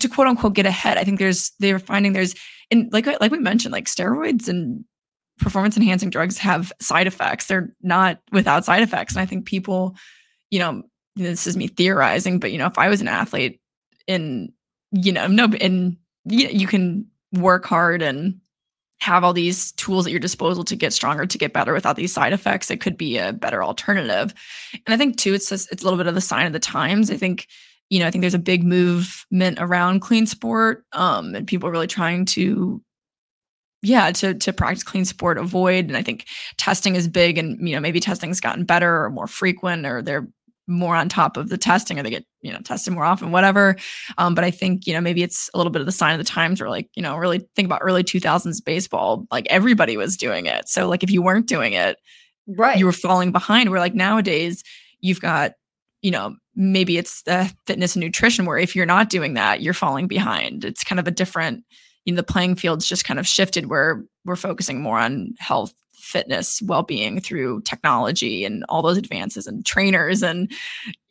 to 0.00 0.08
quote 0.08 0.28
unquote 0.28 0.54
get 0.54 0.66
ahead. 0.66 0.98
I 0.98 1.04
think 1.04 1.18
there's 1.18 1.52
they're 1.58 1.78
finding 1.78 2.12
there's 2.12 2.34
in 2.70 2.88
like 2.92 3.06
like 3.06 3.32
we 3.32 3.38
mentioned 3.38 3.72
like 3.72 3.86
steroids 3.86 4.48
and 4.48 4.84
performance 5.38 5.76
enhancing 5.76 6.10
drugs 6.10 6.38
have 6.38 6.72
side 6.80 7.06
effects. 7.06 7.46
They're 7.46 7.74
not 7.82 8.20
without 8.32 8.64
side 8.64 8.82
effects. 8.82 9.14
And 9.14 9.22
I 9.22 9.26
think 9.26 9.46
people, 9.46 9.96
you 10.50 10.58
know, 10.58 10.82
this 11.18 11.46
is 11.46 11.56
me 11.56 11.68
theorizing, 11.68 12.38
but 12.38 12.52
you 12.52 12.58
know, 12.58 12.66
if 12.66 12.78
I 12.78 12.88
was 12.88 13.00
an 13.00 13.08
athlete 13.08 13.60
in, 14.06 14.52
you 14.92 15.12
know, 15.12 15.26
no, 15.26 15.48
and 15.60 15.96
you, 16.24 16.48
you 16.48 16.66
can 16.66 17.06
work 17.32 17.66
hard 17.66 18.02
and 18.02 18.40
have 19.00 19.22
all 19.22 19.32
these 19.32 19.72
tools 19.72 20.06
at 20.06 20.10
your 20.10 20.20
disposal 20.20 20.64
to 20.64 20.74
get 20.74 20.92
stronger, 20.92 21.24
to 21.24 21.38
get 21.38 21.52
better 21.52 21.72
without 21.72 21.96
these 21.96 22.12
side 22.12 22.32
effects, 22.32 22.70
it 22.70 22.80
could 22.80 22.96
be 22.96 23.18
a 23.18 23.32
better 23.32 23.62
alternative. 23.62 24.34
And 24.86 24.94
I 24.94 24.96
think 24.96 25.16
too, 25.16 25.34
it's 25.34 25.48
just, 25.48 25.70
it's 25.70 25.82
a 25.82 25.86
little 25.86 25.98
bit 25.98 26.08
of 26.08 26.14
the 26.14 26.20
sign 26.20 26.46
of 26.46 26.52
the 26.52 26.58
times. 26.58 27.10
I 27.10 27.16
think 27.16 27.46
you 27.90 28.00
know, 28.00 28.06
I 28.06 28.10
think 28.10 28.22
there's 28.22 28.34
a 28.34 28.38
big 28.38 28.64
movement 28.64 29.58
around 29.60 30.00
clean 30.00 30.26
sport, 30.26 30.84
um, 30.92 31.34
and 31.34 31.46
people 31.46 31.70
really 31.70 31.86
trying 31.86 32.26
to, 32.26 32.82
yeah, 33.82 34.10
to 34.12 34.34
to 34.34 34.52
practice 34.52 34.82
clean 34.82 35.04
sport, 35.04 35.38
avoid. 35.38 35.86
And 35.86 35.96
I 35.96 36.02
think 36.02 36.26
testing 36.58 36.96
is 36.96 37.08
big, 37.08 37.38
and 37.38 37.66
you 37.66 37.74
know, 37.74 37.80
maybe 37.80 38.00
testing's 38.00 38.40
gotten 38.40 38.64
better 38.64 39.04
or 39.04 39.10
more 39.10 39.26
frequent, 39.26 39.86
or 39.86 40.02
they're 40.02 40.28
more 40.68 40.94
on 40.94 41.08
top 41.08 41.36
of 41.36 41.48
the 41.48 41.58
testing, 41.58 41.98
or 41.98 42.02
they 42.02 42.10
get 42.10 42.24
you 42.42 42.52
know 42.52 42.60
tested 42.60 42.92
more 42.92 43.04
often, 43.04 43.32
whatever. 43.32 43.76
Um, 44.18 44.34
but 44.34 44.44
I 44.44 44.50
think 44.50 44.86
you 44.86 44.92
know 44.92 45.00
maybe 45.00 45.22
it's 45.22 45.50
a 45.54 45.56
little 45.56 45.70
bit 45.70 45.80
of 45.80 45.86
the 45.86 45.92
sign 45.92 46.12
of 46.12 46.18
the 46.18 46.24
times, 46.24 46.60
where 46.60 46.70
like 46.70 46.88
you 46.94 47.02
know, 47.02 47.16
really 47.16 47.46
think 47.56 47.66
about 47.66 47.80
early 47.82 48.04
2000s 48.04 48.64
baseball, 48.64 49.26
like 49.30 49.46
everybody 49.50 49.96
was 49.96 50.16
doing 50.16 50.46
it. 50.46 50.68
So 50.68 50.88
like 50.88 51.02
if 51.02 51.10
you 51.10 51.22
weren't 51.22 51.46
doing 51.46 51.72
it, 51.72 51.96
right, 52.46 52.78
you 52.78 52.86
were 52.86 52.92
falling 52.92 53.32
behind. 53.32 53.70
Where 53.70 53.80
like 53.80 53.94
nowadays 53.94 54.62
you've 55.00 55.20
got 55.20 55.52
you 56.02 56.10
know 56.10 56.36
maybe 56.54 56.98
it's 56.98 57.22
the 57.22 57.52
fitness 57.66 57.94
and 57.96 58.04
nutrition 58.04 58.44
where 58.44 58.58
if 58.58 58.76
you're 58.76 58.86
not 58.86 59.10
doing 59.10 59.34
that 59.34 59.60
you're 59.60 59.74
falling 59.74 60.06
behind 60.06 60.64
it's 60.64 60.84
kind 60.84 60.98
of 60.98 61.06
a 61.06 61.10
different 61.10 61.64
you 62.04 62.12
know 62.12 62.16
the 62.16 62.22
playing 62.22 62.54
field's 62.54 62.86
just 62.86 63.04
kind 63.04 63.18
of 63.18 63.26
shifted 63.26 63.66
where 63.66 64.04
we're 64.24 64.36
focusing 64.36 64.80
more 64.80 64.98
on 64.98 65.34
health 65.38 65.72
fitness 66.08 66.62
well-being 66.62 67.20
through 67.20 67.60
technology 67.62 68.44
and 68.44 68.64
all 68.68 68.82
those 68.82 68.96
advances 68.96 69.46
and 69.46 69.64
trainers 69.66 70.22
and 70.22 70.50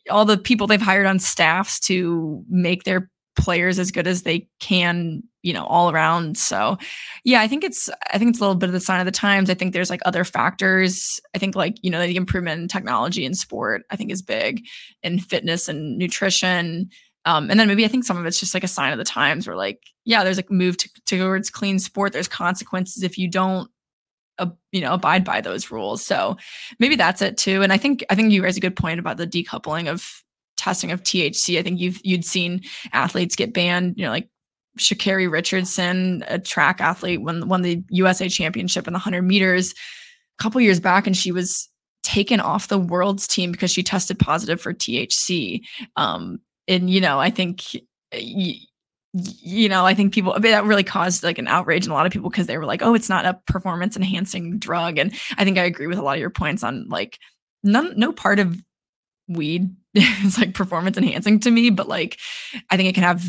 all 0.10 0.26
the 0.26 0.38
people 0.38 0.68
they've 0.68 0.82
hired 0.82 1.06
on 1.06 1.20
staffs 1.20 1.80
to 1.80 2.44
make 2.50 2.84
their 2.84 3.10
players 3.36 3.78
as 3.78 3.92
good 3.92 4.08
as 4.08 4.24
they 4.24 4.48
can 4.60 5.22
you 5.44 5.54
know 5.54 5.66
all 5.66 5.90
around. 5.90 6.38
So 6.38 6.78
yeah 7.24 7.42
i 7.42 7.48
think 7.48 7.64
it's 7.64 7.90
i 8.12 8.18
think 8.18 8.30
it's 8.30 8.40
a 8.40 8.42
little 8.42 8.56
bit 8.56 8.68
of 8.68 8.74
the 8.74 8.80
sign 8.80 9.00
of 9.00 9.06
the 9.06 9.12
times. 9.12 9.50
I 9.50 9.54
think 9.54 9.72
there's 9.74 9.90
like 9.90 10.02
other 10.04 10.26
factors. 10.26 11.22
I 11.34 11.38
think 11.38 11.56
like 11.56 11.78
you 11.82 11.90
know 11.90 12.06
the 12.06 12.18
improvement 12.18 12.62
in 12.62 12.68
technology 12.68 13.26
and 13.26 13.38
sport 13.38 13.84
i 13.90 13.96
think 13.96 14.12
is 14.12 14.22
big 14.22 14.66
in 15.04 15.20
fitness 15.20 15.70
and 15.70 15.98
nutrition. 15.98 16.90
Um, 17.26 17.50
and 17.50 17.60
then 17.60 17.68
maybe 17.68 17.86
i 17.86 17.88
think 17.88 18.04
some 18.04 18.18
of 18.18 18.26
it's 18.26 18.40
just 18.40 18.54
like 18.54 18.64
a 18.64 18.68
sign 18.68 18.92
of 18.92 18.98
the 18.98 19.04
times 19.06 19.48
where 19.48 19.56
like 19.56 19.80
yeah 20.06 20.24
there's 20.24 20.38
like 20.38 20.52
move 20.52 20.76
to, 20.78 20.90
towards 21.06 21.50
clean 21.50 21.80
sport. 21.80 22.12
There's 22.12 22.28
consequences 22.28 23.04
if 23.04 23.18
you 23.18 23.30
don't 23.30 23.70
uh, 24.40 24.48
you 24.72 24.82
know 24.82 24.94
abide 24.94 25.24
by 25.24 25.42
those 25.42 25.72
rules 25.72 26.06
so 26.06 26.38
maybe 26.80 26.96
that's 26.96 27.22
it 27.22 27.38
too 27.38 27.62
and 27.62 27.74
i 27.74 27.78
think 27.78 28.04
i 28.10 28.16
think 28.16 28.32
you 28.32 28.44
raise 28.44 28.58
a 28.58 28.62
good 28.62 28.76
point 28.76 29.00
about 29.00 29.18
the 29.18 29.28
decoupling 29.28 29.88
of 29.90 30.24
testing 30.58 30.92
of 30.92 31.04
THC. 31.04 31.58
I 31.58 31.64
think 31.64 31.80
you've 31.80 32.02
you'd 32.04 32.26
seen 32.26 32.62
athletes 32.92 33.36
get 33.36 33.54
banned, 33.54 33.94
you 33.98 34.04
know, 34.04 34.12
like 34.12 34.28
Sha'Carri 34.78 35.32
Richardson, 35.32 36.26
a 36.28 36.40
track 36.40 36.82
athlete, 36.82 37.22
won 37.22 37.48
won 37.48 37.62
the 37.62 37.84
USA 37.90 38.28
Championship 38.28 38.88
in 38.88 38.94
the 38.94 38.98
100 38.98 39.22
meters 39.22 39.72
a 39.72 40.44
couple 40.44 40.60
years 40.60 40.80
back, 40.80 41.08
and 41.08 41.16
she 41.16 41.32
was 41.32 41.70
taken 42.04 42.40
off 42.40 42.68
the 42.68 42.78
world's 42.78 43.28
team 43.28 43.52
because 43.52 43.72
she 43.72 43.84
tested 43.84 44.20
positive 44.20 44.60
for 44.60 44.74
THC. 44.74 45.62
Um, 45.96 46.40
and 46.68 46.90
you 46.90 47.00
know, 47.00 47.20
I 47.20 47.30
think. 47.30 47.64
You, 48.14 48.54
you 49.14 49.70
know, 49.70 49.86
I 49.86 49.94
think 49.94 50.14
people 50.14 50.38
that 50.40 50.66
really 50.66 50.84
caused 50.84 51.24
like 51.24 51.38
an 51.38 51.48
outrage 51.48 51.86
in 51.86 51.92
a 51.92 51.94
lot 51.94 52.06
of 52.06 52.12
people 52.12 52.30
because 52.30 52.48
they 52.48 52.58
were 52.58 52.66
like, 52.66 52.82
"Oh, 52.82 52.94
it's 52.94 53.10
not 53.10 53.26
a 53.26 53.40
performance 53.48 53.96
enhancing 53.96 54.60
drug." 54.60 54.98
And 54.98 55.14
I 55.38 55.44
think 55.44 55.58
I 55.58 55.64
agree 55.64 55.88
with 55.88 55.98
a 55.98 56.02
lot 56.02 56.16
of 56.16 56.20
your 56.20 56.30
points 56.30 56.64
on 56.64 56.88
like 56.90 57.20
none, 57.64 57.94
no 57.98 58.12
part 58.12 58.40
of 58.40 58.62
weed 59.28 59.76
is 59.94 60.38
like 60.38 60.54
performance 60.54 60.98
enhancing 60.98 61.40
to 61.42 61.52
me, 61.52 61.70
but 61.70 61.88
like 61.88 62.20
I 62.70 62.78
think 62.78 62.90
it 62.90 62.96
can 62.96 63.04
have 63.04 63.24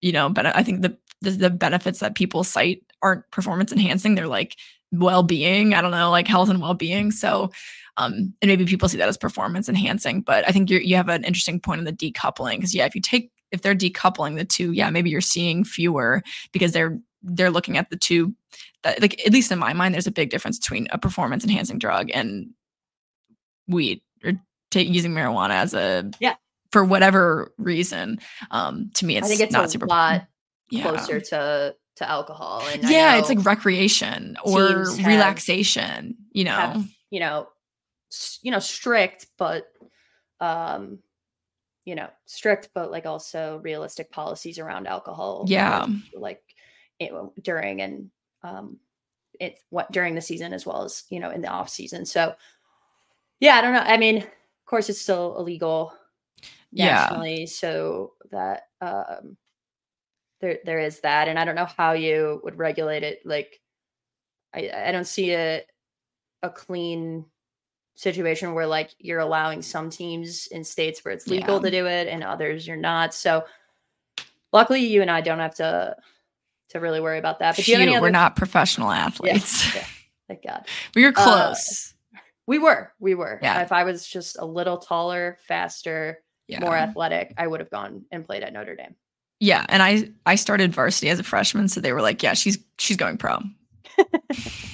you 0.00 0.12
know, 0.12 0.28
but 0.28 0.46
I 0.46 0.62
think 0.62 0.82
the, 0.82 0.96
the, 1.20 1.30
the 1.30 1.50
benefits 1.50 2.00
that 2.00 2.14
people 2.14 2.44
cite 2.44 2.82
aren't 3.02 3.28
performance 3.30 3.72
enhancing. 3.72 4.14
They're 4.14 4.28
like 4.28 4.56
well-being. 4.92 5.74
I 5.74 5.80
don't 5.80 5.90
know, 5.90 6.10
like 6.10 6.28
health 6.28 6.48
and 6.48 6.60
well-being. 6.60 7.10
So, 7.10 7.50
um, 7.96 8.32
and 8.40 8.48
maybe 8.48 8.64
people 8.64 8.88
see 8.88 8.98
that 8.98 9.08
as 9.08 9.18
performance 9.18 9.68
enhancing. 9.68 10.20
But 10.20 10.46
I 10.48 10.52
think 10.52 10.70
you 10.70 10.78
you 10.78 10.96
have 10.96 11.08
an 11.08 11.24
interesting 11.24 11.60
point 11.60 11.80
in 11.80 11.84
the 11.84 11.92
decoupling 11.92 12.56
because 12.56 12.74
yeah, 12.74 12.86
if 12.86 12.94
you 12.94 13.00
take 13.00 13.30
if 13.52 13.62
they're 13.62 13.74
decoupling 13.74 14.36
the 14.36 14.44
two, 14.44 14.72
yeah, 14.72 14.90
maybe 14.90 15.10
you're 15.10 15.20
seeing 15.20 15.64
fewer 15.64 16.22
because 16.52 16.72
they're 16.72 16.98
they're 17.22 17.50
looking 17.50 17.76
at 17.76 17.90
the 17.90 17.96
two. 17.96 18.34
That, 18.82 19.00
like 19.00 19.20
at 19.26 19.32
least 19.32 19.50
in 19.50 19.58
my 19.58 19.72
mind, 19.72 19.94
there's 19.94 20.06
a 20.06 20.12
big 20.12 20.30
difference 20.30 20.58
between 20.58 20.86
a 20.90 20.98
performance 20.98 21.44
enhancing 21.44 21.78
drug 21.78 22.10
and 22.12 22.50
weed 23.66 24.00
or 24.24 24.32
take 24.70 24.88
using 24.88 25.12
marijuana 25.12 25.50
as 25.50 25.74
a 25.74 26.10
yeah 26.20 26.36
for 26.70 26.84
whatever 26.84 27.52
reason. 27.58 28.20
Um, 28.50 28.90
to 28.94 29.06
me, 29.06 29.16
it's, 29.16 29.26
I 29.26 29.28
think 29.28 29.40
it's 29.40 29.52
not 29.52 29.64
a 29.64 29.68
super 29.68 29.86
lot 29.86 30.26
yeah. 30.70 30.82
closer 30.82 31.20
to 31.20 31.74
to 31.96 32.08
alcohol. 32.08 32.62
And 32.72 32.88
yeah, 32.88 33.16
it's 33.16 33.28
like 33.28 33.44
recreation 33.44 34.36
or 34.42 34.86
have, 34.86 35.06
relaxation. 35.06 36.16
You 36.32 36.44
know, 36.44 36.52
have, 36.52 36.88
you 37.10 37.20
know, 37.20 37.48
you 38.42 38.50
know, 38.50 38.60
strict, 38.60 39.26
but 39.36 39.64
um, 40.40 41.00
you 41.88 41.94
know, 41.94 42.10
strict, 42.26 42.68
but 42.74 42.90
like 42.90 43.06
also 43.06 43.62
realistic 43.64 44.10
policies 44.10 44.58
around 44.58 44.86
alcohol. 44.86 45.44
Yeah, 45.46 45.86
like 46.12 46.42
it, 46.98 47.10
during 47.42 47.80
and 47.80 48.10
um, 48.42 48.76
it 49.40 49.58
what 49.70 49.90
during 49.90 50.14
the 50.14 50.20
season 50.20 50.52
as 50.52 50.66
well 50.66 50.84
as 50.84 51.04
you 51.08 51.18
know 51.18 51.30
in 51.30 51.40
the 51.40 51.48
off 51.48 51.70
season. 51.70 52.04
So 52.04 52.34
yeah, 53.40 53.54
I 53.54 53.62
don't 53.62 53.72
know. 53.72 53.80
I 53.80 53.96
mean, 53.96 54.18
of 54.18 54.66
course, 54.66 54.90
it's 54.90 55.00
still 55.00 55.38
illegal 55.38 55.94
nationally, 56.72 57.40
yeah. 57.40 57.46
so 57.46 58.12
that 58.32 58.64
um, 58.82 59.38
there 60.42 60.58
there 60.66 60.80
is 60.80 61.00
that, 61.00 61.26
and 61.26 61.38
I 61.38 61.46
don't 61.46 61.54
know 61.54 61.70
how 61.74 61.92
you 61.92 62.42
would 62.44 62.58
regulate 62.58 63.02
it. 63.02 63.20
Like, 63.24 63.58
I 64.52 64.70
I 64.88 64.92
don't 64.92 65.06
see 65.06 65.32
a 65.32 65.62
a 66.42 66.50
clean 66.50 67.24
situation 67.98 68.54
where 68.54 68.66
like 68.66 68.94
you're 69.00 69.18
allowing 69.18 69.60
some 69.60 69.90
teams 69.90 70.46
in 70.46 70.62
states 70.62 71.04
where 71.04 71.12
it's 71.12 71.26
legal 71.26 71.56
yeah. 71.56 71.62
to 71.62 71.70
do 71.70 71.86
it 71.86 72.06
and 72.06 72.22
others 72.22 72.64
you're 72.64 72.76
not. 72.76 73.12
So 73.12 73.44
luckily 74.52 74.86
you 74.86 75.02
and 75.02 75.10
I 75.10 75.20
don't 75.20 75.40
have 75.40 75.56
to 75.56 75.96
to 76.70 76.80
really 76.80 77.00
worry 77.00 77.18
about 77.18 77.40
that. 77.40 77.56
But 77.56 77.64
Phew, 77.64 77.74
other- 77.76 78.00
we're 78.00 78.10
not 78.10 78.36
professional 78.36 78.92
athletes. 78.92 79.74
Yeah, 79.74 79.80
yeah. 79.80 79.86
Thank 80.28 80.42
God. 80.44 80.66
we 80.94 81.02
were 81.02 81.12
uh, 81.16 81.24
close. 81.24 81.94
Uh, 82.14 82.20
we 82.46 82.58
were. 82.58 82.92
We 83.00 83.14
were. 83.14 83.40
Yeah. 83.42 83.62
If 83.62 83.72
I 83.72 83.82
was 83.82 84.06
just 84.06 84.38
a 84.38 84.44
little 84.44 84.78
taller, 84.78 85.38
faster, 85.48 86.22
yeah. 86.46 86.60
more 86.60 86.76
athletic, 86.76 87.34
I 87.36 87.46
would 87.46 87.60
have 87.60 87.70
gone 87.70 88.04
and 88.12 88.24
played 88.24 88.42
at 88.44 88.52
Notre 88.52 88.76
Dame. 88.76 88.94
Yeah, 89.40 89.64
and 89.68 89.82
I 89.82 90.10
I 90.26 90.34
started 90.36 90.72
varsity 90.72 91.10
as 91.10 91.18
a 91.18 91.24
freshman, 91.24 91.68
so 91.68 91.80
they 91.80 91.92
were 91.92 92.02
like, 92.02 92.22
"Yeah, 92.22 92.34
she's 92.34 92.58
she's 92.78 92.96
going 92.96 93.18
pro." 93.18 93.38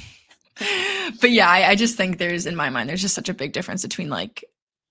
but 1.21 1.31
yeah, 1.31 1.49
I, 1.49 1.71
I, 1.71 1.75
just 1.75 1.97
think 1.97 2.19
there's 2.19 2.47
in 2.47 2.55
my 2.55 2.71
mind 2.71 2.89
there's 2.89 3.03
just 3.03 3.15
such 3.15 3.29
a 3.29 3.35
big 3.35 3.53
difference 3.53 3.83
between 3.83 4.09
like 4.09 4.45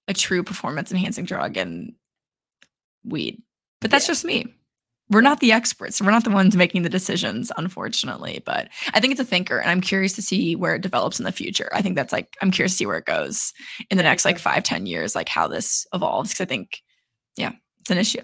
a 0.07 0.13
true 0.13 0.43
performance 0.43 0.91
enhancing 0.91 1.25
drug 1.25 1.57
and 1.57 1.93
weed. 3.05 3.41
But 3.81 3.91
that's 3.91 4.05
yeah. 4.05 4.11
just 4.11 4.25
me. 4.25 4.53
we're 5.09 5.21
not 5.21 5.39
the 5.39 5.51
experts. 5.51 6.01
We're 6.01 6.11
not 6.11 6.23
the 6.23 6.31
ones 6.31 6.55
making 6.55 6.81
the 6.81 6.89
decisions, 6.89 7.51
unfortunately. 7.57 8.41
But 8.45 8.69
I 8.93 8.99
think 8.99 9.11
it's 9.11 9.21
a 9.21 9.25
thinker, 9.25 9.57
and 9.57 9.69
I'm 9.69 9.81
curious 9.81 10.13
to 10.13 10.21
see 10.21 10.55
where 10.55 10.75
it 10.75 10.81
develops 10.81 11.19
in 11.19 11.25
the 11.25 11.31
future. 11.31 11.69
I 11.73 11.81
think 11.81 11.95
that's 11.95 12.13
like 12.13 12.35
I'm 12.41 12.51
curious 12.51 12.73
to 12.73 12.77
see 12.77 12.85
where 12.85 12.97
it 12.97 13.05
goes 13.05 13.53
in 13.89 13.97
the 13.97 14.03
next 14.03 14.25
like 14.25 14.39
five, 14.39 14.63
ten 14.63 14.85
years, 14.85 15.15
like 15.15 15.29
how 15.29 15.47
this 15.47 15.85
evolves. 15.93 16.29
Because 16.29 16.41
I 16.41 16.47
think, 16.47 16.81
yeah, 17.37 17.51
it's 17.79 17.91
an 17.91 17.97
issue. 17.97 18.23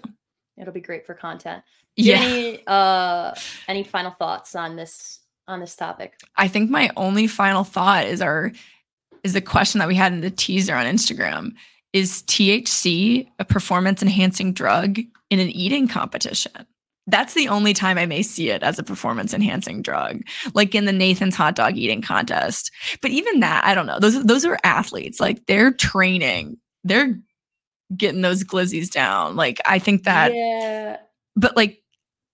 It'll 0.58 0.74
be 0.74 0.80
great 0.80 1.06
for 1.06 1.14
content. 1.14 1.62
yeah. 1.96 2.20
Any 2.20 2.62
uh 2.66 3.34
any 3.68 3.82
final 3.82 4.12
thoughts 4.12 4.54
on 4.54 4.76
this 4.76 5.20
on 5.48 5.60
this 5.60 5.76
topic? 5.76 6.14
I 6.36 6.48
think 6.48 6.70
my 6.70 6.90
only 6.96 7.26
final 7.26 7.64
thought 7.64 8.06
is 8.06 8.20
our 8.20 8.52
is 9.22 9.32
the 9.34 9.40
question 9.40 9.78
that 9.78 9.88
we 9.88 9.94
had 9.94 10.12
in 10.12 10.20
the 10.20 10.30
teaser 10.30 10.74
on 10.74 10.86
Instagram. 10.86 11.52
Is 11.92 12.22
THC 12.22 13.26
a 13.38 13.44
performance 13.44 14.00
enhancing 14.00 14.52
drug 14.52 14.98
in 15.28 15.40
an 15.40 15.50
eating 15.50 15.88
competition? 15.88 16.52
That's 17.06 17.34
the 17.34 17.48
only 17.48 17.74
time 17.74 17.98
I 17.98 18.06
may 18.06 18.22
see 18.22 18.50
it 18.50 18.62
as 18.62 18.78
a 18.78 18.84
performance 18.84 19.34
enhancing 19.34 19.82
drug, 19.82 20.22
like 20.54 20.74
in 20.74 20.84
the 20.84 20.92
Nathan's 20.92 21.34
hot 21.34 21.56
dog 21.56 21.76
eating 21.76 22.02
contest. 22.02 22.70
But 23.02 23.10
even 23.10 23.40
that, 23.40 23.64
I 23.64 23.74
don't 23.74 23.86
know. 23.86 23.98
Those 23.98 24.22
those 24.24 24.44
are 24.44 24.58
athletes. 24.62 25.18
Like 25.18 25.46
they're 25.46 25.72
training. 25.72 26.58
They're 26.84 27.18
getting 27.96 28.20
those 28.20 28.44
glizzies 28.44 28.90
down. 28.90 29.34
Like 29.34 29.60
I 29.64 29.78
think 29.80 30.04
that 30.04 30.32
Yeah. 30.32 30.98
But 31.34 31.56
like 31.56 31.79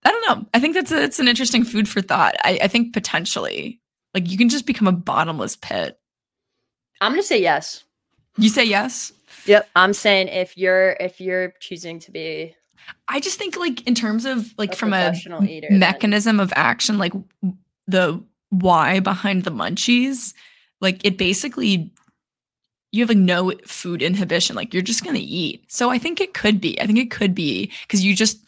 I 0.07 0.11
don't 0.11 0.39
know. 0.39 0.47
I 0.53 0.61
think 0.61 0.73
that's 0.73 0.93
a, 0.93 1.03
it's 1.03 1.19
an 1.19 1.27
interesting 1.27 1.65
food 1.65 1.89
for 1.89 2.01
thought. 2.01 2.35
I, 2.45 2.59
I 2.63 2.67
think 2.69 2.93
potentially 2.93 3.81
like 4.13 4.31
you 4.31 4.37
can 4.37 4.47
just 4.47 4.65
become 4.65 4.87
a 4.87 4.93
bottomless 4.93 5.57
pit. 5.57 5.99
I'm 7.01 7.11
gonna 7.11 7.23
say 7.23 7.41
yes. 7.41 7.83
You 8.37 8.47
say 8.47 8.63
yes? 8.63 9.11
Yep. 9.47 9.69
I'm 9.75 9.91
saying 9.91 10.29
if 10.29 10.57
you're 10.57 10.91
if 11.01 11.19
you're 11.19 11.53
choosing 11.59 11.99
to 11.99 12.11
be 12.11 12.55
I 13.09 13.19
just 13.19 13.37
think 13.37 13.57
like 13.57 13.85
in 13.85 13.95
terms 13.95 14.25
of 14.25 14.53
like 14.57 14.73
a 14.73 14.75
from 14.77 14.93
a 14.93 15.13
eater, 15.45 15.67
mechanism 15.71 16.37
then. 16.37 16.45
of 16.45 16.53
action, 16.55 16.97
like 16.97 17.11
the 17.85 18.23
why 18.49 19.01
behind 19.01 19.43
the 19.43 19.51
munchies, 19.51 20.33
like 20.79 21.03
it 21.05 21.17
basically 21.17 21.91
you 22.93 23.03
have 23.03 23.09
like 23.09 23.17
no 23.17 23.51
food 23.65 24.01
inhibition. 24.01 24.55
Like 24.55 24.73
you're 24.73 24.81
just 24.81 25.03
gonna 25.03 25.19
eat. 25.21 25.65
So 25.67 25.89
I 25.89 25.97
think 25.97 26.21
it 26.21 26.33
could 26.33 26.61
be. 26.61 26.79
I 26.79 26.85
think 26.85 26.97
it 26.97 27.11
could 27.11 27.35
be 27.35 27.73
because 27.81 28.05
you 28.05 28.15
just 28.15 28.46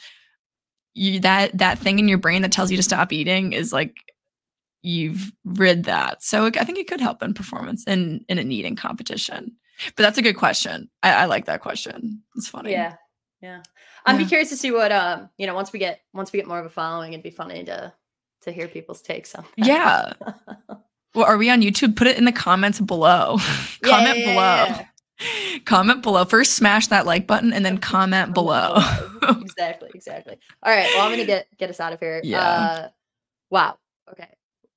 you 0.94 1.20
that 1.22 1.58
that 1.58 1.80
thing 1.80 2.00
in 2.00 2.08
your 2.08 2.18
brain 2.18 2.42
that 2.42 2.52
tells 2.52 2.72
you 2.72 2.78
to 2.78 2.84
stop 2.84 3.12
eating 3.12 3.54
is 3.54 3.72
like 3.72 3.96
you've 4.82 5.32
rid 5.44 5.86
that. 5.86 6.24
So 6.24 6.46
I 6.48 6.64
think 6.64 6.78
it 6.78 6.88
could 6.88 7.02
help 7.02 7.22
in 7.24 7.34
performance 7.34 7.84
in 7.86 8.26
in 8.28 8.38
an 8.38 8.52
eating 8.52 8.76
competition. 8.76 9.56
But 9.96 10.04
that's 10.04 10.18
a 10.18 10.22
good 10.22 10.36
question. 10.36 10.90
I, 11.04 11.14
I 11.14 11.26
like 11.26 11.46
that 11.46 11.62
question. 11.62 12.22
It's 12.36 12.50
funny. 12.50 12.72
Yeah. 12.72 12.96
Yeah. 13.42 13.64
I'd 14.06 14.14
yeah. 14.14 14.18
be 14.18 14.26
curious 14.26 14.50
to 14.50 14.58
see 14.58 14.72
what 14.72 14.92
um, 14.92 15.30
you 15.38 15.48
know, 15.48 15.56
once 15.56 15.72
we 15.72 15.80
get 15.80 16.02
once 16.14 16.32
we 16.32 16.40
get 16.40 16.48
more 16.48 16.60
of 16.60 16.66
a 16.66 16.70
following, 16.70 17.14
it'd 17.14 17.24
be 17.24 17.30
funny 17.30 17.64
to 17.66 17.94
to 18.42 18.52
hear 18.52 18.68
people's 18.68 19.02
takes 19.02 19.36
on 19.36 19.46
that. 19.58 19.68
Yeah. 19.68 20.14
well, 21.16 21.26
are 21.26 21.38
we 21.38 21.50
on 21.50 21.62
YouTube? 21.62 21.96
Put 21.96 22.08
it 22.08 22.18
in 22.18 22.26
the 22.26 22.32
comments 22.32 22.80
below. 22.80 23.38
Yeah, 23.38 23.68
comment 23.90 24.20
yeah, 24.20 24.34
below. 24.34 24.86
comment 25.66 26.02
below. 26.02 26.26
First 26.26 26.54
smash 26.54 26.88
that 26.88 27.06
like 27.06 27.28
button 27.28 27.54
and 27.54 27.66
then 27.66 27.78
comment 27.78 28.34
below. 28.34 28.78
exactly, 29.42 29.90
exactly. 29.94 30.38
All 30.64 30.74
right. 30.74 30.90
Well, 30.96 31.06
I'm 31.06 31.12
gonna 31.12 31.26
get 31.26 31.48
get 31.58 31.70
us 31.70 31.80
out 31.80 31.94
of 31.94 32.00
here. 32.00 32.22
Yeah. 32.24 32.42
Uh, 32.42 32.90
wow. 33.50 33.78
Okay. 34.12 34.28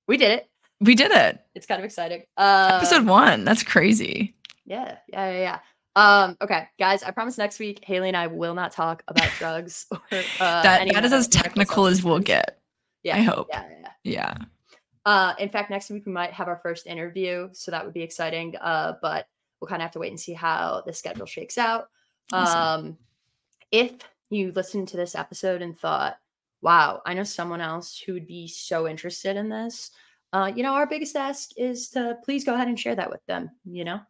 We 0.08 0.16
did 0.16 0.32
it. 0.32 0.50
We 0.80 0.94
did 0.94 1.12
it. 1.12 1.40
It's 1.54 1.66
kind 1.66 1.80
of 1.80 1.84
exciting. 1.84 2.24
Uh, 2.36 2.80
Episode 2.82 3.06
one. 3.06 3.44
That's 3.44 3.62
crazy. 3.62 4.34
Yeah. 4.66 4.98
Yeah. 5.08 5.30
Yeah. 5.30 5.38
yeah. 5.38 5.58
Um, 5.94 6.38
okay, 6.40 6.68
guys, 6.78 7.02
I 7.02 7.10
promise 7.10 7.36
next 7.36 7.58
week 7.58 7.84
Haley 7.84 8.08
and 8.08 8.16
I 8.16 8.26
will 8.26 8.54
not 8.54 8.72
talk 8.72 9.02
about 9.08 9.28
drugs 9.38 9.86
or 9.90 10.00
uh, 10.40 10.62
that, 10.62 10.88
that 10.90 11.04
is 11.04 11.12
as 11.12 11.28
technical 11.28 11.86
as 11.86 12.02
we'll 12.02 12.18
get. 12.18 12.58
Yeah. 13.02 13.16
I 13.16 13.20
hope. 13.20 13.48
Yeah, 13.50 13.68
yeah. 13.68 13.88
Yeah. 14.04 14.34
Uh, 15.04 15.34
in 15.38 15.48
fact, 15.48 15.70
next 15.70 15.90
week 15.90 16.06
we 16.06 16.12
might 16.12 16.32
have 16.32 16.48
our 16.48 16.60
first 16.62 16.86
interview, 16.86 17.48
so 17.52 17.70
that 17.70 17.84
would 17.84 17.92
be 17.92 18.02
exciting. 18.02 18.56
Uh, 18.56 18.94
but 19.02 19.26
we'll 19.62 19.68
kind 19.68 19.80
of 19.80 19.84
have 19.84 19.92
to 19.92 20.00
wait 20.00 20.10
and 20.10 20.18
see 20.18 20.32
how 20.32 20.82
the 20.84 20.92
schedule 20.92 21.24
shakes 21.24 21.56
out. 21.56 21.88
Awesome. 22.32 22.86
Um, 22.86 22.98
if 23.70 23.92
you 24.28 24.50
listened 24.50 24.88
to 24.88 24.96
this 24.96 25.14
episode 25.14 25.62
and 25.62 25.78
thought, 25.78 26.16
wow, 26.62 27.00
I 27.06 27.14
know 27.14 27.22
someone 27.22 27.60
else 27.60 27.96
who 27.96 28.12
would 28.14 28.26
be 28.26 28.48
so 28.48 28.88
interested 28.88 29.36
in 29.36 29.48
this, 29.48 29.92
uh, 30.32 30.50
you 30.54 30.64
know, 30.64 30.72
our 30.72 30.86
biggest 30.86 31.14
ask 31.14 31.50
is 31.56 31.90
to 31.90 32.18
please 32.24 32.44
go 32.44 32.54
ahead 32.54 32.66
and 32.66 32.78
share 32.78 32.96
that 32.96 33.10
with 33.10 33.24
them, 33.26 33.50
you 33.64 33.84
know? 33.84 34.00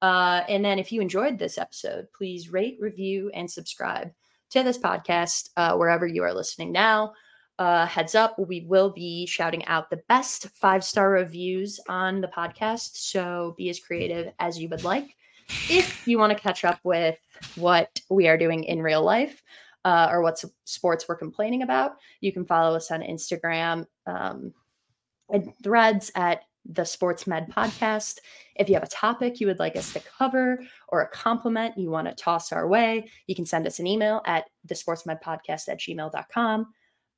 Uh, 0.00 0.42
and 0.48 0.64
then 0.64 0.78
if 0.78 0.90
you 0.90 1.02
enjoyed 1.02 1.38
this 1.38 1.58
episode, 1.58 2.06
please 2.16 2.50
rate, 2.50 2.78
review, 2.80 3.30
and 3.34 3.50
subscribe 3.50 4.10
to 4.50 4.62
this 4.62 4.78
podcast 4.78 5.50
uh, 5.58 5.76
wherever 5.76 6.06
you 6.06 6.22
are 6.22 6.32
listening 6.32 6.72
now. 6.72 7.12
Uh, 7.58 7.86
heads 7.86 8.14
up, 8.14 8.38
we 8.38 8.60
will 8.62 8.90
be 8.90 9.24
shouting 9.24 9.64
out 9.66 9.88
the 9.88 10.02
best 10.08 10.48
five 10.50 10.84
star 10.84 11.10
reviews 11.10 11.80
on 11.88 12.20
the 12.20 12.28
podcast. 12.28 12.96
So 12.96 13.54
be 13.56 13.70
as 13.70 13.80
creative 13.80 14.32
as 14.38 14.58
you 14.58 14.68
would 14.68 14.84
like. 14.84 15.16
If 15.70 16.06
you 16.06 16.18
want 16.18 16.32
to 16.32 16.38
catch 16.38 16.64
up 16.64 16.80
with 16.84 17.18
what 17.54 18.00
we 18.10 18.28
are 18.28 18.36
doing 18.36 18.64
in 18.64 18.82
real 18.82 19.02
life 19.02 19.42
uh, 19.84 20.08
or 20.10 20.20
what 20.20 20.42
sports 20.64 21.06
we're 21.08 21.16
complaining 21.16 21.62
about, 21.62 21.96
you 22.20 22.32
can 22.32 22.44
follow 22.44 22.76
us 22.76 22.90
on 22.90 23.00
Instagram 23.00 23.86
um, 24.06 24.52
and 25.30 25.52
threads 25.62 26.10
at 26.14 26.42
the 26.68 26.84
Sports 26.84 27.26
Med 27.26 27.48
podcast. 27.50 28.18
If 28.56 28.68
you 28.68 28.74
have 28.74 28.82
a 28.82 28.88
topic 28.88 29.40
you 29.40 29.46
would 29.46 29.58
like 29.58 29.76
us 29.76 29.92
to 29.92 30.00
cover 30.00 30.62
or 30.88 31.02
a 31.02 31.08
compliment 31.08 31.78
you 31.78 31.90
want 31.90 32.08
to 32.08 32.14
toss 32.14 32.52
our 32.52 32.66
way, 32.66 33.08
you 33.26 33.34
can 33.34 33.46
send 33.46 33.66
us 33.66 33.78
an 33.78 33.86
email 33.86 34.22
at 34.26 34.46
the 34.64 34.74
sportsmedpodcast 34.74 35.68
at 35.68 35.78
gmail.com. 35.78 36.66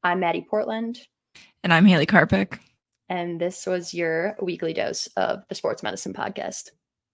I'm 0.02 0.20
Maddie 0.20 0.46
Portland. 0.48 1.00
And 1.64 1.72
I'm 1.72 1.84
Haley 1.84 2.06
Karpik. 2.06 2.60
And 3.08 3.40
this 3.40 3.66
was 3.66 3.92
your 3.92 4.36
weekly 4.40 4.72
dose 4.72 5.06
of 5.16 5.42
the 5.48 5.54
Sports 5.54 5.82
Medicine 5.82 6.12
Podcast. 6.12 6.70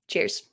Cheers. 0.08 0.48